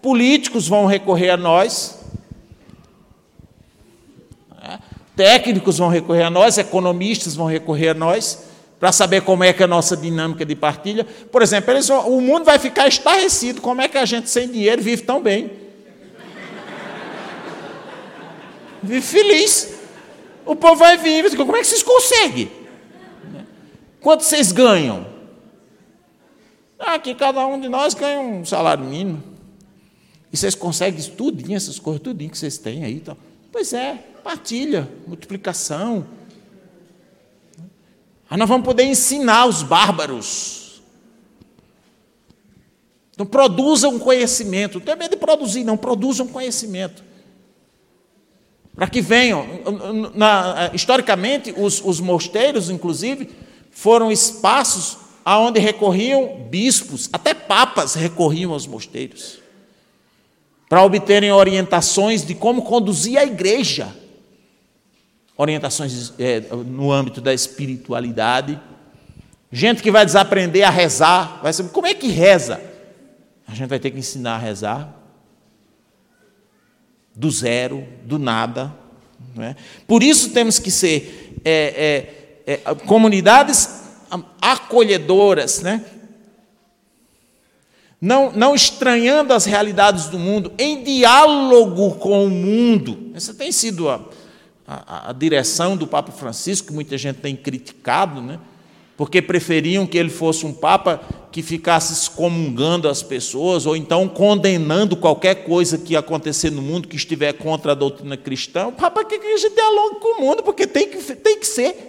Políticos 0.00 0.66
vão 0.66 0.86
recorrer 0.86 1.30
a 1.30 1.36
nós, 1.36 2.02
Técnicos 5.14 5.78
vão 5.78 5.88
recorrer 5.88 6.22
a 6.22 6.30
nós, 6.30 6.56
economistas 6.56 7.36
vão 7.36 7.46
recorrer 7.46 7.90
a 7.90 7.94
nós, 7.94 8.44
para 8.82 8.90
saber 8.90 9.22
como 9.22 9.44
é 9.44 9.52
que 9.52 9.62
é 9.62 9.64
a 9.64 9.68
nossa 9.68 9.96
dinâmica 9.96 10.44
de 10.44 10.56
partilha. 10.56 11.04
Por 11.04 11.40
exemplo, 11.40 11.72
vão, 11.82 12.16
o 12.16 12.20
mundo 12.20 12.44
vai 12.44 12.58
ficar 12.58 12.88
estarrecido. 12.88 13.60
Como 13.60 13.80
é 13.80 13.86
que 13.86 13.96
a 13.96 14.04
gente 14.04 14.28
sem 14.28 14.48
dinheiro 14.48 14.82
vive 14.82 15.02
tão 15.02 15.22
bem? 15.22 15.52
Vive 18.82 19.00
feliz. 19.00 19.72
O 20.44 20.56
povo 20.56 20.74
vai 20.74 20.96
vir 20.96 21.36
como 21.36 21.54
é 21.54 21.60
que 21.60 21.66
vocês 21.68 21.84
conseguem? 21.84 22.50
Quanto 24.00 24.24
vocês 24.24 24.50
ganham? 24.50 25.06
Ah, 26.76 26.98
cada 26.98 27.46
um 27.46 27.60
de 27.60 27.68
nós 27.68 27.94
ganha 27.94 28.18
um 28.18 28.44
salário 28.44 28.84
mínimo. 28.84 29.22
E 30.32 30.36
vocês 30.36 30.56
conseguem 30.56 31.00
tudinho, 31.10 31.56
essas 31.56 31.78
coisas, 31.78 32.02
tudinho 32.02 32.32
que 32.32 32.36
vocês 32.36 32.58
têm 32.58 32.82
aí. 32.82 32.94
Então. 32.94 33.16
Pois 33.52 33.72
é, 33.72 33.94
partilha, 34.24 34.90
multiplicação. 35.06 36.04
Aí 38.32 38.38
nós 38.38 38.48
vamos 38.48 38.64
poder 38.64 38.84
ensinar 38.84 39.44
os 39.44 39.62
bárbaros. 39.62 40.80
Então 43.12 43.26
produzam 43.26 43.98
conhecimento. 43.98 44.78
Não 44.78 44.86
tem 44.86 44.96
medo 44.96 45.10
de 45.10 45.18
produzir, 45.18 45.64
não, 45.64 45.76
produzam 45.76 46.26
conhecimento. 46.26 47.04
Para 48.74 48.88
que 48.88 49.02
venham. 49.02 49.46
Na, 50.14 50.70
historicamente, 50.72 51.52
os, 51.54 51.82
os 51.84 52.00
mosteiros, 52.00 52.70
inclusive, 52.70 53.28
foram 53.70 54.10
espaços 54.10 54.96
aonde 55.22 55.60
recorriam 55.60 56.46
bispos, 56.48 57.10
até 57.12 57.34
papas 57.34 57.92
recorriam 57.92 58.54
aos 58.54 58.66
mosteiros, 58.66 59.40
para 60.70 60.82
obterem 60.82 61.30
orientações 61.30 62.24
de 62.24 62.34
como 62.34 62.62
conduzir 62.62 63.18
a 63.18 63.24
igreja 63.24 63.94
orientações 65.36 66.12
é, 66.18 66.40
no 66.40 66.92
âmbito 66.92 67.20
da 67.20 67.32
espiritualidade. 67.32 68.60
Gente 69.50 69.82
que 69.82 69.90
vai 69.90 70.04
desaprender 70.04 70.64
a 70.64 70.70
rezar, 70.70 71.40
vai 71.42 71.52
saber 71.52 71.70
como 71.70 71.86
é 71.86 71.94
que 71.94 72.08
reza. 72.08 72.60
A 73.46 73.54
gente 73.54 73.68
vai 73.68 73.78
ter 73.78 73.90
que 73.90 73.98
ensinar 73.98 74.36
a 74.36 74.38
rezar 74.38 74.94
do 77.14 77.30
zero, 77.30 77.86
do 78.04 78.18
nada. 78.18 78.74
É? 79.38 79.54
Por 79.86 80.02
isso 80.02 80.30
temos 80.30 80.58
que 80.58 80.70
ser 80.70 81.38
é, 81.44 82.44
é, 82.46 82.54
é 82.54 82.74
comunidades 82.74 83.82
acolhedoras, 84.40 85.60
né? 85.60 85.84
não, 88.02 88.32
não 88.32 88.52
estranhando 88.52 89.32
as 89.32 89.44
realidades 89.44 90.06
do 90.06 90.18
mundo, 90.18 90.52
em 90.58 90.82
diálogo 90.82 91.92
com 91.94 92.26
o 92.26 92.28
mundo. 92.28 93.12
Essa 93.14 93.32
tem 93.32 93.52
sido 93.52 93.88
a, 93.88 94.00
a, 94.86 95.10
a 95.10 95.12
direção 95.12 95.76
do 95.76 95.86
Papa 95.86 96.12
Francisco, 96.12 96.68
que 96.68 96.72
muita 96.72 96.96
gente 96.96 97.16
tem 97.16 97.36
criticado, 97.36 98.20
né? 98.20 98.38
porque 98.96 99.22
preferiam 99.22 99.86
que 99.86 99.98
ele 99.98 100.10
fosse 100.10 100.46
um 100.46 100.52
Papa 100.52 101.00
que 101.30 101.42
ficasse 101.42 101.92
excomungando 101.92 102.88
as 102.88 103.02
pessoas, 103.02 103.66
ou 103.66 103.74
então 103.74 104.06
condenando 104.06 104.96
qualquer 104.96 105.44
coisa 105.44 105.78
que 105.78 105.96
acontecer 105.96 106.50
no 106.50 106.62
mundo 106.62 106.86
que 106.86 106.96
estiver 106.96 107.32
contra 107.32 107.72
a 107.72 107.74
doutrina 107.74 108.16
cristã. 108.16 108.68
O 108.68 108.72
Papa 108.72 109.04
quer 109.04 109.18
que 109.18 109.26
a 109.26 109.36
gente 109.36 109.54
dialogue 109.54 109.96
com 109.98 110.18
o 110.18 110.20
mundo, 110.20 110.42
porque 110.42 110.66
tem 110.66 110.88
que, 110.88 110.98
tem 111.16 111.38
que 111.38 111.46
ser. 111.46 111.88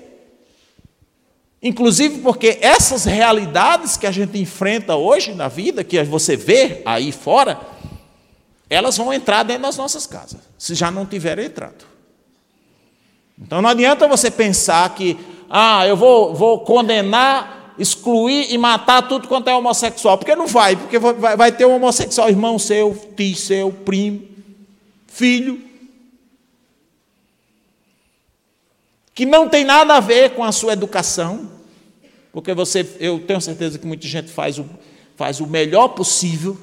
Inclusive 1.62 2.20
porque 2.22 2.58
essas 2.62 3.06
realidades 3.06 3.96
que 3.96 4.08
a 4.08 4.12
gente 4.12 4.38
enfrenta 4.38 4.96
hoje 4.96 5.34
na 5.34 5.48
vida, 5.48 5.84
que 5.84 6.02
você 6.04 6.36
vê 6.36 6.82
aí 6.86 7.12
fora, 7.12 7.60
elas 8.70 8.98
vão 8.98 9.14
entrar 9.14 9.44
dentro 9.44 9.62
das 9.64 9.78
nossas 9.78 10.08
casas, 10.08 10.42
se 10.58 10.74
já 10.74 10.90
não 10.90 11.06
tiverem 11.06 11.46
entrado. 11.46 11.93
Então 13.44 13.62
não 13.62 13.70
adianta 13.70 14.08
você 14.08 14.32
pensar 14.32 14.90
que, 14.96 15.18
ah, 15.50 15.86
eu 15.86 15.98
vou, 15.98 16.34
vou 16.34 16.62
condenar, 16.62 17.76
excluir 17.78 18.52
e 18.52 18.58
matar 18.58 19.08
tudo 19.08 19.28
quanto 19.28 19.50
é 19.50 19.56
homossexual. 19.56 20.18
Porque 20.18 20.36
não 20.36 20.48
vai, 20.48 20.76
porque 20.78 20.98
vai, 20.98 21.36
vai 21.36 21.52
ter 21.52 21.66
um 21.66 21.76
homossexual, 21.76 22.30
irmão 22.30 22.58
seu, 22.58 22.98
tio 23.16 23.36
seu, 23.36 23.72
primo, 23.72 24.24
filho. 25.08 25.62
Que 29.14 29.26
não 29.26 29.48
tem 29.48 29.64
nada 29.66 29.96
a 29.96 30.00
ver 30.00 30.32
com 30.32 30.44
a 30.44 30.52
sua 30.52 30.74
educação. 30.74 31.52
Porque 32.32 32.54
você, 32.54 32.88
eu 33.00 33.20
tenho 33.20 33.42
certeza 33.42 33.78
que 33.78 33.86
muita 33.86 34.08
gente 34.08 34.32
faz 34.32 34.58
o, 34.58 34.66
faz 35.16 35.40
o 35.40 35.46
melhor 35.46 35.90
possível, 35.90 36.58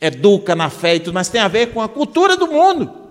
educa 0.00 0.54
na 0.54 0.70
fé 0.70 0.94
e 0.94 1.00
tudo, 1.00 1.12
mas 1.12 1.28
tem 1.28 1.40
a 1.40 1.48
ver 1.48 1.74
com 1.74 1.82
a 1.82 1.88
cultura 1.88 2.36
do 2.36 2.46
mundo. 2.46 3.05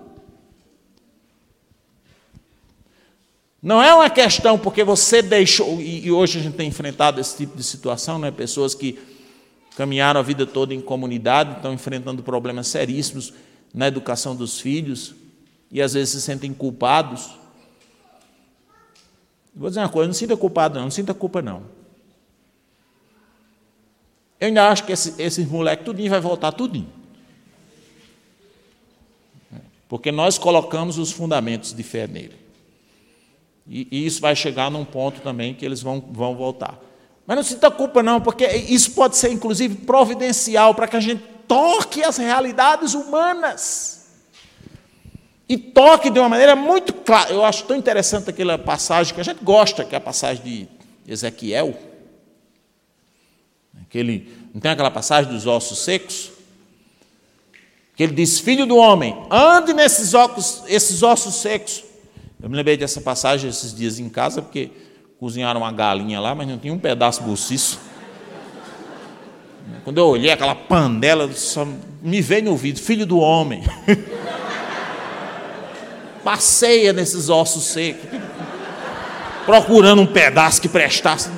Não 3.66 3.82
é 3.82 3.92
uma 3.92 4.08
questão 4.08 4.56
porque 4.56 4.84
você 4.84 5.20
deixou, 5.20 5.80
e 5.82 6.08
hoje 6.12 6.38
a 6.38 6.42
gente 6.44 6.54
tem 6.54 6.68
enfrentado 6.68 7.20
esse 7.20 7.36
tipo 7.36 7.56
de 7.56 7.64
situação, 7.64 8.16
né? 8.16 8.30
pessoas 8.30 8.76
que 8.76 8.96
caminharam 9.76 10.20
a 10.20 10.22
vida 10.22 10.46
toda 10.46 10.72
em 10.72 10.80
comunidade, 10.80 11.56
estão 11.56 11.72
enfrentando 11.72 12.22
problemas 12.22 12.68
seríssimos 12.68 13.34
na 13.74 13.88
educação 13.88 14.36
dos 14.36 14.60
filhos 14.60 15.16
e 15.68 15.82
às 15.82 15.94
vezes 15.94 16.10
se 16.10 16.20
sentem 16.20 16.54
culpados. 16.54 17.36
Vou 19.52 19.68
dizer 19.68 19.80
uma 19.80 19.88
coisa, 19.88 20.06
não 20.06 20.14
sinta 20.14 20.36
culpado, 20.36 20.76
não, 20.76 20.84
não 20.84 20.90
sinta 20.92 21.12
culpa, 21.12 21.42
não. 21.42 21.64
Eu 24.38 24.46
ainda 24.46 24.68
acho 24.68 24.84
que 24.84 24.92
esse, 24.92 25.20
esses 25.20 25.44
moleques 25.44 25.84
tudinho 25.84 26.08
vai 26.08 26.20
voltar 26.20 26.52
tudinho. 26.52 26.88
porque 29.88 30.12
nós 30.12 30.38
colocamos 30.38 30.98
os 30.98 31.10
fundamentos 31.10 31.72
de 31.72 31.82
fé 31.82 32.06
nele. 32.06 32.45
E, 33.68 33.88
e 33.90 34.06
isso 34.06 34.20
vai 34.20 34.36
chegar 34.36 34.70
num 34.70 34.84
ponto 34.84 35.20
também 35.20 35.54
que 35.54 35.64
eles 35.64 35.82
vão, 35.82 36.00
vão 36.00 36.34
voltar. 36.36 36.78
Mas 37.26 37.36
não 37.36 37.42
sinta 37.42 37.70
culpa, 37.70 38.02
não, 38.02 38.20
porque 38.20 38.46
isso 38.46 38.92
pode 38.92 39.16
ser, 39.16 39.32
inclusive, 39.32 39.74
providencial 39.74 40.74
para 40.74 40.86
que 40.86 40.96
a 40.96 41.00
gente 41.00 41.22
toque 41.48 42.02
as 42.02 42.16
realidades 42.16 42.94
humanas. 42.94 44.06
E 45.48 45.56
toque 45.56 46.10
de 46.10 46.18
uma 46.18 46.28
maneira 46.28 46.54
muito 46.54 46.92
clara. 46.92 47.32
Eu 47.32 47.44
acho 47.44 47.64
tão 47.64 47.76
interessante 47.76 48.30
aquela 48.30 48.58
passagem 48.58 49.14
que 49.14 49.20
a 49.20 49.24
gente 49.24 49.42
gosta, 49.44 49.84
que 49.84 49.94
é 49.94 49.98
a 49.98 50.00
passagem 50.00 50.44
de 50.44 50.68
Ezequiel. 51.12 51.76
Aquele, 53.82 54.32
não 54.52 54.60
tem 54.60 54.70
aquela 54.70 54.90
passagem 54.90 55.32
dos 55.32 55.46
ossos 55.46 55.78
secos? 55.78 56.32
Que 57.96 58.02
ele 58.02 58.12
diz: 58.12 58.40
Filho 58.40 58.66
do 58.66 58.76
homem, 58.76 59.16
ande 59.30 59.72
nesses 59.72 60.14
ossos, 60.14 60.62
esses 60.66 61.02
ossos 61.02 61.36
secos. 61.36 61.85
Eu 62.46 62.50
me 62.50 62.56
lembrei 62.56 62.76
dessa 62.76 63.00
passagem 63.00 63.50
esses 63.50 63.74
dias 63.74 63.98
em 63.98 64.08
casa, 64.08 64.40
porque 64.40 64.70
cozinharam 65.18 65.62
uma 65.62 65.72
galinha 65.72 66.20
lá, 66.20 66.32
mas 66.32 66.46
não 66.46 66.56
tinha 66.56 66.72
um 66.72 66.78
pedaço 66.78 67.24
bolsiço. 67.24 67.80
Quando 69.82 69.98
eu 69.98 70.06
olhei 70.06 70.30
aquela 70.30 70.54
panela, 70.54 71.28
só 71.32 71.66
me 72.00 72.20
veio 72.20 72.44
no 72.44 72.52
ouvido, 72.52 72.78
filho 72.78 73.04
do 73.04 73.18
homem. 73.18 73.64
Passeia 76.22 76.92
nesses 76.92 77.28
ossos 77.28 77.64
secos, 77.64 78.08
procurando 79.44 80.02
um 80.02 80.06
pedaço 80.06 80.62
que 80.62 80.68
prestasse. 80.68 81.28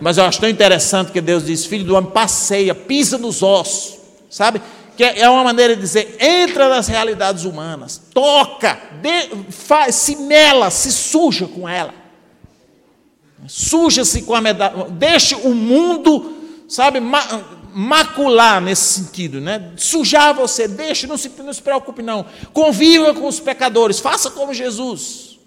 Mas 0.00 0.16
eu 0.16 0.24
acho 0.24 0.40
tão 0.40 0.48
interessante 0.48 1.10
que 1.10 1.20
Deus 1.20 1.44
diz: 1.44 1.64
Filho 1.64 1.82
do 1.82 1.96
homem, 1.96 2.12
passeia, 2.12 2.72
pisa 2.72 3.18
nos 3.18 3.42
ossos, 3.42 3.98
sabe? 4.30 4.62
Que 4.98 5.04
é 5.04 5.30
uma 5.30 5.44
maneira 5.44 5.76
de 5.76 5.80
dizer: 5.80 6.16
entra 6.18 6.68
nas 6.68 6.88
realidades 6.88 7.44
humanas, 7.44 8.02
toca, 8.12 8.80
de, 9.00 9.52
faz, 9.52 9.94
se 9.94 10.16
mela, 10.16 10.70
se 10.70 10.90
suja 10.90 11.46
com 11.46 11.68
ela. 11.68 11.94
Suja-se 13.46 14.22
com 14.22 14.34
a 14.34 14.40
medalha, 14.40 14.86
deixe 14.90 15.36
o 15.36 15.54
mundo, 15.54 16.36
sabe, 16.68 16.98
macular 17.72 18.60
nesse 18.60 18.94
sentido, 19.04 19.40
né? 19.40 19.72
Sujar 19.76 20.34
você, 20.34 20.66
deixe, 20.66 21.06
não 21.06 21.16
se, 21.16 21.28
não 21.28 21.52
se 21.52 21.62
preocupe, 21.62 22.02
não. 22.02 22.26
Conviva 22.52 23.14
com 23.14 23.28
os 23.28 23.38
pecadores, 23.38 24.00
faça 24.00 24.32
como 24.32 24.52
Jesus. 24.52 25.38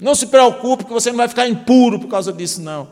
Não 0.00 0.16
se 0.16 0.26
preocupe 0.26 0.84
que 0.84 0.92
você 0.92 1.10
não 1.10 1.18
vai 1.18 1.28
ficar 1.28 1.46
impuro 1.46 2.00
por 2.00 2.08
causa 2.08 2.32
disso, 2.32 2.60
não. 2.60 2.90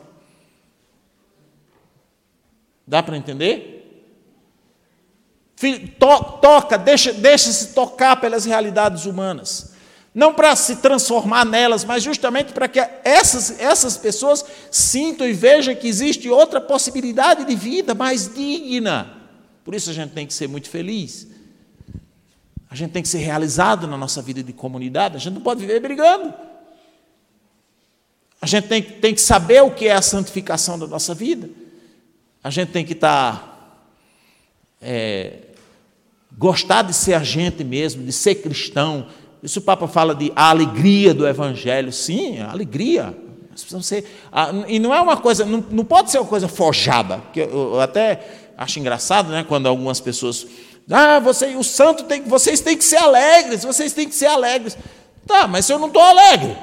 Dá 2.86 3.02
para 3.02 3.16
entender? 3.16 3.77
To, 5.98 6.38
toca, 6.40 6.78
deixa, 6.78 7.12
deixa-se 7.12 7.74
tocar 7.74 8.20
pelas 8.20 8.44
realidades 8.44 9.06
humanas. 9.06 9.72
Não 10.14 10.32
para 10.32 10.54
se 10.56 10.76
transformar 10.76 11.44
nelas, 11.44 11.84
mas 11.84 12.02
justamente 12.02 12.52
para 12.52 12.68
que 12.68 12.80
essas, 13.04 13.60
essas 13.60 13.96
pessoas 13.96 14.44
sintam 14.70 15.28
e 15.28 15.32
vejam 15.32 15.74
que 15.74 15.86
existe 15.86 16.28
outra 16.28 16.60
possibilidade 16.60 17.44
de 17.44 17.54
vida 17.54 17.94
mais 17.94 18.32
digna. 18.32 19.16
Por 19.64 19.74
isso 19.74 19.90
a 19.90 19.92
gente 19.92 20.12
tem 20.12 20.26
que 20.26 20.32
ser 20.32 20.48
muito 20.48 20.70
feliz. 20.70 21.28
A 22.70 22.74
gente 22.74 22.92
tem 22.92 23.02
que 23.02 23.08
ser 23.08 23.18
realizado 23.18 23.86
na 23.86 23.96
nossa 23.96 24.22
vida 24.22 24.42
de 24.42 24.52
comunidade. 24.52 25.16
A 25.16 25.18
gente 25.18 25.34
não 25.34 25.40
pode 25.40 25.60
viver 25.60 25.80
brigando. 25.80 26.32
A 28.40 28.46
gente 28.46 28.68
tem, 28.68 28.82
tem 28.82 29.14
que 29.14 29.20
saber 29.20 29.62
o 29.62 29.70
que 29.70 29.88
é 29.88 29.92
a 29.92 30.02
santificação 30.02 30.78
da 30.78 30.86
nossa 30.86 31.14
vida. 31.14 31.50
A 32.42 32.50
gente 32.50 32.70
tem 32.70 32.84
que 32.84 32.92
estar. 32.92 33.36
Tá, 33.36 33.58
é, 34.80 35.47
gostar 36.38 36.82
de 36.82 36.94
ser 36.94 37.14
a 37.14 37.22
gente 37.22 37.64
mesmo, 37.64 38.04
de 38.04 38.12
ser 38.12 38.36
cristão. 38.36 39.08
Isso 39.42 39.58
o 39.58 39.62
Papa 39.62 39.88
fala 39.88 40.14
de 40.14 40.32
a 40.34 40.50
alegria 40.50 41.12
do 41.12 41.26
Evangelho. 41.26 41.92
Sim, 41.92 42.38
a 42.38 42.50
alegria. 42.50 43.14
Ser, 43.82 44.04
e 44.68 44.78
não 44.78 44.94
é 44.94 45.00
uma 45.00 45.16
coisa, 45.16 45.44
não, 45.44 45.64
não 45.68 45.84
pode 45.84 46.12
ser 46.12 46.18
uma 46.18 46.28
coisa 46.28 46.46
forjada. 46.46 47.20
Que 47.32 47.40
eu, 47.40 47.74
eu 47.74 47.80
até 47.80 48.52
acho 48.56 48.78
engraçado, 48.78 49.30
né, 49.30 49.44
quando 49.46 49.66
algumas 49.66 49.98
pessoas. 50.00 50.46
Ah, 50.88 51.18
você, 51.18 51.56
o 51.56 51.64
santo 51.64 52.04
tem, 52.04 52.22
vocês 52.22 52.60
têm 52.60 52.76
que 52.76 52.84
ser 52.84 52.98
alegres, 52.98 53.64
vocês 53.64 53.92
têm 53.92 54.08
que 54.08 54.14
ser 54.14 54.26
alegres. 54.26 54.78
Tá, 55.26 55.48
mas 55.48 55.68
eu 55.68 55.78
não 55.78 55.88
estou 55.88 56.00
alegre, 56.00 56.56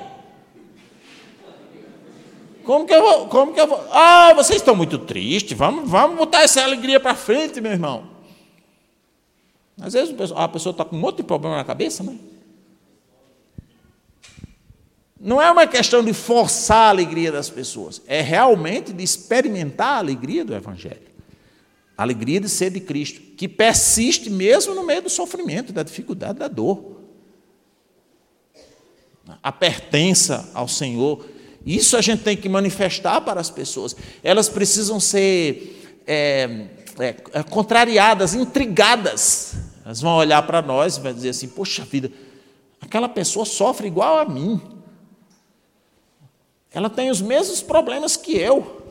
como 2.65 2.86
que 2.86 2.93
eu 2.93 3.01
vou? 3.01 3.28
Como 3.28 3.53
que 3.53 3.61
eu 3.61 3.67
vou? 3.67 3.80
Ah, 3.91 4.34
vocês 4.36 4.57
estão 4.59 4.76
muito 4.76 4.97
tristes. 4.97 5.55
Vamos, 5.55 5.88
vamos 5.88 6.17
botar 6.17 6.41
essa 6.41 6.63
alegria 6.63 6.99
para 6.99 7.13
frente, 7.13 7.61
meu 7.61 7.71
irmão. 7.71 8.14
Às 9.80 9.93
vezes 9.93 10.15
a 10.36 10.47
pessoa 10.47 10.71
está 10.71 10.86
com 10.86 10.95
um 10.95 10.99
monte 10.99 11.17
de 11.17 11.23
problema 11.23 11.57
na 11.57 11.63
cabeça, 11.63 12.03
né? 12.03 12.17
Não 15.19 15.41
é 15.41 15.49
uma 15.49 15.65
questão 15.65 16.03
de 16.03 16.13
forçar 16.13 16.88
a 16.88 16.89
alegria 16.89 17.32
das 17.32 17.49
pessoas, 17.49 18.01
é 18.05 18.21
realmente 18.21 18.93
de 18.93 19.03
experimentar 19.03 19.95
a 19.95 19.97
alegria 19.97 20.45
do 20.45 20.53
Evangelho. 20.53 21.15
A 21.97 22.03
alegria 22.03 22.39
de 22.39 22.49
ser 22.49 22.69
de 22.71 22.80
Cristo, 22.80 23.21
que 23.36 23.47
persiste 23.47 24.30
mesmo 24.30 24.76
no 24.76 24.86
meio 24.86 25.01
do 25.01 25.09
sofrimento, 25.09 25.71
da 25.71 25.82
dificuldade, 25.82 26.39
da 26.39 26.47
dor. 26.47 27.01
A 29.41 29.51
pertença 29.51 30.49
ao 30.53 30.67
Senhor 30.67 31.26
isso 31.65 31.97
a 31.97 32.01
gente 32.01 32.21
tem 32.21 32.38
que 32.38 32.47
manifestar 32.47 33.19
para 33.21 33.41
as 33.41 33.49
pessoas. 33.49 33.95
Elas 34.23 34.47
precisam 34.47 34.99
ser 34.99 36.03
é, 36.05 36.67
é, 36.99 37.43
contrariadas, 37.43 38.36
intrigadas. 38.36 39.55
Elas 39.86 40.01
vão 40.01 40.15
olhar 40.15 40.41
para 40.47 40.63
nós 40.63 40.97
e 40.97 40.99
vão 40.99 41.13
dizer 41.13 41.29
assim: 41.29 41.47
Poxa 41.47 41.86
vida, 41.86 42.11
aquela 42.81 43.07
pessoa 43.07 43.45
sofre 43.45 43.88
igual 43.88 44.17
a 44.17 44.25
mim. 44.25 44.59
Ela 46.71 46.89
tem 46.89 47.11
os 47.11 47.21
mesmos 47.21 47.61
problemas 47.61 48.17
que 48.17 48.36
eu. 48.36 48.81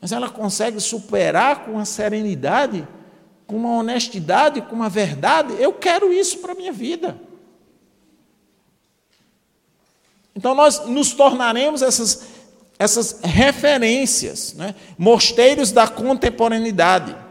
Mas 0.00 0.12
ela 0.12 0.28
consegue 0.28 0.78
superar 0.78 1.64
com 1.64 1.72
uma 1.72 1.86
serenidade, 1.86 2.86
com 3.46 3.56
uma 3.56 3.78
honestidade, 3.78 4.60
com 4.60 4.76
uma 4.76 4.90
verdade. 4.90 5.54
Eu 5.58 5.72
quero 5.72 6.12
isso 6.12 6.38
para 6.38 6.52
a 6.52 6.54
minha 6.54 6.72
vida. 6.72 7.18
Então 10.36 10.54
nós 10.54 10.84
nos 10.86 11.14
tornaremos 11.14 11.80
essas, 11.80 12.26
essas 12.78 13.20
referências, 13.22 14.52
né? 14.52 14.74
mosteiros 14.98 15.72
da 15.72 15.88
contemporaneidade. 15.88 17.23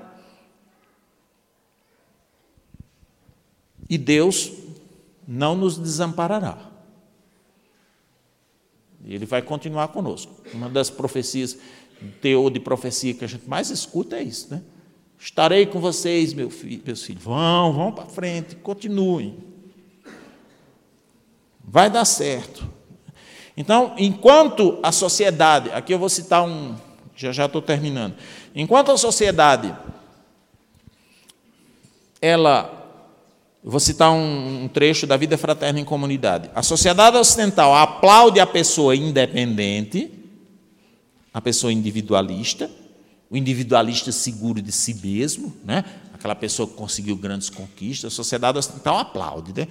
E 3.94 3.98
Deus 4.00 4.52
não 5.28 5.56
nos 5.56 5.78
desamparará. 5.78 6.58
Ele 9.06 9.24
vai 9.24 9.40
continuar 9.40 9.90
conosco. 9.90 10.34
Uma 10.52 10.68
das 10.68 10.90
profecias, 10.90 11.56
teor 12.20 12.50
de 12.50 12.60
profecia 12.60 13.14
que 13.14 13.24
a 13.24 13.28
gente 13.28 13.48
mais 13.48 13.70
escuta 13.70 14.16
é 14.16 14.24
isso, 14.24 14.48
né? 14.50 14.64
Estarei 15.20 15.68
com 15.68 15.80
vocês, 15.80 16.34
meu 16.34 16.50
filho, 16.50 16.82
meus 16.84 17.04
filhos. 17.04 17.24
Vão, 17.24 17.72
vão 17.72 17.92
para 17.92 18.08
frente, 18.08 18.56
continuem. 18.56 19.38
Vai 21.64 21.88
dar 21.88 22.06
certo. 22.06 22.68
Então, 23.56 23.94
enquanto 23.96 24.80
a 24.82 24.92
sociedade, 24.92 25.70
aqui 25.70 25.94
eu 25.94 26.00
vou 26.00 26.10
citar 26.10 26.44
um, 26.44 26.76
já 27.16 27.32
já 27.32 27.46
estou 27.46 27.62
terminando. 27.62 28.16
Enquanto 28.56 28.92
a 28.92 28.98
sociedade, 28.98 29.72
ela, 32.20 32.83
vou 33.64 33.80
citar 33.80 34.12
um, 34.12 34.64
um 34.64 34.68
trecho 34.68 35.08
da 35.08 35.16
vida 35.16 35.38
fraterna 35.38 35.80
em 35.80 35.86
comunidade. 35.86 36.50
A 36.54 36.62
sociedade 36.62 37.16
ocidental 37.18 37.74
aplaude 37.74 38.40
a 38.40 38.46
pessoa 38.46 38.96
independente, 38.96 40.12
a 41.34 41.42
pessoa 41.42 41.72
individualista, 41.72 42.70
o 43.30 43.38
individualista 43.38 44.12
seguro 44.12 44.62
de 44.62 44.72
si 44.72 44.94
mesmo, 44.96 45.56
né? 45.64 45.86
aquela 46.14 46.36
pessoa 46.36 46.68
que 46.68 46.76
conseguiu 46.76 47.16
grandes 47.16 47.50
conquistas, 47.50 48.14
a 48.14 48.16
sociedade 48.16 48.58
ocidental 48.58 48.98
aplaude. 48.98 49.54
Né? 49.62 49.68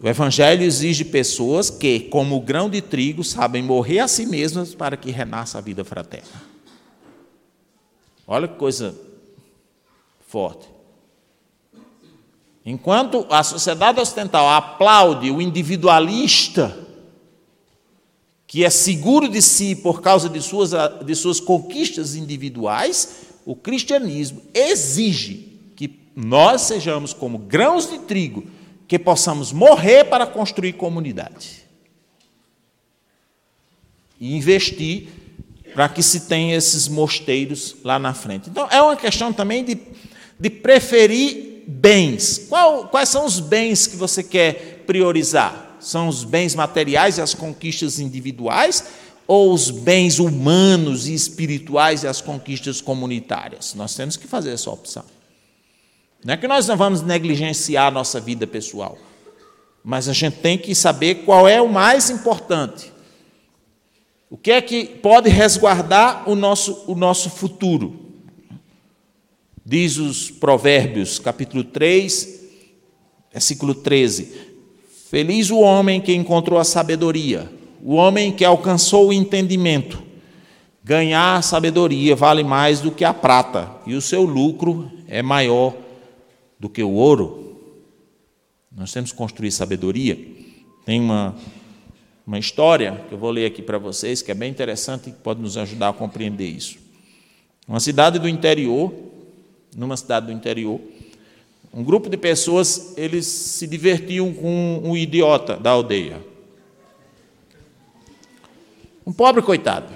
O 0.00 0.08
Evangelho 0.08 0.62
exige 0.62 1.04
pessoas 1.04 1.70
que, 1.70 2.00
como 2.00 2.36
o 2.36 2.40
grão 2.40 2.68
de 2.68 2.80
trigo, 2.80 3.22
sabem 3.24 3.62
morrer 3.62 4.00
a 4.00 4.08
si 4.08 4.26
mesmas 4.26 4.74
para 4.74 4.96
que 4.96 5.10
renasça 5.10 5.58
a 5.58 5.60
vida 5.60 5.84
fraterna. 5.84 6.42
Olha 8.26 8.48
que 8.48 8.56
coisa 8.56 8.94
forte. 10.26 10.71
Enquanto 12.64 13.26
a 13.28 13.42
sociedade 13.42 14.00
ocidental 14.00 14.48
aplaude 14.48 15.30
o 15.30 15.42
individualista, 15.42 16.78
que 18.46 18.64
é 18.64 18.70
seguro 18.70 19.28
de 19.28 19.42
si 19.42 19.74
por 19.74 20.00
causa 20.00 20.28
de 20.28 20.40
suas, 20.40 20.70
de 21.04 21.14
suas 21.14 21.40
conquistas 21.40 22.14
individuais, 22.14 23.22
o 23.44 23.56
cristianismo 23.56 24.42
exige 24.54 25.58
que 25.74 25.98
nós 26.14 26.62
sejamos 26.62 27.12
como 27.12 27.38
grãos 27.38 27.90
de 27.90 27.98
trigo 28.00 28.44
que 28.86 28.98
possamos 28.98 29.52
morrer 29.52 30.04
para 30.04 30.26
construir 30.26 30.74
comunidade. 30.74 31.62
E 34.20 34.36
investir 34.36 35.08
para 35.74 35.88
que 35.88 36.02
se 36.02 36.28
tenha 36.28 36.54
esses 36.54 36.86
mosteiros 36.86 37.76
lá 37.82 37.98
na 37.98 38.14
frente. 38.14 38.50
Então, 38.50 38.68
é 38.70 38.80
uma 38.80 38.94
questão 38.94 39.32
também 39.32 39.64
de, 39.64 39.78
de 40.38 40.50
preferir 40.50 41.51
bens. 41.66 42.46
Qual, 42.48 42.88
quais 42.88 43.08
são 43.08 43.24
os 43.24 43.40
bens 43.40 43.86
que 43.86 43.96
você 43.96 44.22
quer 44.22 44.84
priorizar? 44.86 45.76
São 45.80 46.08
os 46.08 46.24
bens 46.24 46.54
materiais 46.54 47.18
e 47.18 47.20
as 47.20 47.34
conquistas 47.34 47.98
individuais? 47.98 48.84
Ou 49.26 49.52
os 49.52 49.70
bens 49.70 50.18
humanos 50.18 51.08
e 51.08 51.14
espirituais 51.14 52.02
e 52.02 52.06
as 52.06 52.20
conquistas 52.20 52.80
comunitárias? 52.80 53.74
Nós 53.74 53.94
temos 53.94 54.16
que 54.16 54.26
fazer 54.26 54.50
essa 54.50 54.70
opção. 54.70 55.04
Não 56.24 56.34
é 56.34 56.36
que 56.36 56.46
nós 56.46 56.66
não 56.68 56.76
vamos 56.76 57.02
negligenciar 57.02 57.88
a 57.88 57.90
nossa 57.90 58.20
vida 58.20 58.46
pessoal, 58.46 58.96
mas 59.82 60.08
a 60.08 60.12
gente 60.12 60.36
tem 60.36 60.56
que 60.56 60.74
saber 60.74 61.24
qual 61.24 61.48
é 61.48 61.60
o 61.60 61.68
mais 61.68 62.10
importante. 62.10 62.92
O 64.30 64.36
que 64.36 64.52
é 64.52 64.62
que 64.62 64.84
pode 64.84 65.28
resguardar 65.28 66.28
o 66.28 66.34
nosso, 66.34 66.84
o 66.86 66.94
nosso 66.94 67.28
futuro? 67.28 68.01
Diz 69.64 69.96
os 69.96 70.30
Provérbios, 70.30 71.18
capítulo 71.18 71.64
3, 71.64 72.40
versículo 73.32 73.74
13: 73.74 74.32
Feliz 75.10 75.50
o 75.50 75.58
homem 75.60 76.00
que 76.00 76.14
encontrou 76.14 76.58
a 76.58 76.64
sabedoria, 76.64 77.50
o 77.82 77.94
homem 77.94 78.32
que 78.32 78.44
alcançou 78.44 79.08
o 79.08 79.12
entendimento. 79.12 80.02
Ganhar 80.84 81.36
a 81.36 81.42
sabedoria 81.42 82.16
vale 82.16 82.42
mais 82.42 82.80
do 82.80 82.90
que 82.90 83.04
a 83.04 83.14
prata, 83.14 83.70
e 83.86 83.94
o 83.94 84.00
seu 84.00 84.22
lucro 84.22 84.90
é 85.06 85.22
maior 85.22 85.74
do 86.58 86.68
que 86.68 86.82
o 86.82 86.90
ouro. 86.90 87.56
Nós 88.74 88.92
temos 88.92 89.12
que 89.12 89.16
construir 89.16 89.52
sabedoria. 89.52 90.18
Tem 90.84 91.00
uma 91.00 91.36
uma 92.26 92.38
história 92.38 93.04
que 93.08 93.14
eu 93.14 93.18
vou 93.18 93.30
ler 93.30 93.46
aqui 93.46 93.60
para 93.60 93.78
vocês, 93.78 94.22
que 94.22 94.30
é 94.30 94.34
bem 94.34 94.50
interessante 94.50 95.08
e 95.08 95.12
que 95.12 95.18
pode 95.18 95.40
nos 95.40 95.56
ajudar 95.56 95.88
a 95.88 95.92
compreender 95.92 96.46
isso. 96.46 96.78
Uma 97.66 97.80
cidade 97.80 98.18
do 98.18 98.28
interior, 98.28 98.92
numa 99.76 99.96
cidade 99.96 100.26
do 100.26 100.32
interior, 100.32 100.80
um 101.72 101.82
grupo 101.82 102.10
de 102.10 102.18
pessoas, 102.18 102.92
eles 102.98 103.24
se 103.26 103.66
divertiam 103.66 104.32
com 104.34 104.82
um 104.84 104.94
idiota 104.94 105.56
da 105.56 105.70
aldeia. 105.70 106.20
Um 109.06 109.12
pobre 109.12 109.40
coitado. 109.40 109.92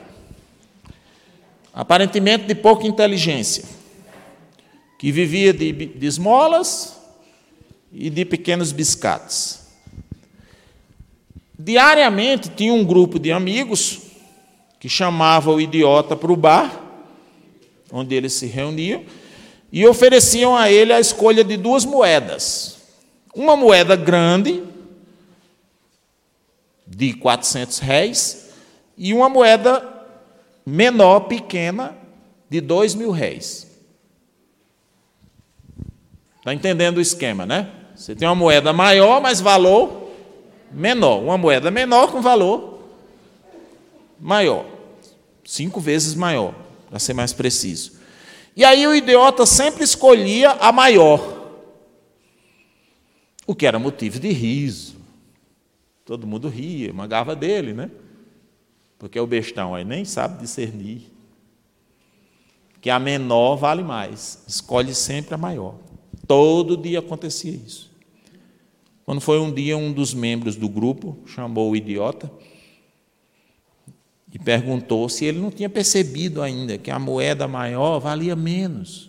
Aparentemente 1.74 2.46
de 2.46 2.54
pouca 2.54 2.86
inteligência, 2.86 3.64
que 4.98 5.12
vivia 5.12 5.52
de, 5.52 5.72
de 5.72 6.06
esmolas 6.06 6.96
e 7.92 8.08
de 8.08 8.24
pequenos 8.24 8.72
biscates. 8.72 9.66
Diariamente 11.58 12.48
tinha 12.48 12.72
um 12.72 12.84
grupo 12.84 13.18
de 13.18 13.30
amigos 13.30 14.00
que 14.80 14.88
chamava 14.88 15.50
o 15.50 15.60
idiota 15.60 16.16
para 16.16 16.32
o 16.32 16.36
bar, 16.36 16.82
onde 17.92 18.14
eles 18.14 18.32
se 18.32 18.46
reuniam, 18.46 19.04
e 19.72 19.86
ofereciam 19.86 20.56
a 20.56 20.70
ele 20.70 20.92
a 20.92 21.00
escolha 21.00 21.44
de 21.44 21.56
duas 21.56 21.84
moedas. 21.84 22.76
Uma 23.34 23.56
moeda 23.56 23.96
grande, 23.96 24.62
de 26.86 27.12
400 27.14 27.78
réis, 27.78 28.48
e 28.96 29.12
uma 29.12 29.28
moeda 29.28 29.86
menor, 30.64 31.20
pequena, 31.20 31.96
de 32.48 32.60
2 32.60 32.94
mil 32.94 33.10
réis. 33.10 33.66
Está 36.38 36.54
entendendo 36.54 36.98
o 36.98 37.00
esquema, 37.00 37.44
né? 37.44 37.70
Você 37.94 38.14
tem 38.14 38.26
uma 38.26 38.34
moeda 38.34 38.72
maior, 38.72 39.20
mas 39.20 39.40
valor 39.40 40.10
menor, 40.70 41.22
uma 41.22 41.36
moeda 41.36 41.70
menor 41.70 42.12
com 42.12 42.20
valor 42.20 42.76
maior, 44.18 44.64
cinco 45.44 45.80
vezes 45.80 46.14
maior, 46.14 46.54
para 46.88 46.98
ser 46.98 47.14
mais 47.14 47.32
preciso. 47.32 47.92
E 48.56 48.64
aí 48.64 48.86
o 48.86 48.94
idiota 48.94 49.44
sempre 49.44 49.84
escolhia 49.84 50.52
a 50.52 50.72
maior, 50.72 51.36
o 53.46 53.54
que 53.54 53.66
era 53.66 53.78
motivo 53.78 54.18
de 54.18 54.32
riso. 54.32 54.96
Todo 56.06 56.26
mundo 56.26 56.48
ria, 56.48 56.90
magava 56.92 57.36
dele, 57.36 57.74
né? 57.74 57.90
Porque 58.98 59.20
o 59.20 59.26
bestão 59.26 59.74
aí 59.74 59.84
nem 59.84 60.06
sabe 60.06 60.40
discernir. 60.40 61.12
Que 62.80 62.88
a 62.88 62.98
menor 62.98 63.56
vale 63.56 63.82
mais, 63.82 64.42
escolhe 64.48 64.94
sempre 64.94 65.34
a 65.34 65.38
maior. 65.38 65.74
Todo 66.26 66.76
dia 66.76 67.00
acontecia 67.00 67.52
isso. 67.52 67.90
Quando 69.04 69.20
foi 69.20 69.38
um 69.38 69.52
dia, 69.52 69.76
um 69.76 69.92
dos 69.92 70.14
membros 70.14 70.56
do 70.56 70.68
grupo 70.68 71.18
chamou 71.26 71.70
o 71.70 71.76
idiota 71.76 72.30
e 74.36 74.38
perguntou 74.38 75.08
se 75.08 75.24
ele 75.24 75.38
não 75.38 75.50
tinha 75.50 75.66
percebido 75.66 76.42
ainda 76.42 76.76
que 76.76 76.90
a 76.90 76.98
moeda 76.98 77.48
maior 77.48 77.98
valia 77.98 78.36
menos. 78.36 79.08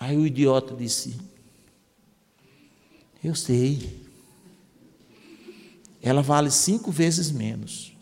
Aí 0.00 0.16
o 0.16 0.26
idiota 0.26 0.74
disse: 0.74 1.16
Eu 3.22 3.36
sei. 3.36 4.02
Ela 6.02 6.22
vale 6.22 6.50
cinco 6.50 6.90
vezes 6.90 7.30
menos. 7.30 7.96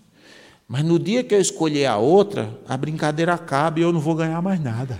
Mas 0.67 0.83
no 0.83 0.99
dia 0.99 1.23
que 1.23 1.35
eu 1.35 1.41
escolher 1.41 1.85
a 1.85 1.99
outra, 1.99 2.59
a 2.67 2.75
brincadeira 2.75 3.35
acaba 3.35 3.81
e 3.81 3.83
eu 3.83 3.93
não 3.93 4.01
vou 4.01 4.15
ganhar 4.15 4.41
mais 4.41 4.59
nada. 4.59 4.99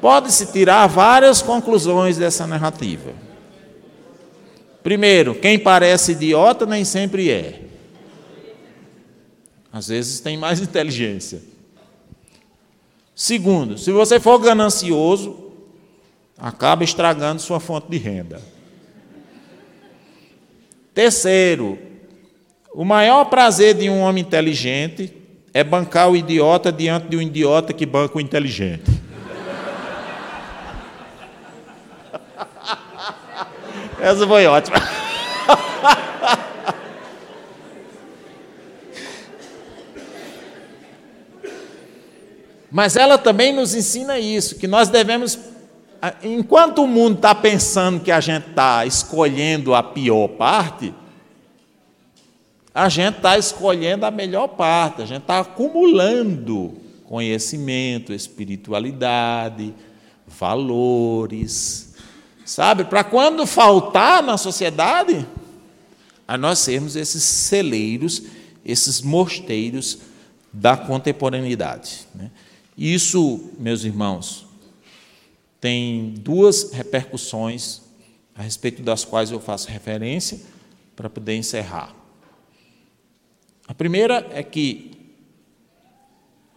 Pode-se 0.00 0.46
tirar 0.46 0.86
várias 0.86 1.42
conclusões 1.42 2.16
dessa 2.16 2.46
narrativa. 2.46 3.12
Primeiro, 4.82 5.34
quem 5.34 5.58
parece 5.58 6.12
idiota 6.12 6.64
nem 6.64 6.84
sempre 6.84 7.30
é. 7.30 7.60
Às 9.72 9.88
vezes 9.88 10.20
tem 10.20 10.36
mais 10.36 10.60
inteligência. 10.62 11.42
Segundo, 13.14 13.78
se 13.78 13.90
você 13.90 14.20
for 14.20 14.38
ganancioso, 14.38 15.52
acaba 16.38 16.84
estragando 16.84 17.40
sua 17.40 17.58
fonte 17.58 17.90
de 17.90 17.96
renda. 17.96 18.40
Terceiro, 20.94 21.78
o 22.72 22.84
maior 22.84 23.24
prazer 23.24 23.74
de 23.74 23.88
um 23.90 24.00
homem 24.00 24.22
inteligente 24.22 25.12
é 25.52 25.64
bancar 25.64 26.10
o 26.10 26.16
idiota 26.16 26.70
diante 26.70 27.08
de 27.08 27.16
um 27.16 27.22
idiota 27.22 27.72
que 27.72 27.86
banca 27.86 28.18
o 28.18 28.20
inteligente. 28.20 28.90
Essa 34.00 34.26
foi 34.26 34.46
ótima. 34.46 34.76
Mas 42.70 42.94
ela 42.96 43.16
também 43.16 43.54
nos 43.54 43.74
ensina 43.74 44.18
isso, 44.18 44.56
que 44.56 44.66
nós 44.66 44.90
devemos, 44.90 45.38
enquanto 46.22 46.82
o 46.82 46.86
mundo 46.86 47.16
está 47.16 47.34
pensando 47.34 48.00
que 48.00 48.12
a 48.12 48.20
gente 48.20 48.50
está 48.50 48.84
escolhendo 48.84 49.74
a 49.74 49.82
pior 49.82 50.28
parte, 50.28 50.92
a 52.74 52.90
gente 52.90 53.16
está 53.16 53.38
escolhendo 53.38 54.04
a 54.04 54.10
melhor 54.10 54.48
parte, 54.48 55.00
a 55.00 55.06
gente 55.06 55.22
está 55.22 55.38
acumulando 55.40 56.74
conhecimento, 57.06 58.12
espiritualidade, 58.12 59.72
valores, 60.26 61.85
sabe? 62.46 62.84
Para 62.84 63.04
quando 63.04 63.44
faltar 63.44 64.22
na 64.22 64.38
sociedade, 64.38 65.26
a 66.26 66.38
nós 66.38 66.60
sermos 66.60 66.96
esses 66.96 67.22
celeiros, 67.22 68.22
esses 68.64 69.02
mosteiros 69.02 69.98
da 70.52 70.76
contemporaneidade. 70.76 72.06
Né? 72.14 72.30
Isso, 72.78 73.50
meus 73.58 73.84
irmãos, 73.84 74.46
tem 75.60 76.14
duas 76.18 76.72
repercussões 76.72 77.82
a 78.34 78.42
respeito 78.42 78.82
das 78.82 79.04
quais 79.04 79.30
eu 79.30 79.40
faço 79.40 79.68
referência 79.68 80.40
para 80.94 81.10
poder 81.10 81.36
encerrar. 81.36 81.94
A 83.66 83.74
primeira 83.74 84.26
é 84.30 84.42
que, 84.42 84.92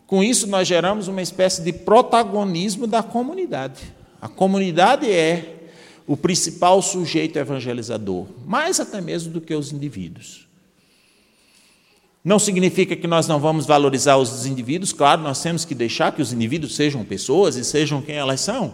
com 0.05 0.23
isso, 0.23 0.45
nós 0.45 0.67
geramos 0.67 1.07
uma 1.07 1.21
espécie 1.21 1.63
de 1.63 1.73
protagonismo 1.73 2.85
da 2.85 3.01
comunidade. 3.01 3.93
A 4.21 4.27
comunidade 4.27 5.09
é 5.09 5.58
o 6.09 6.17
principal 6.17 6.81
sujeito 6.81 7.37
evangelizador, 7.37 8.25
mais 8.43 8.79
até 8.79 8.99
mesmo 8.99 9.31
do 9.31 9.39
que 9.39 9.53
os 9.53 9.71
indivíduos. 9.71 10.47
Não 12.25 12.39
significa 12.39 12.95
que 12.95 13.05
nós 13.05 13.27
não 13.27 13.39
vamos 13.39 13.67
valorizar 13.67 14.17
os 14.17 14.47
indivíduos, 14.47 14.91
claro, 14.91 15.21
nós 15.21 15.39
temos 15.39 15.65
que 15.65 15.75
deixar 15.75 16.11
que 16.11 16.19
os 16.19 16.33
indivíduos 16.33 16.75
sejam 16.75 17.05
pessoas 17.05 17.57
e 17.57 17.63
sejam 17.63 18.01
quem 18.01 18.15
elas 18.15 18.41
são. 18.41 18.73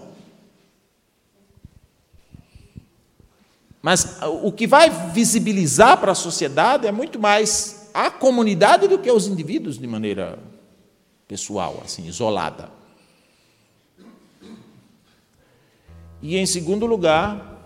Mas 3.82 4.18
o 4.42 4.50
que 4.50 4.66
vai 4.66 4.90
visibilizar 5.12 6.00
para 6.00 6.14
a 6.14 6.16
sociedade 6.16 6.88
é 6.88 6.92
muito 6.92 7.20
mais 7.20 7.90
a 7.94 8.10
comunidade 8.10 8.88
do 8.88 8.98
que 8.98 9.12
os 9.12 9.28
indivíduos 9.28 9.78
de 9.78 9.86
maneira 9.86 10.40
pessoal, 11.28 11.82
assim, 11.84 12.08
isolada. 12.08 12.72
E 16.22 16.38
em 16.38 16.46
segundo 16.46 16.86
lugar, 16.86 17.60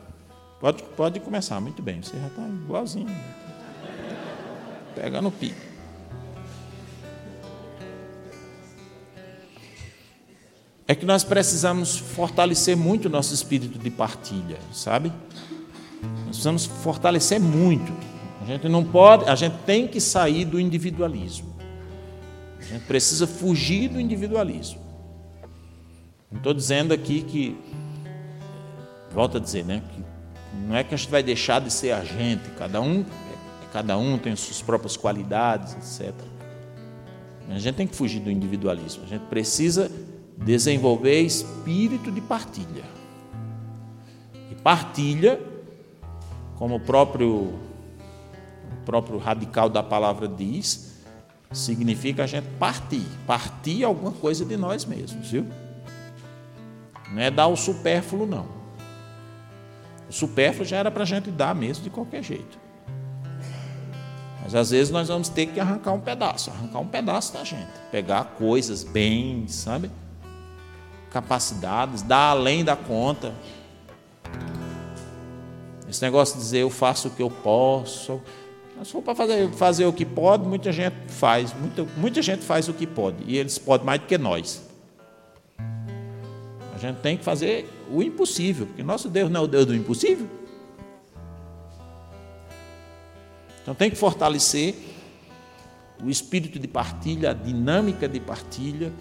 pode, 0.59 0.83
pode 0.95 1.19
começar, 1.19 1.59
muito 1.59 1.81
bem, 1.81 2.01
você 2.01 2.17
já 2.19 2.27
está 2.27 2.41
igualzinho. 2.47 3.15
Pega 4.95 5.21
no 5.21 5.31
pique. 5.31 5.69
É 10.87 10.95
que 10.95 11.05
nós 11.05 11.23
precisamos 11.23 11.99
fortalecer 11.99 12.75
muito 12.75 13.05
o 13.05 13.09
nosso 13.09 13.31
espírito 13.31 13.77
de 13.77 13.91
partilha, 13.91 14.57
sabe? 14.73 15.13
Nós 16.01 16.25
precisamos 16.29 16.65
fortalecer 16.65 17.39
muito. 17.39 17.93
A 18.41 18.45
gente 18.45 18.67
não 18.67 18.83
pode, 18.83 19.29
a 19.29 19.35
gente 19.35 19.55
tem 19.67 19.87
que 19.87 20.01
sair 20.01 20.45
do 20.45 20.59
individualismo. 20.59 21.55
A 22.57 22.63
gente 22.63 22.85
precisa 22.85 23.27
fugir 23.27 23.89
do 23.89 23.99
individualismo. 23.99 24.79
Não 26.31 26.39
estou 26.39 26.55
dizendo 26.55 26.91
aqui 26.91 27.21
que, 27.21 27.55
volto 29.11 29.37
a 29.37 29.39
dizer, 29.39 29.65
né? 29.65 29.81
Que 29.93 30.03
não 30.67 30.75
é 30.75 30.83
que 30.83 30.93
a 30.93 30.97
gente 30.97 31.09
vai 31.09 31.23
deixar 31.23 31.61
de 31.61 31.71
ser 31.71 31.91
a 31.91 32.03
gente, 32.03 32.49
cada 32.57 32.81
um, 32.81 33.05
cada 33.71 33.97
um 33.97 34.17
tem 34.17 34.35
suas 34.35 34.61
próprias 34.61 34.97
qualidades, 34.97 35.75
etc. 35.75 36.13
A 37.49 37.57
gente 37.57 37.75
tem 37.75 37.87
que 37.87 37.95
fugir 37.95 38.19
do 38.19 38.29
individualismo. 38.29 39.03
A 39.03 39.07
gente 39.07 39.25
precisa 39.25 39.91
desenvolver 40.37 41.21
espírito 41.21 42.11
de 42.11 42.21
partilha. 42.21 42.83
E 44.51 44.55
partilha, 44.55 45.39
como 46.55 46.75
o 46.75 46.79
próprio, 46.79 47.31
o 47.31 48.85
próprio 48.85 49.17
radical 49.17 49.67
da 49.67 49.81
palavra 49.81 50.27
diz, 50.27 50.99
significa 51.51 52.23
a 52.23 52.27
gente 52.27 52.47
partir. 52.59 53.05
Partir 53.25 53.83
alguma 53.83 54.11
coisa 54.11 54.45
de 54.45 54.55
nós 54.55 54.85
mesmos, 54.85 55.29
viu? 55.29 55.47
Não 57.11 57.21
é 57.21 57.31
dar 57.31 57.47
o 57.47 57.55
supérfluo, 57.55 58.27
não. 58.27 58.58
O 60.09 60.13
supérfluo 60.13 60.65
já 60.65 60.77
era 60.77 60.89
para 60.89 61.03
a 61.03 61.05
gente 61.05 61.29
dar 61.29 61.53
mesmo 61.53 61.83
de 61.83 61.89
qualquer 61.89 62.23
jeito. 62.23 62.57
Mas 64.41 64.55
às 64.55 64.71
vezes 64.71 64.91
nós 64.91 65.07
vamos 65.07 65.29
ter 65.29 65.45
que 65.45 65.59
arrancar 65.59 65.93
um 65.93 65.99
pedaço, 65.99 66.49
arrancar 66.49 66.79
um 66.79 66.87
pedaço 66.87 67.31
da 67.33 67.43
gente, 67.43 67.69
pegar 67.91 68.23
coisas, 68.35 68.83
bens, 68.83 69.53
sabe? 69.53 69.91
Capacidades, 71.11 72.01
dar 72.01 72.31
além 72.31 72.63
da 72.63 72.75
conta. 72.75 73.33
Esse 75.87 76.01
negócio 76.01 76.35
de 76.35 76.41
dizer 76.41 76.59
eu 76.59 76.69
faço 76.71 77.09
o 77.09 77.11
que 77.11 77.21
eu 77.21 77.29
posso. 77.29 78.19
Se 78.83 78.91
for 78.91 79.01
para 79.01 79.13
fazer, 79.13 79.51
fazer 79.51 79.85
o 79.85 79.93
que 79.93 80.05
pode, 80.05 80.47
muita 80.47 80.71
gente 80.71 80.95
faz. 81.09 81.53
Muita, 81.53 81.85
muita 81.97 82.21
gente 82.21 82.43
faz 82.43 82.67
o 82.67 82.73
que 82.73 82.87
pode. 82.87 83.17
E 83.27 83.37
eles 83.37 83.59
podem 83.59 83.85
mais 83.85 83.99
do 83.99 84.07
que 84.07 84.17
nós. 84.17 84.63
A 86.73 86.77
gente 86.79 86.97
tem 86.97 87.17
que 87.17 87.23
fazer 87.23 87.69
o 87.91 88.03
impossível, 88.03 88.65
porque 88.67 88.83
nosso 88.83 89.09
Deus 89.09 89.29
não 89.29 89.41
é 89.41 89.43
o 89.43 89.47
Deus 89.47 89.65
do 89.65 89.75
impossível. 89.75 90.27
Então 93.61 93.75
tem 93.75 93.89
que 93.89 93.95
fortalecer 93.95 94.75
o 96.03 96.09
espírito 96.09 96.57
de 96.57 96.67
partilha, 96.67 97.31
a 97.31 97.33
dinâmica 97.33 98.07
de 98.07 98.19
partilha, 98.19 98.91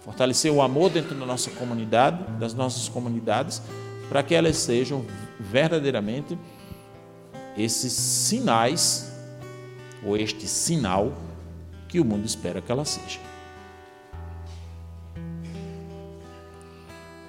fortalecer 0.00 0.52
o 0.52 0.62
amor 0.62 0.90
dentro 0.90 1.14
da 1.14 1.26
nossa 1.26 1.50
comunidade, 1.50 2.22
das 2.38 2.54
nossas 2.54 2.88
comunidades, 2.88 3.62
para 4.08 4.22
que 4.22 4.34
elas 4.34 4.56
sejam 4.56 5.04
verdadeiramente 5.40 6.38
esses 7.56 7.92
sinais, 7.92 9.10
ou 10.04 10.16
este 10.16 10.46
sinal 10.46 11.12
que 11.88 11.98
o 11.98 12.04
mundo 12.04 12.24
espera 12.24 12.60
que 12.60 12.70
ela 12.70 12.84
seja. 12.84 13.25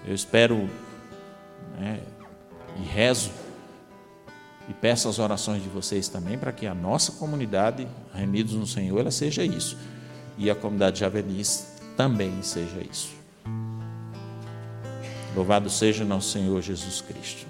Eu 0.07 0.15
espero 0.15 0.69
né, 1.77 1.99
e 2.79 2.83
rezo 2.83 3.29
e 4.69 4.73
peço 4.73 5.07
as 5.07 5.19
orações 5.19 5.63
de 5.63 5.69
vocês 5.69 6.07
também 6.07 6.37
para 6.37 6.51
que 6.51 6.67
a 6.67 6.73
nossa 6.73 7.13
comunidade, 7.13 7.87
remidos 8.13 8.53
no 8.53 8.67
Senhor, 8.67 8.99
ela 8.99 9.11
seja 9.11 9.43
isso. 9.43 9.77
E 10.37 10.49
a 10.49 10.55
comunidade 10.55 10.99
Javeliz 10.99 11.73
também 11.95 12.41
seja 12.43 12.81
isso. 12.81 13.15
Louvado 15.35 15.69
seja 15.69 16.03
nosso 16.03 16.31
Senhor 16.31 16.61
Jesus 16.61 17.01
Cristo. 17.01 17.46